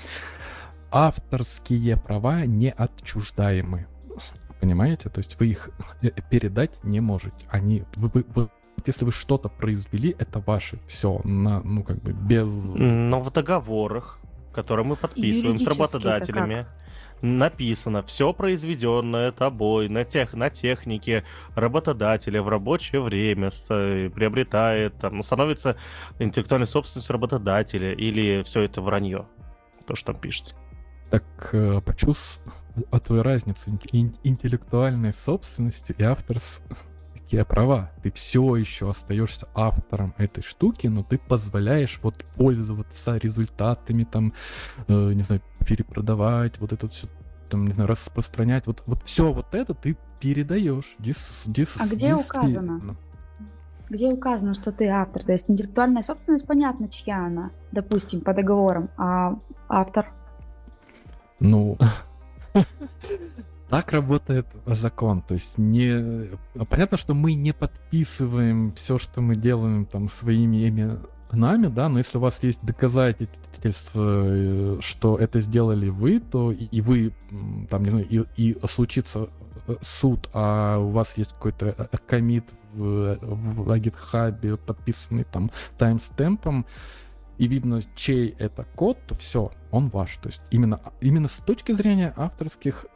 [0.91, 3.87] Авторские права не отчуждаемы.
[4.61, 5.11] Понимаете?
[5.11, 7.45] То есть вы их э, передать не можете.
[7.51, 8.49] Они, вы, вы, вы
[8.87, 10.79] если вы что-то произвели, это ваше.
[10.87, 12.49] Все, на, ну как бы без...
[12.49, 14.19] Но в договорах,
[14.53, 16.67] которые мы подписываем с работодателями,
[17.25, 21.25] написано все произведенное тобой на, тех, на технике
[21.55, 23.67] работодателя в рабочее время с,
[24.15, 25.77] приобретает, там, становится
[26.19, 29.27] интеллектуальной собственностью работодателя или все это вранье,
[29.87, 30.55] то, что там пишется.
[31.11, 32.53] Так э, почувствуй
[32.91, 36.77] а твою разницу интеллектуальной собственностью и авторской
[37.45, 37.91] права.
[38.03, 44.33] Ты все еще остаешься автором этой штуки, но ты позволяешь вот пользоваться результатами, там,
[44.87, 47.09] э, не знаю, перепродавать, вот это все
[47.49, 48.67] там, не знаю, распространять.
[48.67, 50.97] Вот, вот все вот это ты передаешь.
[50.99, 52.97] Дис, дис, а где указано?
[53.91, 55.25] Где указано, что ты автор?
[55.25, 59.39] То есть интеллектуальная собственность, понятно, чья она, допустим, по договорам, а
[59.69, 60.07] автор?
[61.39, 61.77] Ну,
[63.69, 65.21] так работает закон.
[65.23, 66.29] То есть не
[66.71, 70.57] понятно, что мы не подписываем все, что мы делаем там своими
[71.33, 76.81] именами, да, но если у вас есть доказательства, э, что это сделали вы, то и,
[76.81, 77.13] вы
[77.71, 79.29] там не знаю и, и случится
[79.67, 86.67] э, суд, а у вас есть какой-то э, комит в, в GitHub, подписанный там таймстемпом,
[87.37, 90.17] и видно, чей это код, то все, он ваш.
[90.19, 92.87] То есть именно, именно с точки зрения авторских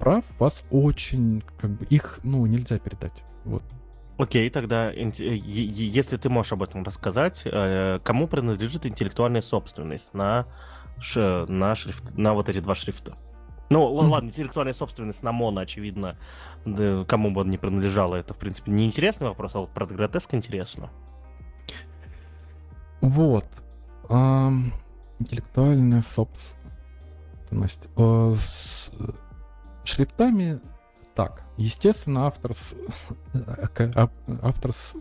[0.00, 3.22] прав вас очень, как бы, их, ну, нельзя передать.
[3.44, 3.62] Вот.
[4.18, 10.46] Окей, тогда, э, если ты можешь об этом рассказать, э, кому принадлежит интеллектуальная собственность на,
[11.16, 13.16] на, шрифт, на вот эти два шрифта?
[13.70, 14.08] Ну, mm-hmm.
[14.08, 16.18] ладно, интеллектуальная собственность на Моно, очевидно,
[16.66, 19.86] да, кому бы он не принадлежало, это, в принципе, не интересный вопрос, а вот про
[19.86, 20.90] Гротеск интересно.
[23.00, 23.46] Вот.
[24.10, 24.50] А,
[25.18, 27.88] интеллектуальная собственность.
[27.96, 28.90] А, с
[29.84, 30.60] шрифтами
[31.14, 32.74] так, естественно, автор с,
[34.42, 34.94] автор с,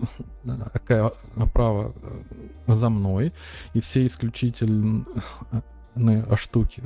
[1.54, 1.94] право
[2.68, 3.34] за мной,
[3.74, 5.06] и все исключительные
[6.36, 6.84] штуки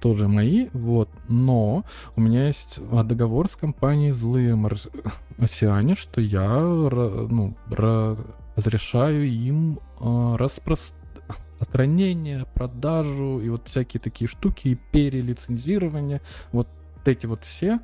[0.00, 1.84] тоже мои, вот, но
[2.16, 7.56] у меня есть договор с компанией Злые Марсиане, что я ну,
[8.56, 16.20] разрешаю им э, распространение, продажу и вот всякие такие штуки, и перелицензирование,
[16.52, 16.68] вот
[17.04, 17.80] эти вот все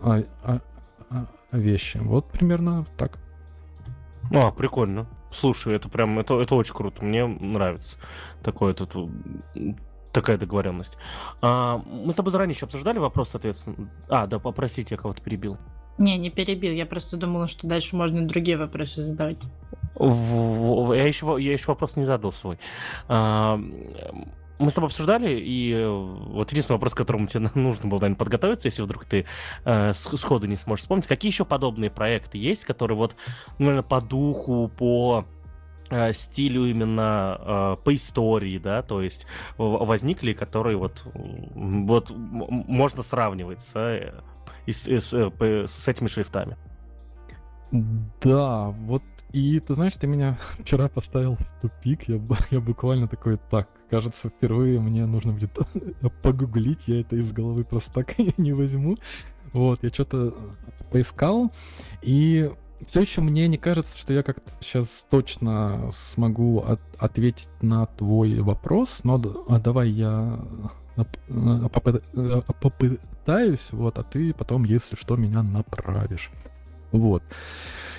[0.00, 0.60] а, а,
[1.10, 1.98] а, вещи.
[1.98, 3.18] Вот примерно так.
[4.32, 5.06] А, прикольно.
[5.30, 7.04] Слушай, это прям, это, это очень круто.
[7.04, 7.98] Мне нравится
[8.42, 8.94] такое тут
[10.12, 10.98] такая договоренность.
[11.40, 13.90] А, мы с тобой заранее еще обсуждали вопрос, соответственно.
[14.08, 15.56] А, да, попросите, я кого-то перебил.
[15.98, 16.72] Не, не перебил.
[16.72, 19.42] Я просто думала, что дальше можно другие вопросы задавать.
[19.98, 22.58] Я еще, я еще вопрос не задал свой.
[23.08, 23.60] А,
[24.60, 28.18] мы с тобой обсуждали, и э, вот единственный вопрос, к которому тебе нужно было, наверное,
[28.18, 29.26] подготовиться, если вдруг ты
[29.64, 33.16] э, сходу не сможешь вспомнить, какие еще подобные проекты есть, которые вот,
[33.58, 35.24] наверное, по духу, по
[35.88, 39.26] э, стилю именно э, по истории, да, то есть
[39.56, 44.12] возникли, которые вот, вот можно сравнивать с, э,
[44.66, 46.56] с, с, с этими шрифтами.
[47.72, 52.20] Да, вот и ты знаешь, ты меня вчера поставил в тупик, я,
[52.50, 55.50] я буквально такой, так, кажется, впервые мне нужно будет
[56.22, 58.96] погуглить, я это из головы просто так не возьму.
[59.52, 60.34] Вот, я что-то
[60.92, 61.50] поискал,
[62.02, 62.50] и
[62.88, 68.40] все еще мне не кажется, что я как-то сейчас точно смогу от, ответить на твой
[68.40, 70.40] вопрос, но а давай я
[72.60, 76.30] попытаюсь, вот, а ты потом, если что, меня направишь.
[76.92, 77.22] Вот.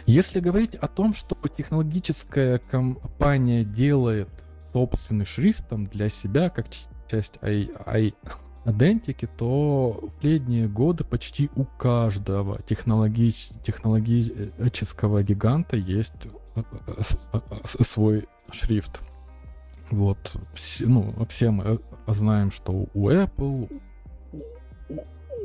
[0.05, 4.29] Если говорить о том, что технологическая компания делает
[4.73, 6.67] собственный шрифт там, для себя, как
[7.09, 7.69] часть I,
[8.65, 13.33] Identity, то в последние годы почти у каждого технологи...
[13.65, 16.27] технологического гиганта есть
[17.87, 19.01] свой шрифт.
[19.89, 23.81] Вот, все, ну, все мы знаем, что у Apple,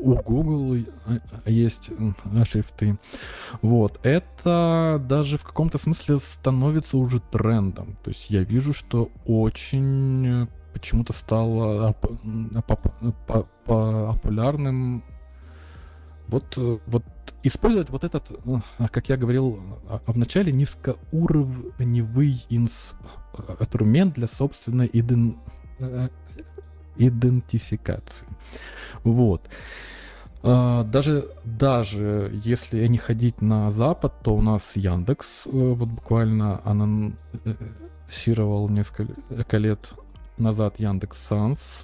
[0.00, 0.84] у Google
[1.44, 1.90] есть
[2.44, 2.98] шрифты.
[3.62, 3.98] Вот.
[4.02, 7.96] Это даже в каком-то смысле становится уже трендом.
[8.04, 11.96] То есть я вижу, что очень почему-то стало
[13.66, 15.02] популярным
[16.28, 17.04] вот, вот
[17.42, 18.30] использовать вот этот,
[18.92, 19.58] как я говорил
[20.06, 25.38] в начале, низкоуровневый инструмент для собственной иден,
[26.98, 28.26] идентификации.
[29.04, 29.42] Вот.
[30.42, 39.58] Даже, даже если не ходить на Запад, то у нас Яндекс вот буквально анонсировал несколько
[39.58, 39.94] лет
[40.38, 41.82] назад Яндекс Санс,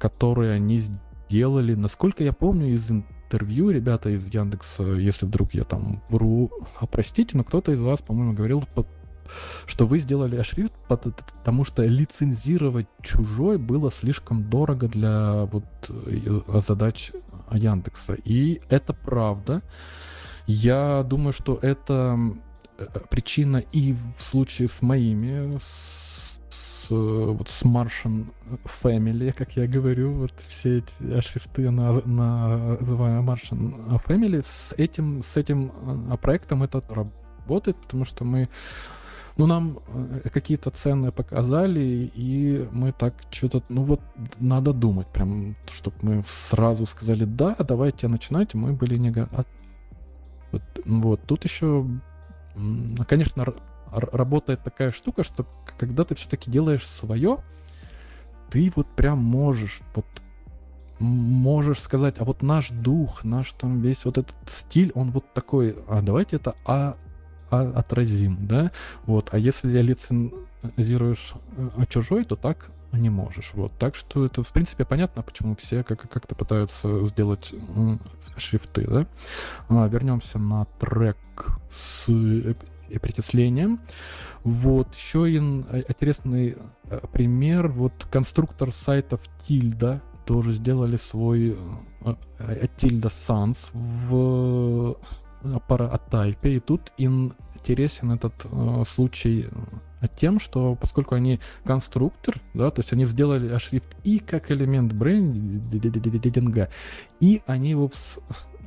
[0.00, 6.02] который они сделали, насколько я помню, из интервью ребята из Яндекса, если вдруг я там
[6.08, 6.50] вру,
[6.80, 8.64] а простите, но кто-то из вас, по-моему, говорил,
[9.66, 17.12] что вы сделали шрифт, потому что лицензировать чужой было слишком дорого для вот э, задач
[17.50, 18.14] Яндекса.
[18.24, 19.62] И это правда.
[20.46, 22.18] Я думаю, что это
[22.78, 28.32] э, причина и в случае с моими, с, вот с Martian
[28.82, 35.22] Family, как я говорю, вот все эти шрифты на, на называемые Martian Family, с этим,
[35.22, 35.72] с этим
[36.10, 38.48] э, проектом это работает, потому что мы
[39.36, 44.00] ну, нам э, какие-то цены показали, и мы так что-то, ну вот,
[44.38, 49.44] надо думать, прям, чтобы мы сразу сказали, да, давайте начинать, мы были не готовы.
[50.50, 51.86] Вот, вот, тут еще,
[53.08, 53.46] конечно,
[53.90, 55.46] работает такая штука, что
[55.78, 57.38] когда ты все-таки делаешь свое,
[58.50, 60.04] ты вот прям можешь, вот
[60.98, 65.76] можешь сказать, а вот наш дух, наш там весь вот этот стиль, он вот такой,
[65.88, 66.96] а давайте это а
[67.60, 68.70] отразим, да,
[69.06, 74.48] вот, а если лицензируешь э, чужой, то так не можешь, вот, так что это, в
[74.48, 77.54] принципе, понятно, почему все как- как-то пытаются сделать
[78.36, 79.06] шрифты, да.
[79.68, 81.16] А, вернемся на трек
[81.74, 82.06] с
[83.00, 83.80] причислением.
[84.44, 91.56] Вот, еще один э, интересный э, пример, вот конструктор сайтов Тильда тоже сделали свой
[92.00, 94.96] Tilda Sans в
[95.68, 96.56] паратайпе.
[96.56, 99.48] И тут интересен этот э, случай
[100.00, 104.92] э, тем, что поскольку они конструктор, да, то есть они сделали шрифт и как элемент
[104.92, 106.68] брендинга,
[107.20, 107.90] и они его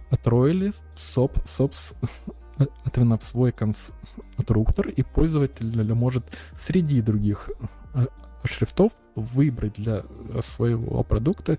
[0.09, 6.25] отроили соп, собственно, в свой конструктор, и пользователь может
[6.55, 7.49] среди других
[7.93, 8.07] э,
[8.45, 10.03] шрифтов выбрать для
[10.41, 11.57] своего продукта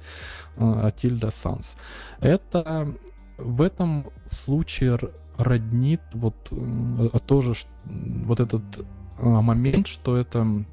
[0.57, 1.75] Tilda Sans.
[2.21, 2.95] Это
[3.39, 4.99] в этом случае
[5.37, 8.63] роднит вот а тоже вот этот
[9.19, 10.65] а, момент, что это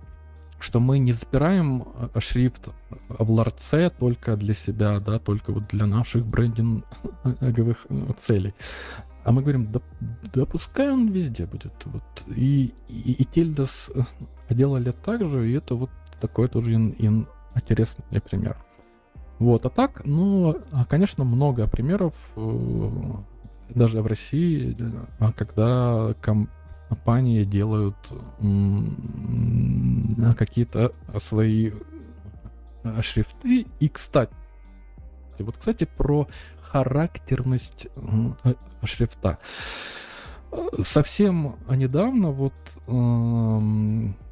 [0.60, 1.84] что мы не запираем
[2.14, 2.70] а, шрифт
[3.10, 7.86] в ларце только для себя, да, только вот для наших брендинговых
[8.22, 8.54] целей.
[9.26, 9.82] А мы говорим, да,
[10.34, 11.74] да пускай он везде будет.
[11.86, 12.04] Вот.
[12.28, 13.90] И, и, и Тельдас
[14.50, 18.58] делали так же, и это вот такой тоже ин, ин, интересный пример.
[19.40, 22.90] Вот, а так, ну, а, конечно, много примеров, э,
[23.70, 24.78] даже в России,
[25.20, 27.96] а, когда компании делают
[30.38, 31.72] какие-то свои
[32.84, 33.66] э, шрифты.
[33.80, 34.32] И, кстати,
[35.40, 36.28] вот, кстати, про
[36.62, 38.54] характерность э,
[38.84, 39.40] шрифта.
[40.84, 42.54] Совсем недавно вот
[42.88, 44.23] эм, Э,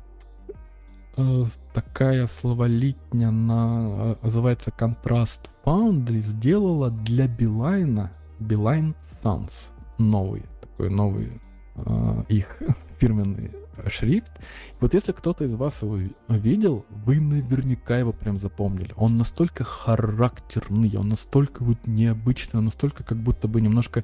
[1.74, 9.52] такая словолитня на, э, называется Contrast Foundry, сделала для Билайна Beeline Sans
[9.98, 11.42] новый, такой новый
[11.76, 12.62] э, их
[13.00, 13.52] фирменный
[13.90, 14.32] шрифт.
[14.80, 18.94] Вот если кто-то из вас его видел, вы наверняка его прям запомнили.
[18.96, 24.04] Он настолько характерный, он настолько вот необычный, он настолько как будто бы немножко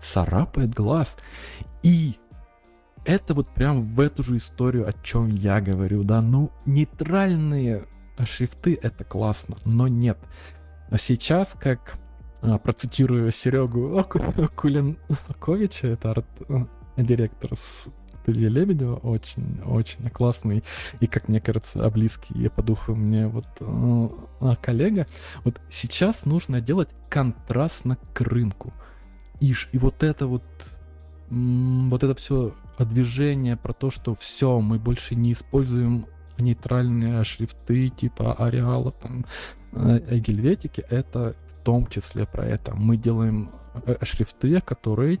[0.00, 1.16] царапает глаз.
[1.82, 2.16] И
[3.04, 7.86] это вот прям в эту же историю, о чем я говорю, да, ну, нейтральные
[8.24, 10.18] шрифты это классно, но нет.
[10.90, 11.98] А сейчас, как
[12.42, 14.04] а, процитирую Серегу
[14.56, 17.88] Кулинковича, это арт-директор с
[18.22, 20.62] студии Лебедева, очень, очень классный
[21.00, 25.06] и, как мне кажется, близкий по духу мне вот э, коллега.
[25.44, 28.72] Вот сейчас нужно делать контрастно к рынку.
[29.40, 30.42] Ишь, и вот это вот
[31.30, 32.54] вот это все
[32.84, 36.06] движение про то, что все, мы больше не используем
[36.38, 39.26] нейтральные шрифты типа Ареала, там,
[39.72, 42.74] э, Гельветики, это в том числе про это.
[42.74, 43.50] Мы делаем
[43.86, 45.20] э, шрифты, которые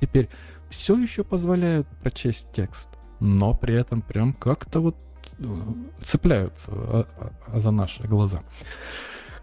[0.00, 0.28] теперь
[0.70, 2.88] все еще позволяют прочесть текст,
[3.20, 4.96] но при этом прям как-то вот
[5.38, 5.44] э,
[6.02, 8.42] цепляются а, а, за наши глаза.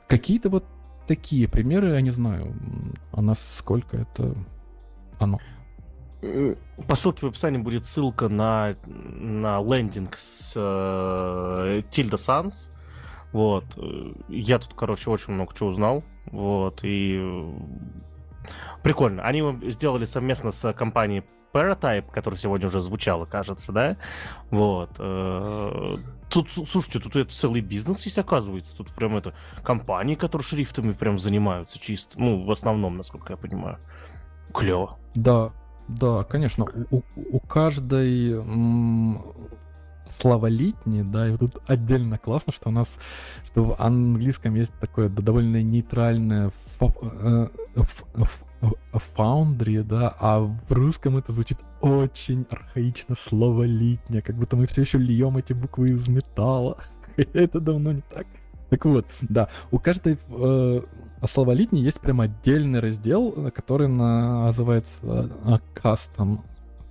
[0.07, 0.65] Какие-то вот
[1.07, 2.55] такие примеры, я не знаю,
[3.11, 4.35] а насколько это
[5.19, 5.39] оно.
[6.21, 12.69] По ссылке в описании будет ссылка на, на лендинг с э, Sans.
[13.31, 13.65] Вот.
[14.27, 16.03] Я тут, короче, очень много чего узнал.
[16.25, 16.81] Вот.
[16.83, 17.21] И
[18.83, 19.23] прикольно.
[19.23, 21.23] Они сделали совместно с компанией
[21.53, 23.97] Paratype, которая сегодня уже звучала, кажется, да?
[24.51, 24.91] Вот.
[24.99, 25.97] Э,
[26.29, 28.75] тут, слушайте, тут это целый бизнес есть, оказывается.
[28.75, 29.33] Тут прям это
[29.63, 32.19] компании, которые шрифтами прям занимаются чисто.
[32.19, 33.79] Ну, в основном, насколько я понимаю.
[34.53, 34.97] Клево.
[35.15, 35.53] Да,
[35.89, 39.23] да, конечно, у, у каждой м-
[40.09, 42.99] славолитни, да, и вот тут отдельно классно, что у нас,
[43.45, 46.51] что в английском есть такое довольно нейтральное
[49.15, 54.81] фаундри, да, а в русском это звучит очень архаично, слово литня, как будто мы все
[54.81, 56.77] еще льем эти буквы из металла.
[57.17, 58.27] это давно не так.
[58.69, 60.81] Так вот, да, у каждой э,
[61.27, 66.39] словолитни есть прям отдельный раздел, который называется э, Custom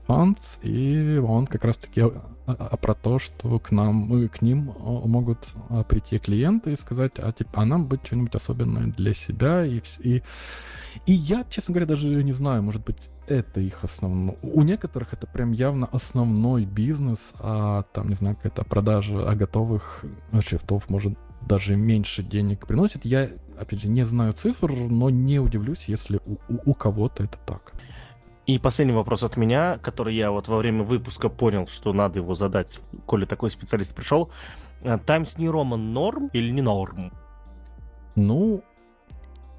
[0.09, 2.11] Funds, и он как раз-таки а,
[2.47, 5.47] а, про то, что к нам, к ним могут
[5.89, 10.23] прийти клиенты и сказать, а, типа, а нам быть что-нибудь особенное для себя, и, и,
[11.05, 12.97] и я, честно говоря, даже не знаю, может быть,
[13.27, 14.37] это их основной.
[14.43, 20.05] У некоторых это прям явно основной бизнес, а там, не знаю, какая-то продажа готовых
[20.41, 21.19] шрифтов может
[21.49, 23.05] даже меньше денег приносит.
[23.05, 27.39] Я, опять же, не знаю цифр, но не удивлюсь, если у, у, у кого-то это
[27.47, 27.73] так.
[28.47, 32.35] И последний вопрос от меня, который я вот во время выпуска понял, что надо его
[32.35, 34.31] задать, коли такой специалист пришел.
[34.83, 37.13] Э, Times New Roman норм или не норм?
[38.15, 38.63] Ну,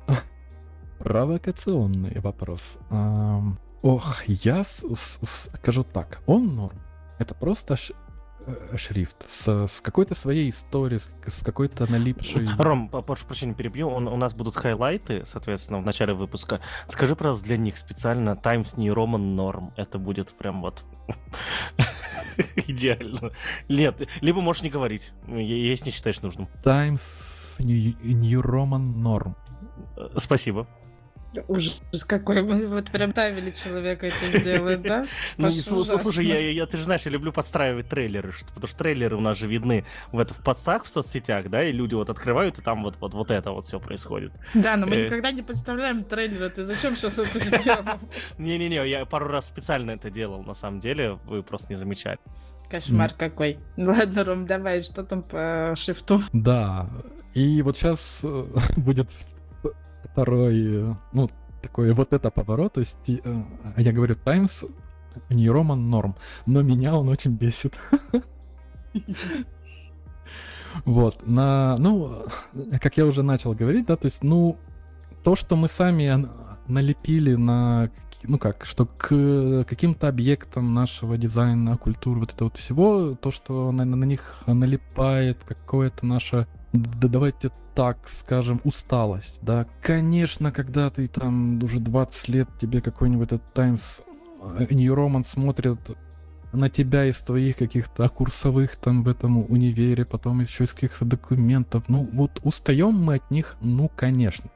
[0.99, 2.77] провокационный вопрос.
[3.81, 6.79] Ох, я скажу так, он норм.
[7.17, 7.75] Это просто
[8.75, 12.43] шрифт с, с какой-то своей историей, с, с какой-то налипшей...
[12.57, 13.89] Ром, прошу прощения, перебью.
[13.89, 16.61] Он, у нас будут хайлайты, соответственно, в начале выпуска.
[16.87, 19.71] Скажи, пожалуйста, для них специально Times New Roman Norm.
[19.75, 20.83] Это будет прям вот
[22.67, 23.31] идеально.
[23.67, 26.47] Нет, либо можешь не говорить, если не считаешь нужным.
[26.63, 29.35] Times New, New Roman Norm.
[29.97, 30.65] Э, спасибо.
[31.47, 32.41] Ужас какой.
[32.41, 35.05] Мы вот прям тавили человека это сделать, да?
[35.37, 39.21] Ну, слушай, я, я, ты же знаешь, я люблю подстраивать трейлеры, потому что трейлеры у
[39.21, 42.61] нас же видны в, это, в подсах в соцсетях, да, и люди вот открывают, и
[42.61, 44.31] там вот, вот, вот это вот все происходит.
[44.53, 45.05] Да, но мы э.
[45.05, 47.99] никогда не подставляем трейлеры, ты зачем сейчас это сделал?
[48.37, 52.19] Не-не-не, я пару раз специально это делал, на самом деле, вы просто не замечали.
[52.69, 53.57] Кошмар какой.
[53.77, 56.21] Ладно, Ром, давай, что там по шифту?
[56.33, 56.89] Да,
[57.33, 58.45] и вот сейчас э,
[58.77, 59.09] будет
[60.03, 61.29] второй, ну,
[61.61, 63.43] такой вот это поворот, то есть э,
[63.77, 64.65] я говорю Times
[65.29, 66.15] не Роман норм,
[66.45, 67.79] но меня он очень бесит.
[70.85, 72.27] Вот, на, ну,
[72.79, 74.55] как я уже начал говорить, да, то есть, ну,
[75.23, 76.29] то, что мы сами
[76.67, 77.89] налепили на,
[78.23, 83.71] ну как, что к каким-то объектам нашего дизайна, культуры, вот это вот всего, то, что
[83.71, 89.67] на, на них налипает какое-то наше, да давайте так скажем, усталость, да.
[89.81, 94.01] Конечно, когда ты там уже 20 лет, тебе какой-нибудь этот Times
[94.69, 95.79] New Roman смотрит
[96.51, 101.83] на тебя из твоих каких-то курсовых там в этом универе, потом еще из каких-то документов.
[101.87, 104.49] Ну, вот устаем мы от них, ну, конечно.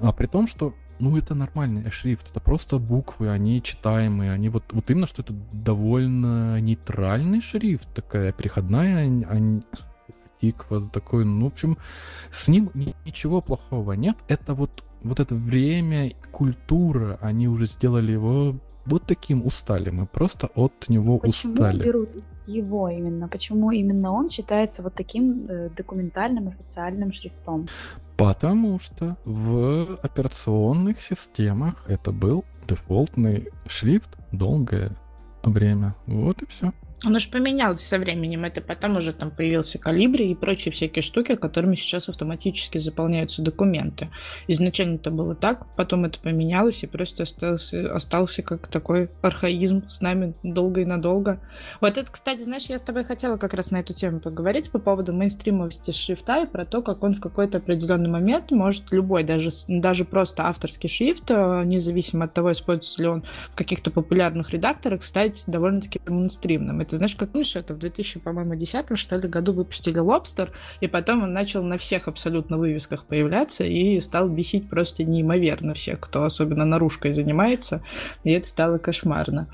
[0.00, 4.64] А при том, что ну, это нормальный шрифт, это просто буквы, они читаемые, они вот,
[4.72, 9.62] вот именно, что это довольно нейтральный шрифт, такая переходная, они,
[10.40, 11.78] тиква, такой, ну, в общем,
[12.30, 12.70] с ним
[13.04, 14.16] ничего плохого нет.
[14.28, 18.56] Это вот, вот это время, культура, они уже сделали его
[18.86, 19.90] вот таким устали.
[19.90, 21.84] Мы просто от него Почему устали.
[21.84, 22.10] берут
[22.46, 23.28] его именно?
[23.28, 27.68] Почему именно он считается вот таким э, документальным официальным шрифтом?
[28.16, 34.96] Потому что в операционных системах это был дефолтный шрифт долгое
[35.42, 35.94] время.
[36.06, 36.72] Вот и все.
[37.04, 38.44] Оно же поменялось со временем.
[38.44, 44.08] Это потом уже там появился калибри и прочие всякие штуки, которыми сейчас автоматически заполняются документы.
[44.48, 50.00] Изначально это было так, потом это поменялось и просто остался, остался как такой архаизм с
[50.00, 51.40] нами долго и надолго.
[51.80, 54.80] Вот это, кстати, знаешь, я с тобой хотела как раз на эту тему поговорить по
[54.80, 59.50] поводу мейнстримовости шрифта и про то, как он в какой-то определенный момент может любой, даже,
[59.68, 65.04] даже просто авторский шрифт, э, независимо от того, используется ли он в каких-то популярных редакторах,
[65.04, 69.52] стать довольно-таки мейнстримным Это знаешь, как что это в 2000, по-моему, 10 что ли, году
[69.52, 75.04] выпустили Лобстер, и потом он начал на всех абсолютно вывесках появляться и стал бесить просто
[75.04, 77.82] неимоверно всех, кто особенно наружкой занимается,
[78.24, 79.48] и это стало кошмарно.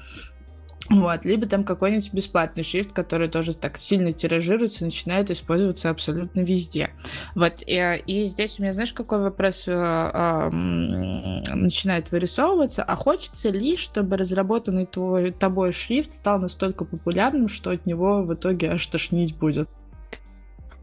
[0.91, 6.91] Вот, либо там какой-нибудь бесплатный шрифт, который тоже так сильно тиражируется, начинает использоваться абсолютно везде.
[7.35, 12.83] Вот, и, и здесь у меня, знаешь, какой вопрос э, э, начинает вырисовываться?
[12.83, 18.35] А хочется ли, чтобы разработанный твой, тобой шрифт стал настолько популярным, что от него в
[18.35, 19.69] итоге аж тошнить будет?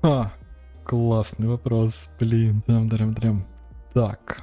[0.01, 0.31] А,
[0.83, 3.47] классный вопрос, блин, дрям дрям дрям
[3.93, 4.41] Так,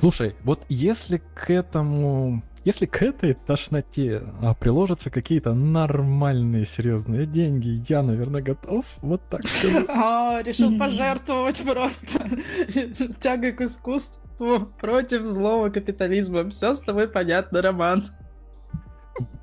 [0.00, 7.82] слушай, вот если к этому если к этой тошноте а, приложатся какие-то нормальные серьезные деньги,
[7.88, 9.86] я, наверное, готов вот так сказать.
[9.88, 12.18] А, решил пожертвовать просто
[13.18, 16.48] тягой к искусству против злого капитализма.
[16.50, 18.04] Все с тобой понятно, Роман.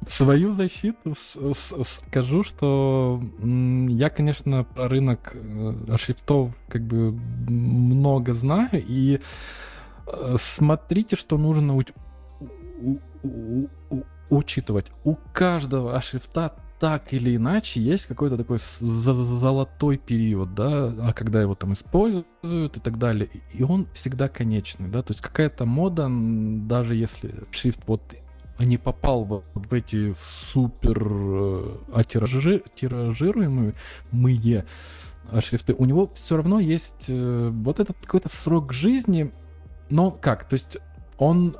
[0.07, 1.13] Свою защиту
[1.83, 9.19] скажу, что я, конечно, про рынок э, шрифтов как бы много знаю, и
[10.07, 11.75] э, смотрите, что нужно
[14.29, 14.91] учитывать.
[15.03, 21.53] У каждого шрифта так или иначе есть какой-то такой золотой период, да, а когда его
[21.53, 26.95] там используют и так далее, и он всегда конечный, да, то есть какая-то мода, даже
[26.95, 28.01] если шрифт вот
[28.59, 33.73] не попал в, в эти супер э, а тиражи, тиражируемые
[34.11, 34.65] мы
[35.41, 39.31] шрифты, у него все равно есть э, вот этот какой-то срок жизни,
[39.89, 40.77] но как, то есть
[41.17, 41.55] он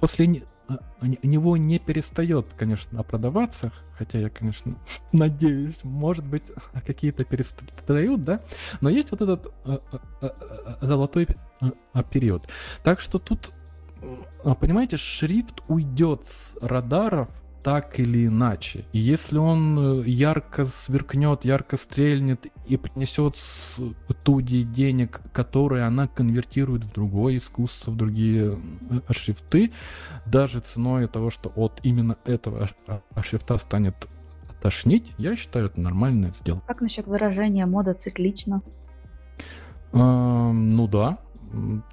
[0.00, 0.26] после
[0.68, 4.76] у него не перестает, конечно, продаваться, хотя я, конечно,
[5.12, 6.44] надеюсь, может быть,
[6.86, 8.40] какие-то перестают, да,
[8.80, 9.80] но есть вот этот а,
[10.20, 11.28] а, золотой
[12.10, 12.48] период.
[12.82, 13.52] Так что тут,
[14.60, 17.28] понимаете, шрифт уйдет с радаров
[17.64, 18.84] так или иначе.
[18.92, 26.84] И если он э, ярко сверкнет, ярко стрельнет и принесет студии денег, которые она конвертирует
[26.84, 28.58] в другое искусство, в другие
[29.08, 29.72] э, шрифты,
[30.26, 32.68] даже ценой того, что от именно этого
[33.22, 34.08] шрифта станет
[34.60, 36.66] тошнить, я считаю, это нормальная сделка.
[36.66, 38.60] Как насчет выражения мода циклично?
[39.92, 41.18] А, ну да,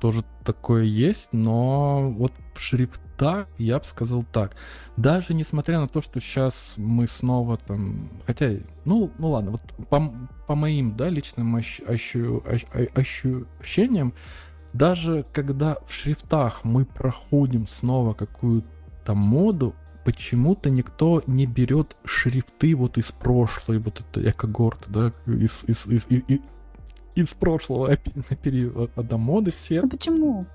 [0.02, 2.34] тоже такое есть, но вот
[3.22, 4.56] шрифта я бы сказал так.
[4.98, 8.52] Даже несмотря на то, что сейчас мы снова там, хотя,
[8.85, 10.14] ну, ну ладно, вот по,
[10.48, 12.65] по моим, да, личным ощ, ощу, ощ,
[12.95, 14.14] ощущениям,
[14.73, 19.76] даже когда в шрифтах мы проходим снова какую-то моду,
[20.06, 26.07] почему-то никто не берет шрифты вот из прошлой вот этой экогорты, да, из, из, из,
[26.10, 26.39] из,
[27.15, 29.81] из прошлого периода моды все.
[29.81, 30.45] Ну почему?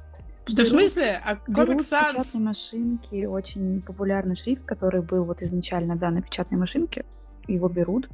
[0.54, 1.20] Ты в смысле?
[1.24, 2.12] А Comic Sans?
[2.12, 7.04] печатной машинки очень популярный шрифт, который был вот изначально, да, на печатной машинке.
[7.48, 8.08] Его берут,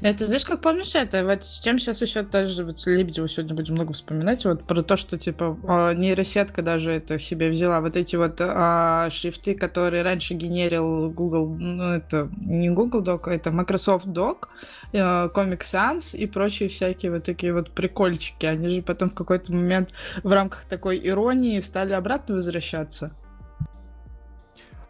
[0.00, 1.24] это, знаешь, как помнишь это?
[1.24, 4.96] Вот с чем сейчас еще даже вот Лебедева сегодня будем много вспоминать, вот про то,
[4.96, 7.80] что, типа, а, нейросетка даже это себе взяла.
[7.80, 13.32] Вот эти вот а, шрифты, которые раньше генерил Google, ну, это не Google Doc, а
[13.32, 14.48] это Microsoft Doc,
[14.92, 18.46] а, Comic Sans и прочие всякие вот такие вот прикольчики.
[18.46, 19.90] Они же потом в какой-то момент
[20.22, 23.12] в рамках такой иронии стали обратно возвращаться.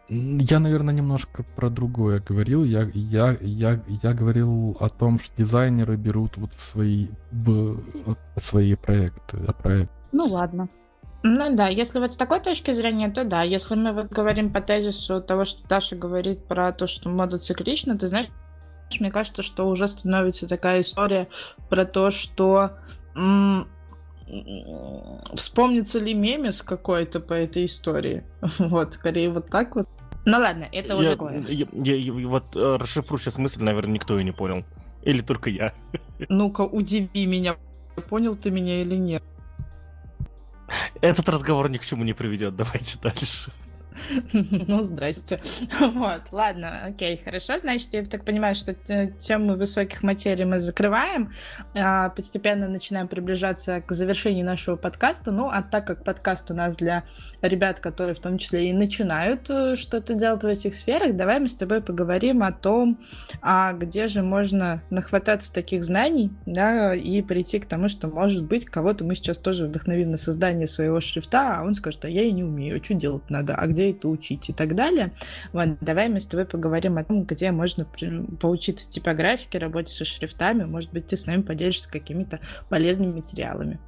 [0.09, 2.63] Я, наверное, немножко про другое говорил.
[2.65, 7.81] Я, я, я, я говорил о том, что дизайнеры берут вот в свои, в
[8.41, 9.39] свои проекты.
[9.63, 9.91] Проект.
[10.13, 10.69] Ну ладно.
[11.23, 13.43] Ну да, если вот с такой точки зрения, то да.
[13.43, 17.99] Если мы вот говорим по тезису того, что Даша говорит про то, что мода циклична,
[17.99, 18.29] ты знаешь,
[19.01, 21.27] мне кажется, что уже становится такая история
[21.69, 22.73] про то, что
[23.17, 23.67] м-
[25.35, 28.25] вспомнится ли мемес какой-то по этой истории.
[28.59, 29.89] Вот, скорее вот так вот.
[30.27, 31.17] Ну ладно, это я, уже
[31.49, 34.65] я, я, я, Вот э, расшифрую сейчас мысль, наверное, никто и не понял.
[35.03, 35.73] Или только я.
[36.29, 37.57] Ну-ка, удиви меня.
[38.09, 39.23] Понял ты меня или нет?
[41.01, 42.57] Этот разговор ни к чему не приведет.
[42.57, 43.53] Давайте дальше.
[44.69, 45.41] Ну, здрасте.
[45.81, 47.59] Вот, ладно, окей, хорошо.
[47.59, 51.33] Значит, я так понимаю, что тему высоких материй мы закрываем,
[51.75, 55.31] а, постепенно начинаем приближаться к завершению нашего подкаста.
[55.31, 57.05] Ну, а так как подкаст у нас для
[57.43, 61.49] ребят, которые в том числе и начинают э, что-то делать в этих сферах, давай мы
[61.49, 63.01] с тобой поговорим о том,
[63.43, 68.67] а где же можно нахвататься таких знаний, да, и прийти к тому, что, может быть,
[68.67, 72.33] кого-то мы сейчас тоже вдохновим на создание своего шрифта, а он скажет, а я и
[72.33, 75.13] не умею, что делать надо, а где это учить и так далее.
[75.53, 77.87] Вот, давай мы с тобой поговорим о том, где можно
[78.41, 80.65] поучиться типографике, работе со шрифтами.
[80.65, 83.79] Может быть, ты с нами поделишься какими-то полезными материалами.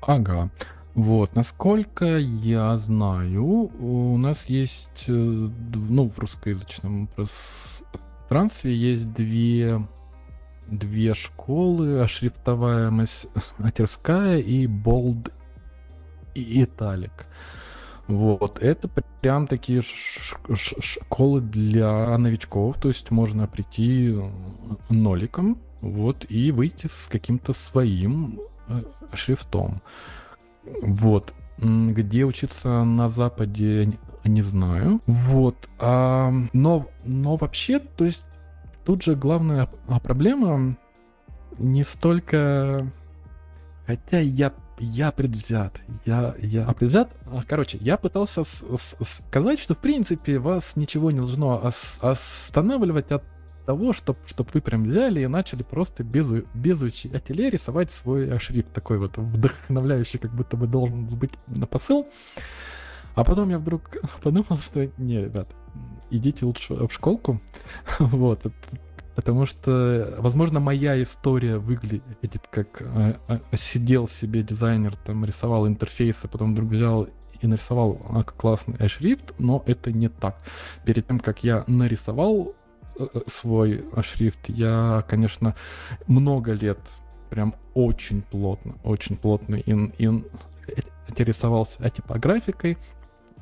[0.00, 0.50] Ага.
[0.94, 9.86] Вот, насколько я знаю, у нас есть, э, ну, в русскоязычном пространстве есть две,
[10.68, 13.26] две школы, ошрифтоваемость
[13.58, 15.32] атерская и болд
[16.34, 17.26] и италик.
[18.08, 18.88] Вот, это
[19.20, 24.16] прям такие школы для новичков, то есть можно прийти
[24.88, 29.82] ноликом, вот, и выйти с каким-то своим э, шрифтом.
[30.82, 31.34] Вот.
[31.58, 35.00] Где учиться на Западе, не знаю.
[35.06, 35.56] Вот.
[35.78, 38.24] А, но, но вообще, то есть
[38.84, 39.68] тут же главная
[40.02, 40.76] проблема
[41.58, 42.86] не столько...
[43.86, 45.80] Хотя я я предвзят.
[46.04, 47.10] Я, я предвзят.
[47.26, 51.98] А, короче, я пытался с, с, сказать, что в принципе вас ничего не должно ос,
[52.00, 53.24] останавливать от
[53.64, 58.72] того, чтобы чтоб вы прям взяли и начали просто без, без учителя рисовать свой шрифт.
[58.72, 62.08] Такой вот вдохновляющий, как будто бы должен быть на посыл.
[63.14, 65.48] А потом я вдруг подумал, что не, ребят,
[66.10, 67.40] идите лучше в школку.
[67.98, 68.46] вот.
[69.16, 76.28] Потому что, возможно, моя история выглядит как э, э, сидел себе дизайнер, там рисовал интерфейсы,
[76.28, 77.08] потом вдруг взял
[77.40, 80.38] и нарисовал а, классный шрифт, но это не так.
[80.84, 82.54] Перед тем, как я нарисовал
[82.98, 85.54] Э, свой шрифт, я, конечно,
[86.06, 86.78] много лет
[87.30, 90.24] прям очень плотно, очень плотно ин, ин,
[91.08, 92.78] интересовался типографикой.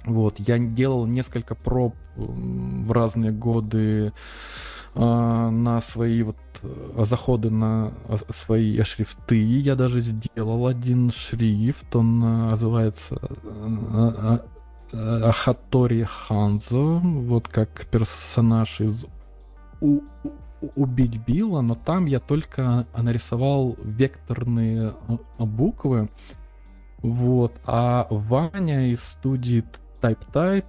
[0.05, 4.13] Вот, я делал несколько проб в разные годы
[4.95, 7.93] на свои вот э, заходы на
[8.31, 9.43] свои шрифты.
[9.43, 13.21] Я даже сделал один шрифт, он называется
[14.93, 19.05] Хатори Ханзо, вот как персонаж из
[19.81, 20.01] у,
[20.75, 24.95] убить Билла, но там я только нарисовал векторные
[25.39, 26.09] а, буквы.
[26.99, 27.53] Вот.
[27.67, 29.65] А Ваня из студии
[30.01, 30.65] Type Type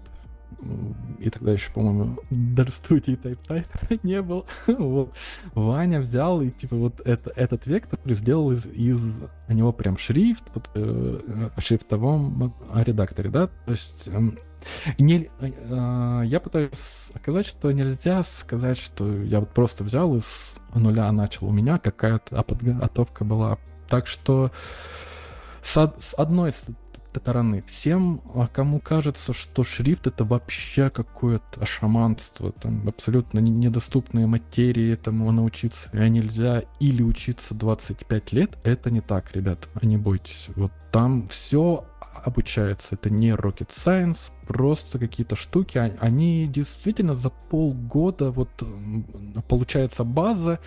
[1.20, 4.46] и тогда еще, по-моему, даже студии Type Type не был.
[4.68, 5.14] вот.
[5.54, 9.00] Ваня взял и типа вот это, этот вектор сделал из, из
[9.48, 14.20] у него прям шрифт под э, шрифтовом редакторе, да, то есть э,
[14.98, 20.58] не, э, я пытаюсь сказать, что нельзя сказать, что я вот просто взял и с
[20.74, 21.48] нуля начал.
[21.48, 23.58] У меня какая-то подготовка была.
[23.88, 24.52] Так что
[25.62, 26.52] с, с одной
[27.20, 34.94] стороны, всем, а кому кажется, что шрифт это вообще какое-то шаманство, там абсолютно недоступные материи,
[34.94, 40.50] этому научиться нельзя, или учиться 25 лет, это не так, ребят, не бойтесь.
[40.56, 41.86] Вот там все
[42.24, 42.90] обучается.
[42.92, 45.78] Это не rocket science, просто какие-то штуки.
[45.78, 48.50] А, они действительно за полгода вот
[49.48, 50.60] получается база,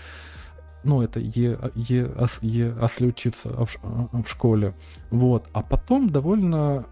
[0.84, 3.78] ну, это е, е, ос, е, если учиться в,
[4.12, 4.74] в школе.
[5.10, 5.48] Вот.
[5.52, 6.84] А потом довольно,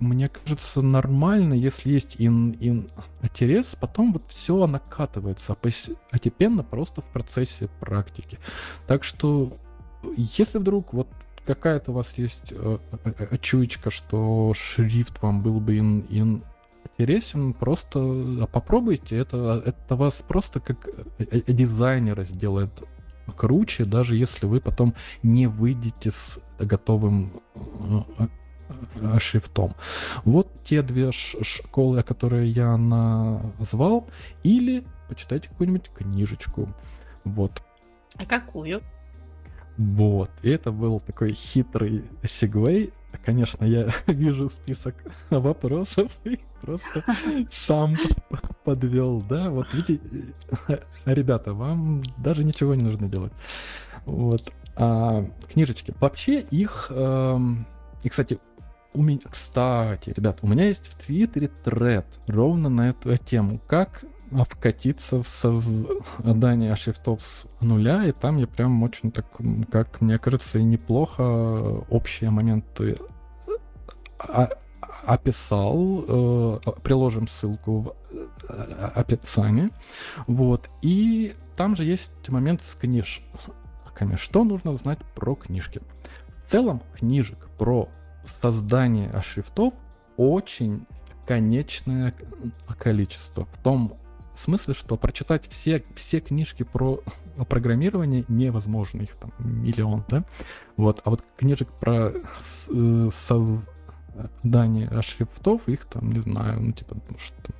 [0.00, 2.90] мне кажется, нормально, если есть ин, ин
[3.22, 8.38] интерес, потом вот все накатывается постепенно просто в процессе практики.
[8.86, 9.52] Так что,
[10.16, 11.08] если вдруг вот
[11.48, 16.42] какая-то у вас есть э, э, э, чуечка, что шрифт вам был бы ин, ин
[16.84, 19.16] интересен, просто попробуйте.
[19.16, 22.70] Это, это вас просто как дизайнера сделает
[23.36, 27.32] круче, даже если вы потом не выйдете с готовым
[29.18, 29.74] шрифтом.
[30.24, 34.06] Вот те две школы, которые я назвал,
[34.42, 36.68] или почитайте какую-нибудь книжечку.
[37.24, 37.62] Вот.
[38.16, 38.82] А какую?
[39.78, 40.30] Вот.
[40.42, 42.92] И это был такой хитрый сегвей.
[43.24, 44.96] Конечно, я вижу список
[45.30, 47.04] вопросов и просто
[47.50, 47.96] сам
[48.64, 49.50] подвел, да.
[49.50, 50.34] Вот видите,
[51.04, 53.32] ребята, вам даже ничего не нужно делать.
[54.04, 54.42] Вот.
[54.76, 55.94] А, книжечки.
[56.00, 56.88] Вообще их...
[56.90, 57.66] Эм,
[58.02, 58.38] и, кстати,
[58.94, 63.60] у меня, кстати, ребят, у меня есть в Твиттере тред ровно на эту тему.
[63.66, 64.04] Как
[64.48, 69.26] вкатиться в создание шрифтов с нуля, и там я прям очень так,
[69.70, 71.22] как мне кажется, неплохо
[71.88, 72.96] общие моменты
[74.28, 74.50] а,
[75.04, 77.94] описал, э, приложим ссылку в
[78.48, 79.70] э, описании,
[80.26, 83.22] вот, и там же есть момент с книж.
[84.16, 85.80] Что нужно знать про книжки?
[86.44, 87.88] В целом книжек про
[88.24, 89.74] создание шрифтов
[90.16, 90.86] очень
[91.26, 92.14] конечное
[92.78, 93.46] количество.
[93.46, 93.98] В том
[94.34, 97.00] смысле, что прочитать все, все книжки про
[97.48, 100.24] программирование невозможно, их там миллион, да?
[100.76, 102.12] Вот, а вот книжек про
[102.68, 103.08] э,
[104.42, 107.54] создание шрифтов, их там, не знаю, ну, типа, может, там,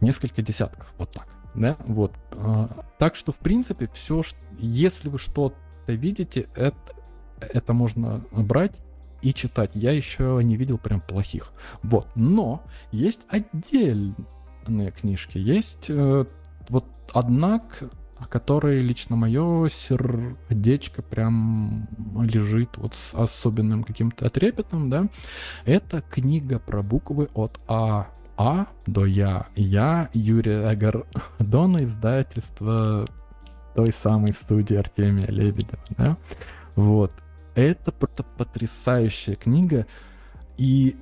[0.00, 1.76] несколько десятков, вот так, да?
[1.80, 2.12] Вот.
[2.32, 4.22] А, так что, в принципе, все,
[4.58, 5.56] если вы что-то
[5.86, 6.94] видите, это,
[7.40, 8.76] это можно брать
[9.22, 9.70] и читать.
[9.74, 11.52] Я еще не видел прям плохих.
[11.82, 12.08] Вот.
[12.14, 12.62] Но
[12.92, 15.38] есть отдельные книжки.
[15.38, 16.24] Есть э,
[16.68, 17.62] вот одна,
[18.20, 21.88] о которой лично мое сердечко прям
[22.22, 25.08] лежит вот с особенным каким-то трепетом, да.
[25.64, 29.48] Это книга про буквы от А а до Я.
[29.54, 33.06] Я Юрия Агардона, издательство
[33.74, 36.16] той самой студии Артемия Лебедева, да?
[36.74, 37.12] Вот.
[37.54, 39.86] Это просто потрясающая книга,
[40.56, 40.96] и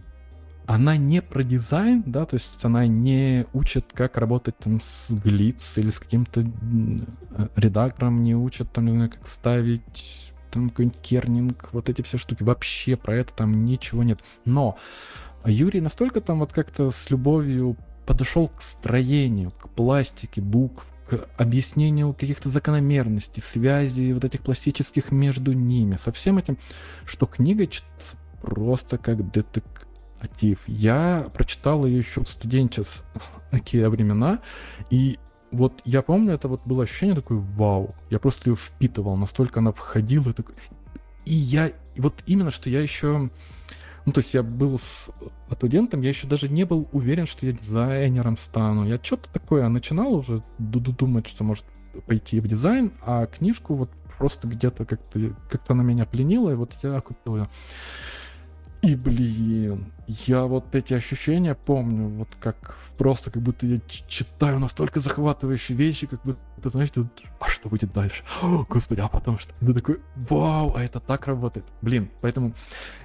[0.69, 5.78] она не про дизайн, да, то есть она не учит, как работать там с глипс
[5.78, 6.47] или с каким-то
[7.57, 12.43] редактором, не учит там, не знаю, как ставить там какой-нибудь кернинг, вот эти все штуки.
[12.43, 14.20] Вообще про это там ничего нет.
[14.45, 14.77] Но
[15.47, 22.12] Юрий настолько там вот как-то с любовью подошел к строению, к пластике букв, к объяснению
[22.12, 26.59] каких-то закономерностей, связей вот этих пластических между ними, со всем этим,
[27.07, 29.88] что книга читается просто как детектив.
[30.66, 34.40] Я прочитал ее еще в студенческие времена,
[34.90, 35.19] и
[35.51, 39.73] вот я помню, это вот было ощущение такое, вау, я просто ее впитывал, настолько она
[39.73, 40.35] входила,
[41.24, 43.31] и я, и вот именно, что я еще
[44.09, 45.11] ну, то есть я был с
[45.55, 48.86] студентом, я еще даже не был уверен, что я дизайнером стану.
[48.86, 51.66] Я что-то такое начинал уже думать, что может
[52.07, 56.73] пойти в дизайн, а книжку вот просто где-то как-то как-то она меня пленила, и вот
[56.82, 57.49] я купил ее.
[58.82, 65.00] И, блин, я вот эти ощущения помню, вот как просто как будто я читаю настолько
[65.00, 67.05] захватывающие вещи, как будто, знаешь, ты,
[67.40, 68.22] а что будет дальше?
[68.42, 69.52] О, господи, а потом что?
[69.60, 71.66] Ты такой, вау, а это так работает.
[71.82, 72.55] Блин, поэтому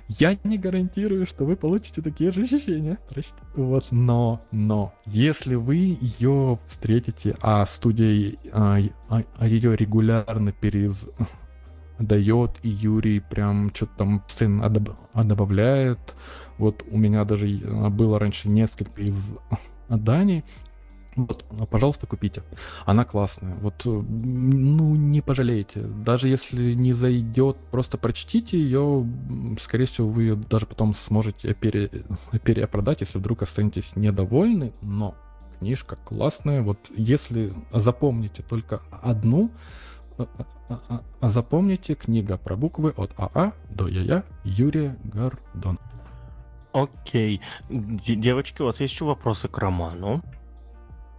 [0.08, 3.00] я не гарантирую, что вы получите такие же ощущения.
[3.10, 3.44] Простите.
[3.56, 8.80] Вот, но, но, если вы ее встретите, а студия а,
[9.10, 11.08] а, а ее регулярно перез
[12.00, 14.62] дает, и Юрий прям что-то там сын
[15.14, 16.16] добавляет.
[16.58, 19.34] Вот у меня даже было раньше несколько из
[19.90, 20.44] Дании.
[21.16, 22.44] Вот, пожалуйста, купите.
[22.86, 23.56] Она классная.
[23.56, 25.82] Вот, ну, не пожалеете.
[25.82, 29.08] Даже если не зайдет, просто прочтите ее.
[29.60, 31.90] Скорее всего, вы ее даже потом сможете пере,
[32.44, 34.74] перепродать, если вдруг останетесь недовольны.
[34.82, 35.16] Но
[35.60, 36.64] книжка классная.
[36.64, 39.83] Вот если запомните только одну, а, а, а
[41.22, 45.80] запомните, книга про буквы от АА до ЯЯ Юрия Гордон.
[46.72, 47.42] Окей.
[47.70, 50.22] Девочки, у вас есть еще вопросы к роману?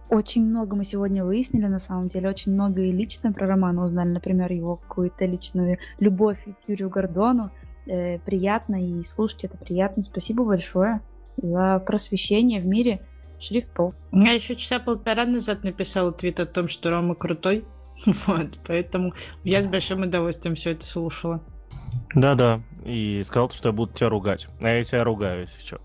[0.09, 2.29] Очень много мы сегодня выяснили, на самом деле.
[2.29, 4.09] Очень много и лично про роман узнали.
[4.09, 7.51] Например, его какую-то личную любовь к Юрию Гордону.
[7.87, 10.03] Э, приятно и слушать это приятно.
[10.03, 11.01] Спасибо большое
[11.37, 13.01] за просвещение в мире
[13.39, 13.95] шрифтов.
[14.11, 17.65] Я еще часа полтора назад написала твит о том, что Рома крутой.
[18.27, 19.13] Вот, поэтому
[19.43, 21.41] я с большим удовольствием все это слушала.
[22.13, 24.47] Да-да, и сказал, что я буду тебя ругать.
[24.61, 25.79] А я тебя ругаю, если что.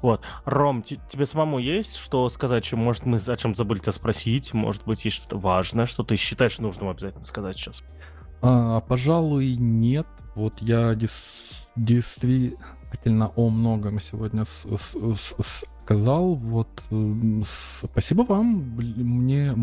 [0.00, 0.22] Вот.
[0.44, 2.64] Ром, тебе самому есть что сказать?
[2.64, 4.54] Чем, может, мы о чем забыли тебя спросить?
[4.54, 7.84] Может быть, есть что-то важное, что ты считаешь нужным обязательно сказать сейчас?
[8.42, 10.06] А, пожалуй, нет.
[10.34, 16.34] Вот я дис- действительно о многом сегодня с- с- с- сказал.
[16.34, 16.68] Вот
[17.82, 18.76] спасибо вам.
[18.76, 19.54] Мне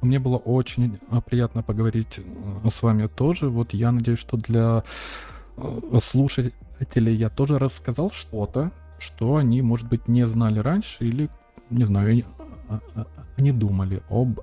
[0.00, 2.20] мне было очень а, приятно поговорить
[2.68, 3.48] с вами тоже.
[3.48, 4.84] Вот я надеюсь, что для
[6.02, 11.28] слушателей я тоже рассказал что-то, что они, может быть, не знали раньше или,
[11.70, 12.24] не знаю,
[13.36, 14.40] не думали об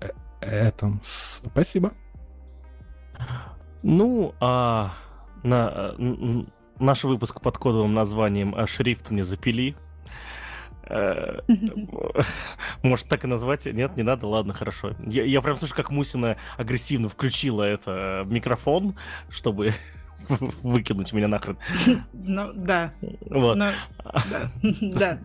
[0.00, 0.10] э,
[0.40, 1.00] этом.
[1.04, 1.92] Спасибо.
[3.82, 4.90] Ну, а
[5.42, 5.94] на,
[6.78, 10.39] наш выпуск под кодовым названием «Шрифт мне запили» Э,
[12.82, 13.66] может, так и назвать?
[13.66, 14.26] Нет, не надо?
[14.26, 14.92] Ладно, хорошо.
[15.06, 18.96] Я, прям слышу, как Мусина агрессивно включила это микрофон,
[19.28, 19.74] чтобы
[20.62, 21.58] выкинуть меня нахрен.
[22.12, 22.92] Ну, да.
[23.28, 23.56] Вот.
[23.56, 23.70] Но,
[24.80, 25.18] да.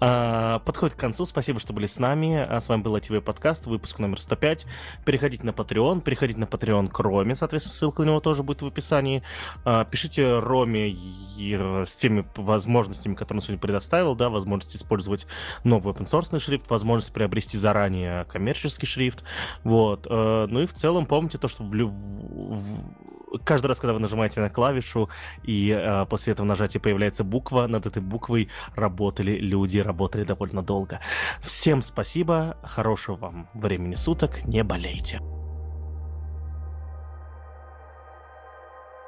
[0.00, 1.24] А, подходит к концу.
[1.26, 2.38] Спасибо, что были с нами.
[2.38, 4.66] А с вами был ТВ подкаст, выпуск номер 105.
[5.04, 8.66] Переходите на Patreon, переходите на Patreon к Роме, соответственно, ссылка на него тоже будет в
[8.66, 9.22] описании.
[9.64, 10.96] А, пишите Роме
[11.38, 15.26] с теми возможностями, которые он сегодня предоставил, да, возможность использовать
[15.64, 19.24] новый open source шрифт, возможность приобрести заранее коммерческий шрифт,
[19.64, 20.06] вот.
[20.08, 22.78] Ну и в целом помните то, что в, в,
[23.44, 25.08] каждый раз, когда вы нажимаете на клавишу,
[25.42, 31.00] и э, после этого нажатия появляется буква, над этой буквой работали люди, работали довольно долго.
[31.42, 35.20] Всем спасибо, хорошего вам времени суток, не болейте.